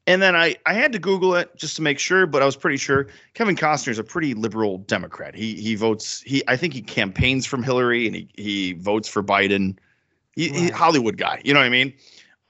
[0.06, 2.54] And then I, I had to Google it just to make sure, but I was
[2.56, 5.34] pretty sure Kevin Costner is a pretty liberal Democrat.
[5.34, 9.22] He he votes he I think he campaigns from Hillary and he he votes for
[9.22, 9.76] Biden.
[10.36, 11.94] He, he- Hollywood guy, you know what I mean?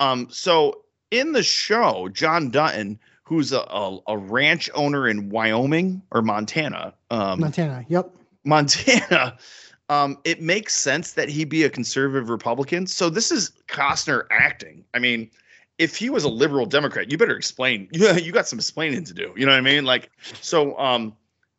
[0.00, 6.02] Um, so in the show, John Dutton, who's a, a, a ranch owner in Wyoming
[6.10, 7.86] or Montana, um, Montana.
[7.88, 8.10] Yep.
[8.44, 9.36] Montana,
[9.88, 12.86] um, it makes sense that he be a conservative Republican.
[12.86, 14.84] So this is Costner acting.
[14.94, 15.30] I mean,
[15.78, 17.88] if he was a liberal Democrat, you better explain.
[17.92, 19.32] You you got some explaining to do.
[19.36, 19.84] You know what I mean?
[19.84, 20.10] Like
[20.40, 21.16] so um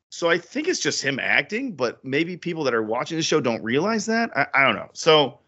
[0.10, 3.42] so I think it's just him acting, but maybe people that are watching the show
[3.42, 4.30] don't realize that.
[4.36, 4.90] I, I don't know.
[4.94, 5.40] So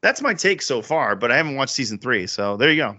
[0.00, 2.26] that's my take so far, but I haven't watched season three.
[2.26, 2.98] So there you go.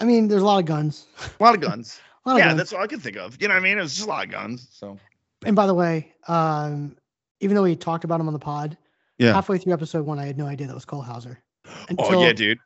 [0.00, 1.06] I mean, there's a lot of guns.
[1.38, 2.00] A lot of guns.
[2.24, 2.58] Lot of yeah, guns.
[2.58, 3.36] that's all I can think of.
[3.42, 3.78] You know what I mean?
[3.78, 4.68] It was just a lot of guns.
[4.70, 4.96] So
[5.44, 6.96] And by the way, um,
[7.40, 8.76] even though we talked about him on the pod,
[9.18, 9.32] Yeah.
[9.32, 11.42] halfway through episode one, I had no idea that was Cole Hauser.
[11.98, 12.58] Oh yeah, dude.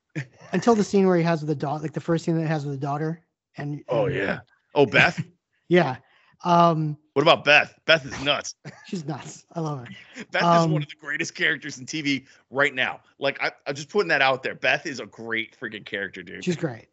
[0.52, 2.48] Until the scene where he has with the daughter, like the first scene that he
[2.48, 3.20] has with the daughter,
[3.56, 4.40] and Oh and- yeah.
[4.74, 5.22] Oh Beth.
[5.68, 5.96] yeah.
[6.44, 7.74] Um, what about Beth?
[7.86, 8.54] Beth is nuts.
[8.86, 9.44] she's nuts.
[9.54, 9.86] I love her.
[10.32, 13.00] Beth is Um, one of the greatest characters in TV right now.
[13.18, 14.54] Like I, I'm just putting that out there.
[14.54, 16.44] Beth is a great freaking character, dude.
[16.44, 16.88] She's great.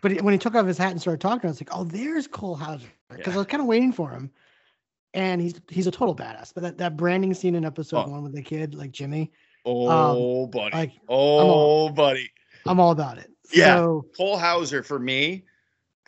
[0.00, 2.26] But when he took off his hat and started talking, I was like, "Oh, there's
[2.26, 3.34] Cole Hauser," because Yeah.
[3.34, 4.30] I was kind of waiting for him.
[5.14, 6.52] And he's he's a total badass.
[6.52, 8.10] But that, that branding scene in episode Oh.
[8.10, 9.30] one with the kid, like Jimmy,
[9.64, 10.76] oh, buddy.
[10.76, 12.30] like oh, buddy.
[12.66, 13.30] I'm all about it.
[13.52, 13.76] Yeah.
[13.76, 15.44] So, Cole Hauser for me,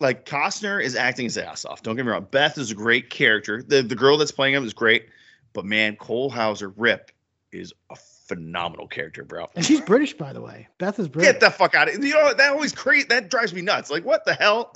[0.00, 1.82] like Costner is acting his ass off.
[1.82, 2.26] Don't get me wrong.
[2.30, 3.62] Beth is a great character.
[3.62, 5.06] The the girl that's playing him is great,
[5.52, 7.12] but man, Cole Hauser Rip
[7.52, 9.46] is a phenomenal character, bro.
[9.54, 10.66] and she's British, by the way.
[10.78, 11.30] Beth is British.
[11.32, 12.02] Get the fuck out of it.
[12.02, 13.06] You know that always crazy.
[13.08, 13.88] That drives me nuts.
[13.90, 14.74] Like what the hell?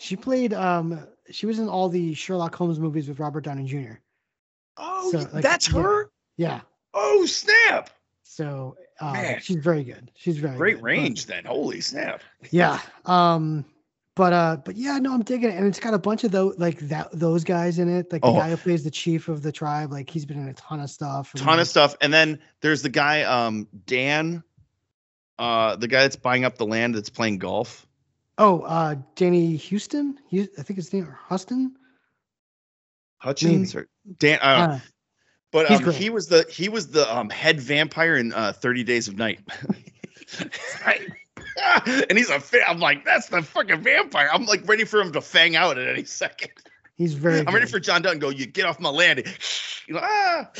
[0.00, 0.52] She played.
[0.54, 3.94] Um, she was in all the Sherlock Holmes movies with Robert Downey Jr.
[4.76, 5.82] Oh, So, like, that's yeah.
[5.82, 6.10] her.
[6.36, 6.60] Yeah.
[6.94, 7.90] Oh snap!
[8.22, 10.10] So uh, she's very good.
[10.16, 11.44] She's very Great good, but- range then.
[11.44, 12.22] Holy snap!
[12.50, 12.80] yeah.
[13.04, 13.64] Um,
[14.16, 16.58] but uh, but yeah, no, I'm digging it, and it's got a bunch of those
[16.58, 18.10] like that those guys in it.
[18.12, 18.34] Like the Oh.
[18.34, 19.92] guy who plays the chief of the tribe.
[19.92, 21.32] Like he's been in a ton of stuff.
[21.36, 21.94] Ton like, of stuff.
[22.00, 24.42] And then there's the guy, um, Dan,
[25.38, 27.86] uh, the guy that's buying up the land that's playing golf.
[28.40, 30.18] Oh, uh, Danny Houston.
[30.32, 31.76] I think his name or Huston.
[33.18, 33.86] Hutchins or
[34.18, 34.38] Dan.
[34.40, 34.80] Uh,
[35.52, 39.08] But um, he was the he was the um, head vampire in uh, Thirty Days
[39.08, 39.40] of Night.
[40.86, 41.02] right.
[41.86, 42.62] and he's a fan.
[42.66, 44.30] I'm like, that's the fucking vampire.
[44.32, 46.52] I'm like ready for him to fang out at any second.
[46.96, 47.40] he's very.
[47.40, 48.28] I'm ready for John Dunn to go.
[48.30, 49.24] You get off my land.
[49.88, 50.50] You know, ah.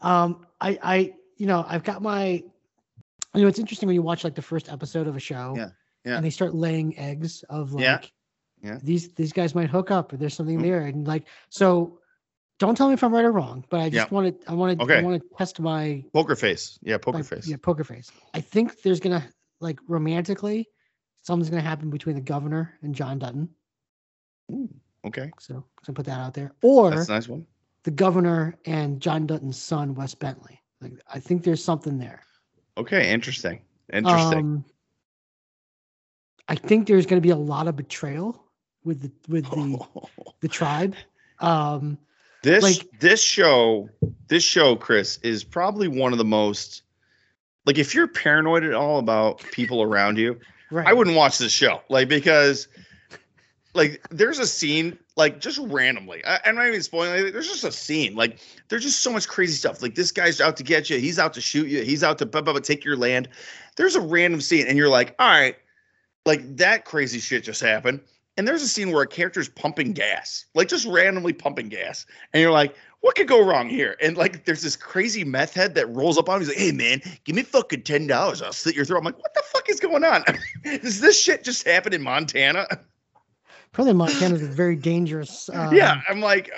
[0.00, 2.42] Um, I, I, you know, I've got my,
[3.38, 5.68] you know, it's interesting when you watch like the first episode of a show, Yeah,
[6.04, 6.16] yeah.
[6.16, 8.00] and they start laying eggs of like, Yeah,
[8.62, 8.78] yeah.
[8.82, 10.62] these these guys might hook up, or there's something Mhm.
[10.62, 11.98] there, and like, so,
[12.58, 14.14] don't tell me if I'm right or wrong, but I just Yeah.
[14.14, 16.78] wanted, I wanted, I want to test my, Poker face.
[16.82, 17.46] Yeah, poker my- face.
[17.46, 18.10] yeah, poker face.
[18.34, 19.24] I think there's gonna
[19.60, 20.68] like romantically,
[21.22, 23.48] something's gonna happen between the governor and John Dutton.
[25.06, 27.46] Okay, So, so put that out there, or that's a nice one.
[27.84, 30.60] the governor and John Dutton's son, Wes Bentley.
[30.80, 32.22] Like, I think there's something there.
[32.78, 33.60] Okay, interesting.
[33.92, 34.38] Interesting.
[34.38, 34.64] Um,
[36.48, 38.42] I think there's going to be a lot of betrayal
[38.84, 39.84] with the with the
[40.40, 40.94] the tribe.
[41.40, 41.98] Um,
[42.42, 43.88] this like- this show
[44.28, 46.82] this show chris is probably one of the most
[47.66, 50.38] like if you're paranoid at all about people around you
[50.70, 50.86] right.
[50.86, 52.68] i wouldn't watch this show like because
[53.78, 57.64] like there's a scene like just randomly I, i'm not even spoiling it there's just
[57.64, 58.38] a scene like
[58.68, 61.32] there's just so much crazy stuff like this guy's out to get you he's out
[61.34, 63.28] to shoot you he's out to blah, blah, blah, take your land
[63.76, 65.56] there's a random scene and you're like all right
[66.26, 68.00] like that crazy shit just happened
[68.38, 72.06] and there's a scene where a character's pumping gas, like just randomly pumping gas.
[72.32, 73.96] And you're like, what could go wrong here?
[74.00, 76.42] And like, there's this crazy meth head that rolls up on him.
[76.42, 78.42] He's like, hey, man, give me fucking $10.
[78.42, 78.98] I'll slit your throat.
[78.98, 80.22] I'm like, what the fuck is going on?
[80.62, 82.68] Does this shit just happen in Montana?
[83.72, 85.48] Probably Montana's a very dangerous.
[85.54, 86.00] Um, yeah.
[86.08, 86.50] I'm like,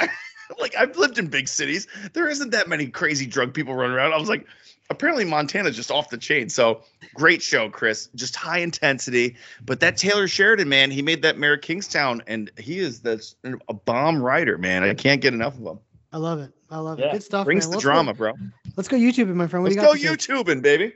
[0.00, 0.08] I,
[0.58, 1.86] like, I've lived in big cities.
[2.12, 4.12] There isn't that many crazy drug people running around.
[4.12, 4.46] I was like,
[4.90, 6.48] apparently Montana's just off the chain.
[6.48, 6.82] So
[7.14, 8.08] great show, Chris.
[8.14, 9.36] Just high intensity.
[9.64, 13.36] But that Taylor Sheridan, man, he made that Mayor Kingstown, and he is that's
[13.68, 14.82] a bomb writer, man.
[14.82, 15.78] I can't get enough of him.
[16.12, 16.52] I love it.
[16.70, 17.10] I love it.
[17.12, 17.44] Good stuff.
[17.44, 17.70] Brings man.
[17.72, 18.32] the Let's drama, Go, bro.
[18.76, 19.62] let's go YouTube it, my friend.
[19.64, 20.20] What Let's do you go got?
[20.20, 20.32] to?
[20.32, 20.92] YouTubing, baby.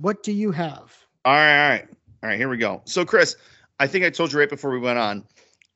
[0.00, 0.96] What do you have?
[1.24, 1.88] All right, all right,
[2.22, 2.38] all right.
[2.38, 2.82] Here we go.
[2.84, 3.36] So, Chris,
[3.82, 5.24] I think I told you right before we went on.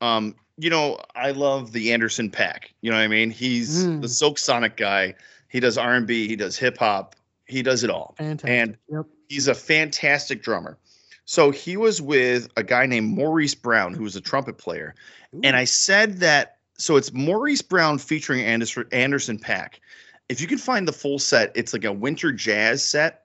[0.01, 2.67] Um, you know, I love the Anderson Paak.
[2.81, 3.31] You know what I mean?
[3.31, 4.01] He's Mm.
[4.01, 5.15] the Silk Sonic guy.
[5.49, 6.29] He does R and B.
[6.29, 7.17] He does hip hop.
[7.47, 8.15] He does it all.
[8.17, 8.49] Fantastic.
[8.49, 9.07] And yep.
[9.29, 10.79] he's a fantastic drummer.
[11.25, 14.95] So he was with a guy named Maurice Brown, who was a trumpet player.
[15.43, 19.81] And I said that so it's Maurice Brown featuring Anderson, Anderson Paak.
[20.29, 23.25] If you can find the full set, it's like a winter jazz set.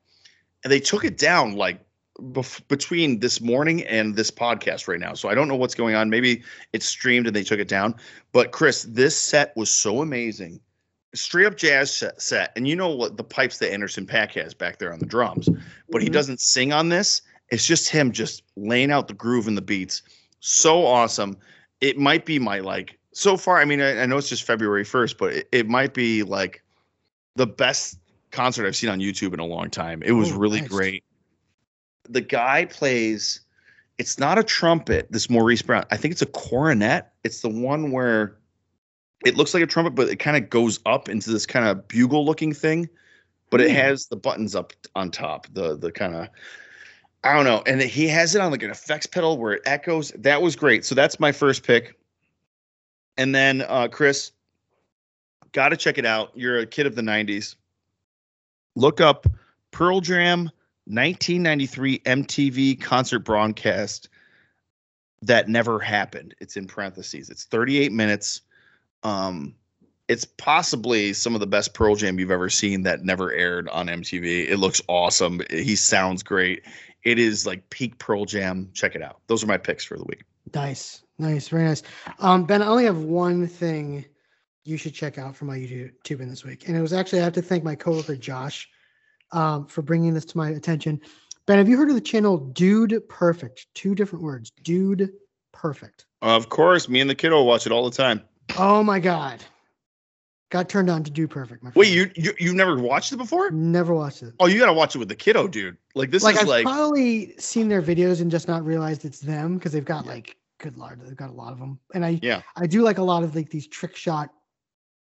[0.63, 1.79] And they took it down like
[2.21, 5.13] bef- between this morning and this podcast right now.
[5.13, 6.09] So I don't know what's going on.
[6.09, 6.43] Maybe
[6.73, 7.95] it's streamed and they took it down.
[8.31, 10.59] But Chris, this set was so amazing.
[11.13, 12.51] Straight up jazz set, set.
[12.55, 15.49] And you know what the pipes that Anderson Paak has back there on the drums,
[15.89, 16.13] but he Mhm.
[16.13, 17.21] doesn't sing on this.
[17.49, 20.03] It's just him just laying out the groove and the beats.
[20.39, 21.35] So awesome.
[21.81, 23.57] It might be my like so far.
[23.57, 26.63] I mean, I, I know it's just February 1st, but it, it might be like
[27.35, 27.99] the best
[28.31, 30.01] concert I've seen on YouTube in a long time.
[30.03, 30.69] It was Oh, really nice.
[30.69, 31.03] great.
[32.09, 33.41] The guy plays.
[33.97, 35.07] It's not a trumpet.
[35.11, 35.85] This Maurice Brown.
[35.91, 37.07] I think it's a cornet.
[37.23, 38.37] It's the one where
[39.25, 41.87] it looks like a trumpet, but it kind of goes up into this kind of
[41.87, 42.89] bugle looking thing.
[43.51, 43.75] But it Hmm.
[43.75, 45.47] has the buttons up on top.
[45.53, 46.29] The the kind of
[47.23, 47.61] I don't know.
[47.67, 50.11] And he has it on like an effects pedal where it echoes.
[50.17, 50.83] That was great.
[50.85, 51.99] So that's my first pick.
[53.17, 54.31] And then uh Chris,
[55.51, 56.31] gotta check it out.
[56.33, 57.55] You're a kid of the 90s.
[58.75, 59.27] Look up
[59.71, 60.49] Pearl Jam
[60.85, 64.09] 1993 MTV concert broadcast
[65.21, 66.33] that never happened.
[66.39, 67.29] It's in parentheses.
[67.29, 68.41] It's 38 minutes.
[69.03, 69.55] Um
[70.07, 73.87] it's possibly some of the best Pearl Jam you've ever seen that never aired on
[73.87, 74.49] MTV.
[74.49, 75.41] It looks awesome.
[75.49, 76.63] He sounds great.
[77.03, 78.69] It is like peak Pearl Jam.
[78.73, 79.21] Check it out.
[79.27, 80.23] Those are my picks for the week.
[80.53, 81.83] Nice, nice, very nice.
[82.19, 84.05] Um, Ben, I only have one thing
[84.65, 87.23] you should check out for my YouTube in this week, and it was actually I
[87.23, 88.69] have to thank my coworker Josh
[89.31, 90.99] um, for bringing this to my attention.
[91.45, 93.67] Ben, have you heard of the channel Dude Perfect?
[93.73, 95.11] Two different words, Dude
[95.51, 96.05] Perfect.
[96.21, 98.21] Of course, me and the kiddo watch it all the time.
[98.57, 99.43] Oh my God,
[100.49, 101.63] got turned on to Dude Perfect.
[101.75, 103.49] Wait, you you you've never watched it before?
[103.51, 104.33] never watched it?
[104.39, 105.77] Oh, you gotta watch it with the kiddo, dude.
[105.95, 109.19] Like this like is I've like probably seen their videos and just not realized it's
[109.19, 110.11] them because they've got Yeah.
[110.11, 111.79] like good lord, they've got a lot of them.
[111.93, 112.41] And I Yeah.
[112.55, 114.29] I do like a lot of like these trick shot,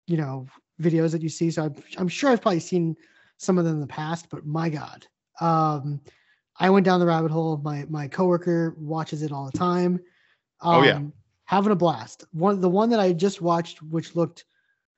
[0.07, 0.47] you know,
[0.81, 1.51] videos that you see.
[1.51, 2.97] So I'm, I'm sure I've probably seen
[3.39, 5.07] some of them in the past, but my god,
[5.41, 6.01] um,
[6.61, 7.57] I went down the rabbit hole.
[7.59, 10.01] My my coworker watches it all the time.
[10.61, 11.01] Um, Oh, yeah.
[11.45, 12.25] having a blast.
[12.33, 14.45] One the one that I just watched, which looked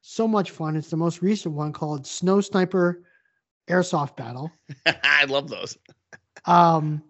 [0.00, 0.76] so much fun.
[0.76, 3.02] It's the most recent one called Snow Sniper
[3.68, 4.50] Airsoft Battle.
[5.04, 5.76] I love those.
[6.46, 7.02] Um,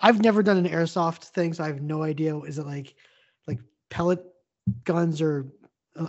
[0.00, 2.36] I've never done an airsoft thing, so I have no idea.
[2.40, 2.94] Is it like
[3.46, 4.20] like pellet
[4.84, 5.46] guns or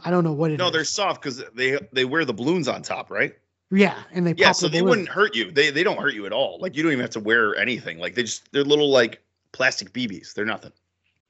[0.03, 0.59] I don't know what it is.
[0.59, 3.33] No, they're soft because they they wear the balloons on top, right?
[3.73, 4.89] Yeah, and they Yeah, pop so the they balloon.
[4.89, 5.51] wouldn't hurt you.
[5.51, 6.59] They they don't hurt you at all.
[6.59, 7.99] Like you don't even have to wear anything.
[7.99, 10.33] Like they just they're little like plastic BBs.
[10.33, 10.71] They're nothing.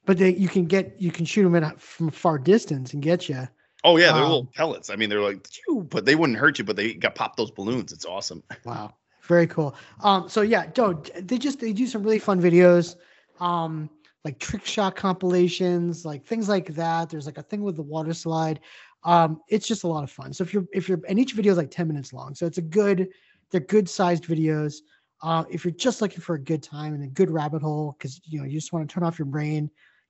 [0.05, 3.29] But they, you can get you can shoot them at from far distance and get
[3.29, 3.47] you.
[3.83, 4.89] Oh yeah, they're Um, little pellets.
[4.89, 5.45] I mean, they're like,
[5.89, 6.63] but they wouldn't hurt you.
[6.65, 7.91] But they got pop those balloons.
[7.91, 8.43] It's awesome.
[8.65, 9.75] Wow, very cool.
[10.01, 12.95] Um, so yeah, don't they just they do some really fun videos,
[13.39, 13.89] um,
[14.23, 17.09] like trick shot compilations, like things like that.
[17.09, 18.61] There's like a thing with the water slide.
[19.05, 20.33] Um, it's just a lot of fun.
[20.33, 22.57] So if you're if you're and each video is like 10 minutes long, so it's
[22.57, 23.09] a good,
[23.51, 24.75] they're good sized videos.
[25.21, 28.21] Uh, if you're just looking for a good time and a good rabbit hole, because
[28.25, 29.69] you know you just want to turn off your brain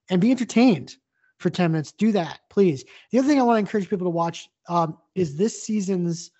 [0.10, 0.96] and be entertained
[1.38, 2.84] for 10 minutes, do that, please.
[3.12, 6.32] The other thing I want to encourage people to watch um, is this season's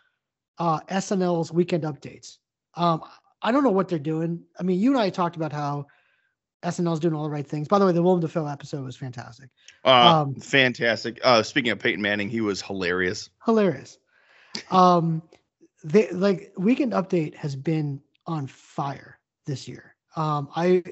[0.60, 2.38] uh, SNL's weekend updates.
[2.76, 3.04] Um,
[3.42, 4.42] I don't know what they're doing.
[4.60, 5.86] I mean, you and I talked about how
[6.64, 7.68] SNL's doing all the right things.
[7.68, 9.50] By the way, the Willem Dafoe episode was fantastic,
[9.86, 11.20] Uh, Um, fantastic.
[11.24, 13.30] Uh, speaking of Peyton Manning, he was hilarious.
[13.46, 13.98] hilarious.
[14.72, 15.22] Um,
[15.84, 19.96] they like weekend update has been on fire this year.
[20.16, 20.84] Um, I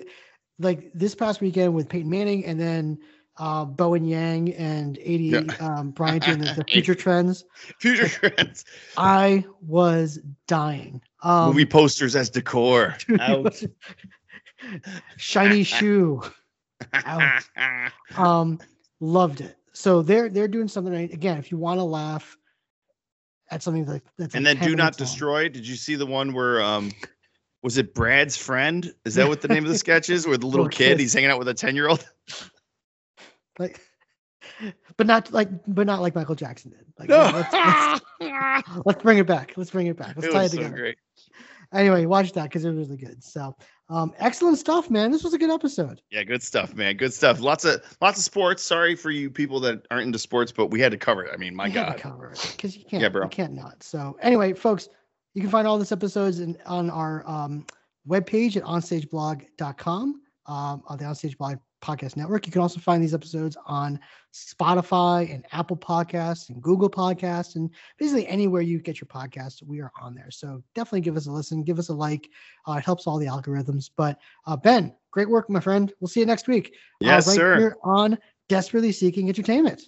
[0.59, 2.99] like this past weekend with Peyton Manning and then
[3.37, 5.65] uh, Bowen Yang and Aidy Yeah.
[5.65, 7.45] um, Bryant doing the, the future trends.
[7.79, 8.65] Future trends.
[8.97, 11.01] I was dying.
[11.23, 12.97] Um, Movie posters as decor.
[13.19, 13.63] Ouch.
[15.17, 16.21] shiny shoe.
[16.93, 17.43] Ouch.
[18.17, 18.59] Um,
[18.99, 19.57] loved it.
[19.73, 21.11] So they're they're doing something right.
[21.13, 22.37] Again, if you want to laugh
[23.49, 25.07] at something like that's and like then do not minutes long.
[25.07, 25.49] destroy.
[25.49, 26.91] Did you see the one where um
[27.63, 28.93] was it Brad's friend?
[29.05, 30.27] Is that what the name of the sketch is?
[30.27, 32.05] Where the little kid, he's hanging out with a 10 year old?
[33.59, 33.79] like
[34.97, 36.85] but not like but not like Michael Jackson did.
[36.97, 39.53] Like yeah, let's, let's, let's bring it back.
[39.55, 40.15] Let's bring it back.
[40.15, 40.75] Let's it tie it so together.
[40.75, 40.97] great.
[41.73, 43.23] Anyway, watch that because it was really good.
[43.23, 43.55] So
[43.91, 45.11] um excellent stuff, man.
[45.11, 46.01] This was a good episode.
[46.09, 46.97] Yeah, good stuff, man.
[46.97, 47.39] Good stuff.
[47.41, 48.63] Lots of lots of sports.
[48.63, 51.31] Sorry for you people that aren't into sports, but we had to cover it.
[51.33, 51.99] I mean, my We had to God.
[51.99, 53.23] cover it because you can't Yeah, bro.
[53.23, 53.83] you can't not.
[53.83, 54.87] So anyway, folks,
[55.33, 57.65] you can find all this episodes in, on our um,
[58.07, 62.45] webpage at onstageblog.com um, on the Onstage Blog Podcast Network.
[62.45, 63.99] You can also find these episodes on
[64.33, 69.81] Spotify and Apple Podcasts and Google Podcasts and basically anywhere you get your podcasts, we
[69.81, 70.31] are on there.
[70.31, 72.29] So definitely give us a listen, give us a like.
[72.67, 73.89] Uh, it helps all the algorithms.
[73.95, 75.91] But uh, Ben, great work, my friend.
[75.99, 76.67] We'll see you next week.
[76.73, 77.57] uh, Yes, right sir.
[77.57, 78.17] Here on
[78.49, 79.81] Desperately Seeking Entertainment.